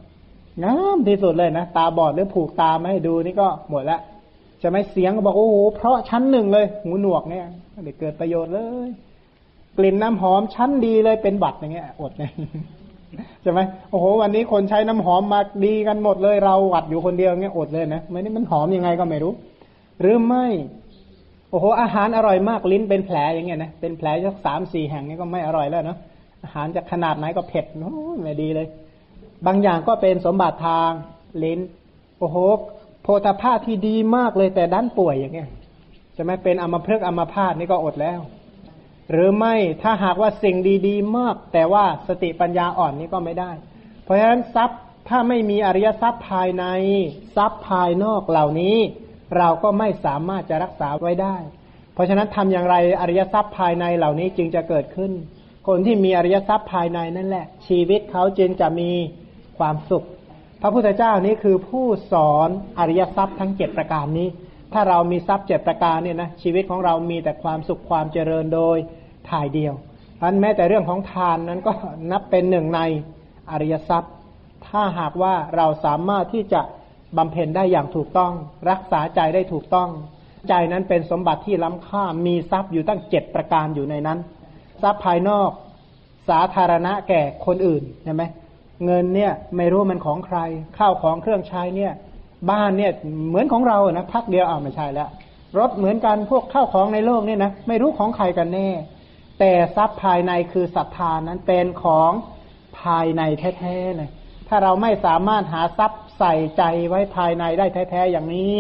[0.63, 3.99] งามที่สุดเลยนะ ตาบอดหรือผูกตาไม่ให้ดูนี่ก็หมดละ
[4.61, 8.89] จะไหมเสียงก็บอกโอ้โหเพราะชั้นหนึ่งเลย หูหนวกเนี่ยไม่ได้เกิดประโยชน์เลย
[9.77, 12.31] กลิ่นน้ำหอมชั้นดีเลยเป็นบัตรอย่างเงี้ย อดเลย
[13.41, 13.59] ใช่ไหม
[13.91, 19.33] โอ้โห วันนี้คนใช้น้ำหอมมาดีกันหมดเลย เราหวัดอยู่คนเดียวเงี้ยอดเลยนะไม่นี่มันหอมยังไงก็ไม่รู้
[20.01, 20.45] หรือไม่
[21.49, 25.97] โอ้โห อาหารอร่อยมากลิ้นเป็นแผลอย่างเงี้ยนะเป็นแผลสักสามสี่แห่งนี่ก็ไม่อร่อยแล้วเนาะ
[26.43, 27.93] อาหารจะขนาดไหนก็เผ็ดโอ้
[28.23, 28.67] ไม่ดีเลย
[29.45, 30.91] บางอย่างก็เป็นสมบัติทาง
[31.43, 31.59] ลิ้น
[32.19, 32.37] โอ้โห
[33.07, 35.49] โพธาภาพที่ดีมากเลยแต่ด้านป่วยอย่างเงี้ย
[36.17, 38.19] จะไม่เป็นอัมพฤกอมพาตนี่ก็อดแล้ว
[39.11, 40.55] หรือไม่ถ้าหากว่าสิ่ง
[40.87, 43.51] ดีๆ มาก แต่ว่าสติปัญญาอ่อนนี่ก็ไม่ได้
[44.03, 44.79] เพราะฉะนั้นทรัพย์
[45.09, 46.65] ถ้าไม่มีอริยทรัพย์ภายใน
[47.35, 48.77] ทรัพย์ภายนอกเหล่านี้
[49.37, 51.35] เราก็ไม่สามารถจะรักษาไว้ได้
[51.93, 55.11] เพราะฉะนั้นทำอย่างไรอริยทรัพย์ภายในเหล่านี้จึงจะเกิดขึ้น
[55.67, 58.91] คนที่มีอริยทรัพย์ภายในนั่นแหละ ชีวิตเขาจึงจะมี
[59.57, 60.05] ความสุข
[60.61, 62.49] พระพุทธเจ้านี้คือผู้สอน
[62.79, 64.27] อริยทรัพย์ทั้งเจ็ดประการนี้
[64.73, 68.77] ถ้าเรามีทรัพย์เจ็ดประการเนี่ยนะชีวิตของเรามีแต่ความสุขความเจริญโดย
[69.29, 69.73] ถ่ายเดียว
[70.21, 71.73] อันแม้แต่เรื่องของทานนั้นก็
[72.11, 72.81] นับเป็นหนึ่งใน
[73.51, 74.13] อริยทรัพย์
[74.67, 76.61] ถ้าหากว่าเราสามารถที่จะ
[77.17, 78.31] บำเพ็ญได้อย่างถูกต้อง
[78.69, 79.89] รักษาใจได้ถูกต้อง
[80.49, 84.19] ใจนั้นเป็นสมบัติที่ล้ำค่ามีทรัพย์อยู่ตั้งเจ็ดประการอยู่ในนั้น
[84.81, 85.49] ทรัพย์ภายนอก
[86.29, 88.23] สาธารณะแก่คนอื่นใช่ไหม
[88.85, 90.37] เงินเนี่ยไม่รู้มันของใคร
[90.77, 91.93] ข้าวของเครื่องใช้เนี่ย
[92.51, 92.91] บ้านเนี่ย
[93.29, 95.09] เหมือนของเรานะพักเดียวอ้าวไม่ใช่แล้ว
[95.57, 98.69] รถเหมือนกันพวกข้าวของในโลกเนี่ยนะไม่รู้ของใครกันแน่
[99.39, 102.11] แต่ทรัพย์ภายในคือศรัทธานั้นเป็นของ
[102.79, 103.21] ภายใน
[103.59, 104.09] แท้ๆเลย
[104.47, 108.59] ถ้าเราไม่สามารถหาทรัพย์ใส่ใจไว้ภายในได้แท้ๆอย่างนี้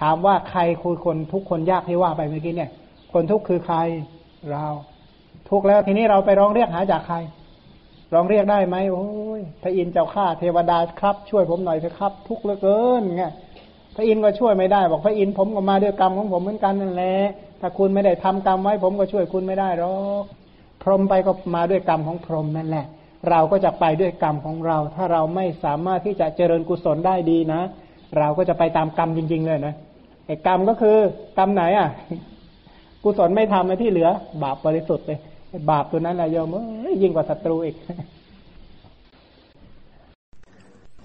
[0.00, 2.70] ถามว่าใครคุยคนทุกคนยากที่ว่าไปเมื่อกี้เนี่ย
[3.12, 3.76] คนทุกคือใคร
[4.52, 4.66] เรา
[5.50, 7.16] ทุกแล้วทีนี้เราไปร้องเรียกหาจากใคร
[8.14, 9.06] ร้องเรียกได้ไหมโอ้
[9.38, 13.32] ยพระอินทร์เจ้าข้าเทวดาครับ ช่วยผมหน่อยเถอะครับ ทุกข์เหลือเกินเงี้ย
[13.96, 17.14] พระอินทร์ก็ช่วยไม่ได้ บอกพระอินทร์ผมก็มาด้วยกรรมของผมเหมือนกันนั่นแหละ
[17.60, 20.24] ถ้าคุณไม่ได้ทำกรรมไว้ ผมก็ช่วยคุณไม่ได้หรอก
[20.82, 22.86] พรหมไปก็มาด้วยกรรมของพรหมนั่นแหละ
[23.30, 27.60] เราก็จะไปด้วยกรรมของเรา ถ้าเราไม่สามารถที่จะเจริญกุศลได้ดีนะ
[28.18, 29.74] เราก็จะไปตามกรรมจริง ๆ เลยนะ
[30.26, 30.96] ไอ้กรรมก็คือ
[31.38, 31.88] กรรมไหนอะ
[33.04, 34.08] กุศลไม่ทำในที่เหลือ
[34.42, 35.18] บาปบริสุทธิ์เลย
[35.70, 36.54] บาปตัวนั้นแหละโยม
[37.02, 37.76] ยิ่งกว่าศัตรูอีก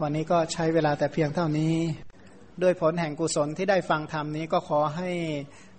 [0.01, 1.73] วันนี้ก็ใช้เวลาแต่เพียงเท่านี้
[2.63, 5.09] ด้วยผลแห่งกุศลที่ได้ฟังธรรมนี้ก็ขอให้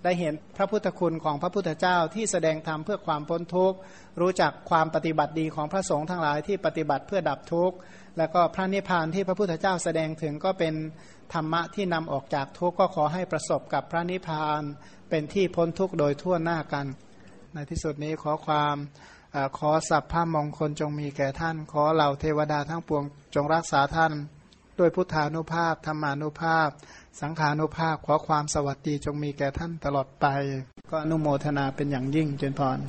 [0.03, 3.77] ได้เห็นพระพุทธคุณของพระพุทธเจ้าที่แสดงธรรมเพื่อความพ้นทุกข์
[4.21, 7.75] รู้จักความปฏิบัติดีของพระสงฆ์ทั้งหลายที่ปฏิบัติเพื่อดับทุกข์
[8.17, 10.73] แล้วก็พระนิพพานที่พระพุทธเจ้าแสดงถึงก็เป็น
[11.33, 14.61] ธรรมะที่นำออกจากทุกข์ก็ขอให้ประสบกับพระนิพพาน
[15.09, 16.85] เป็นที่พ้นทุกข์โดยทั่วหน้ากัน
[17.57, 18.75] ในที่สุดนี้ขอความ
[19.35, 23.03] อขอสัพพะมงคลจงมีแก่ท่าน ขอเหล่าเทวดาทั้งปวง
[23.35, 24.11] จงรักษาท่าน
[24.79, 26.69] ด้วยพุทธานุภาพธรรมานุภาพ
[27.21, 30.25] สังขานุภาพ ขอความสวัสดีจงมีแก่ท่านตลอดไป
[30.89, 32.79] ก็อนุโมทนาเป็นอย่างยิ่งเจนพร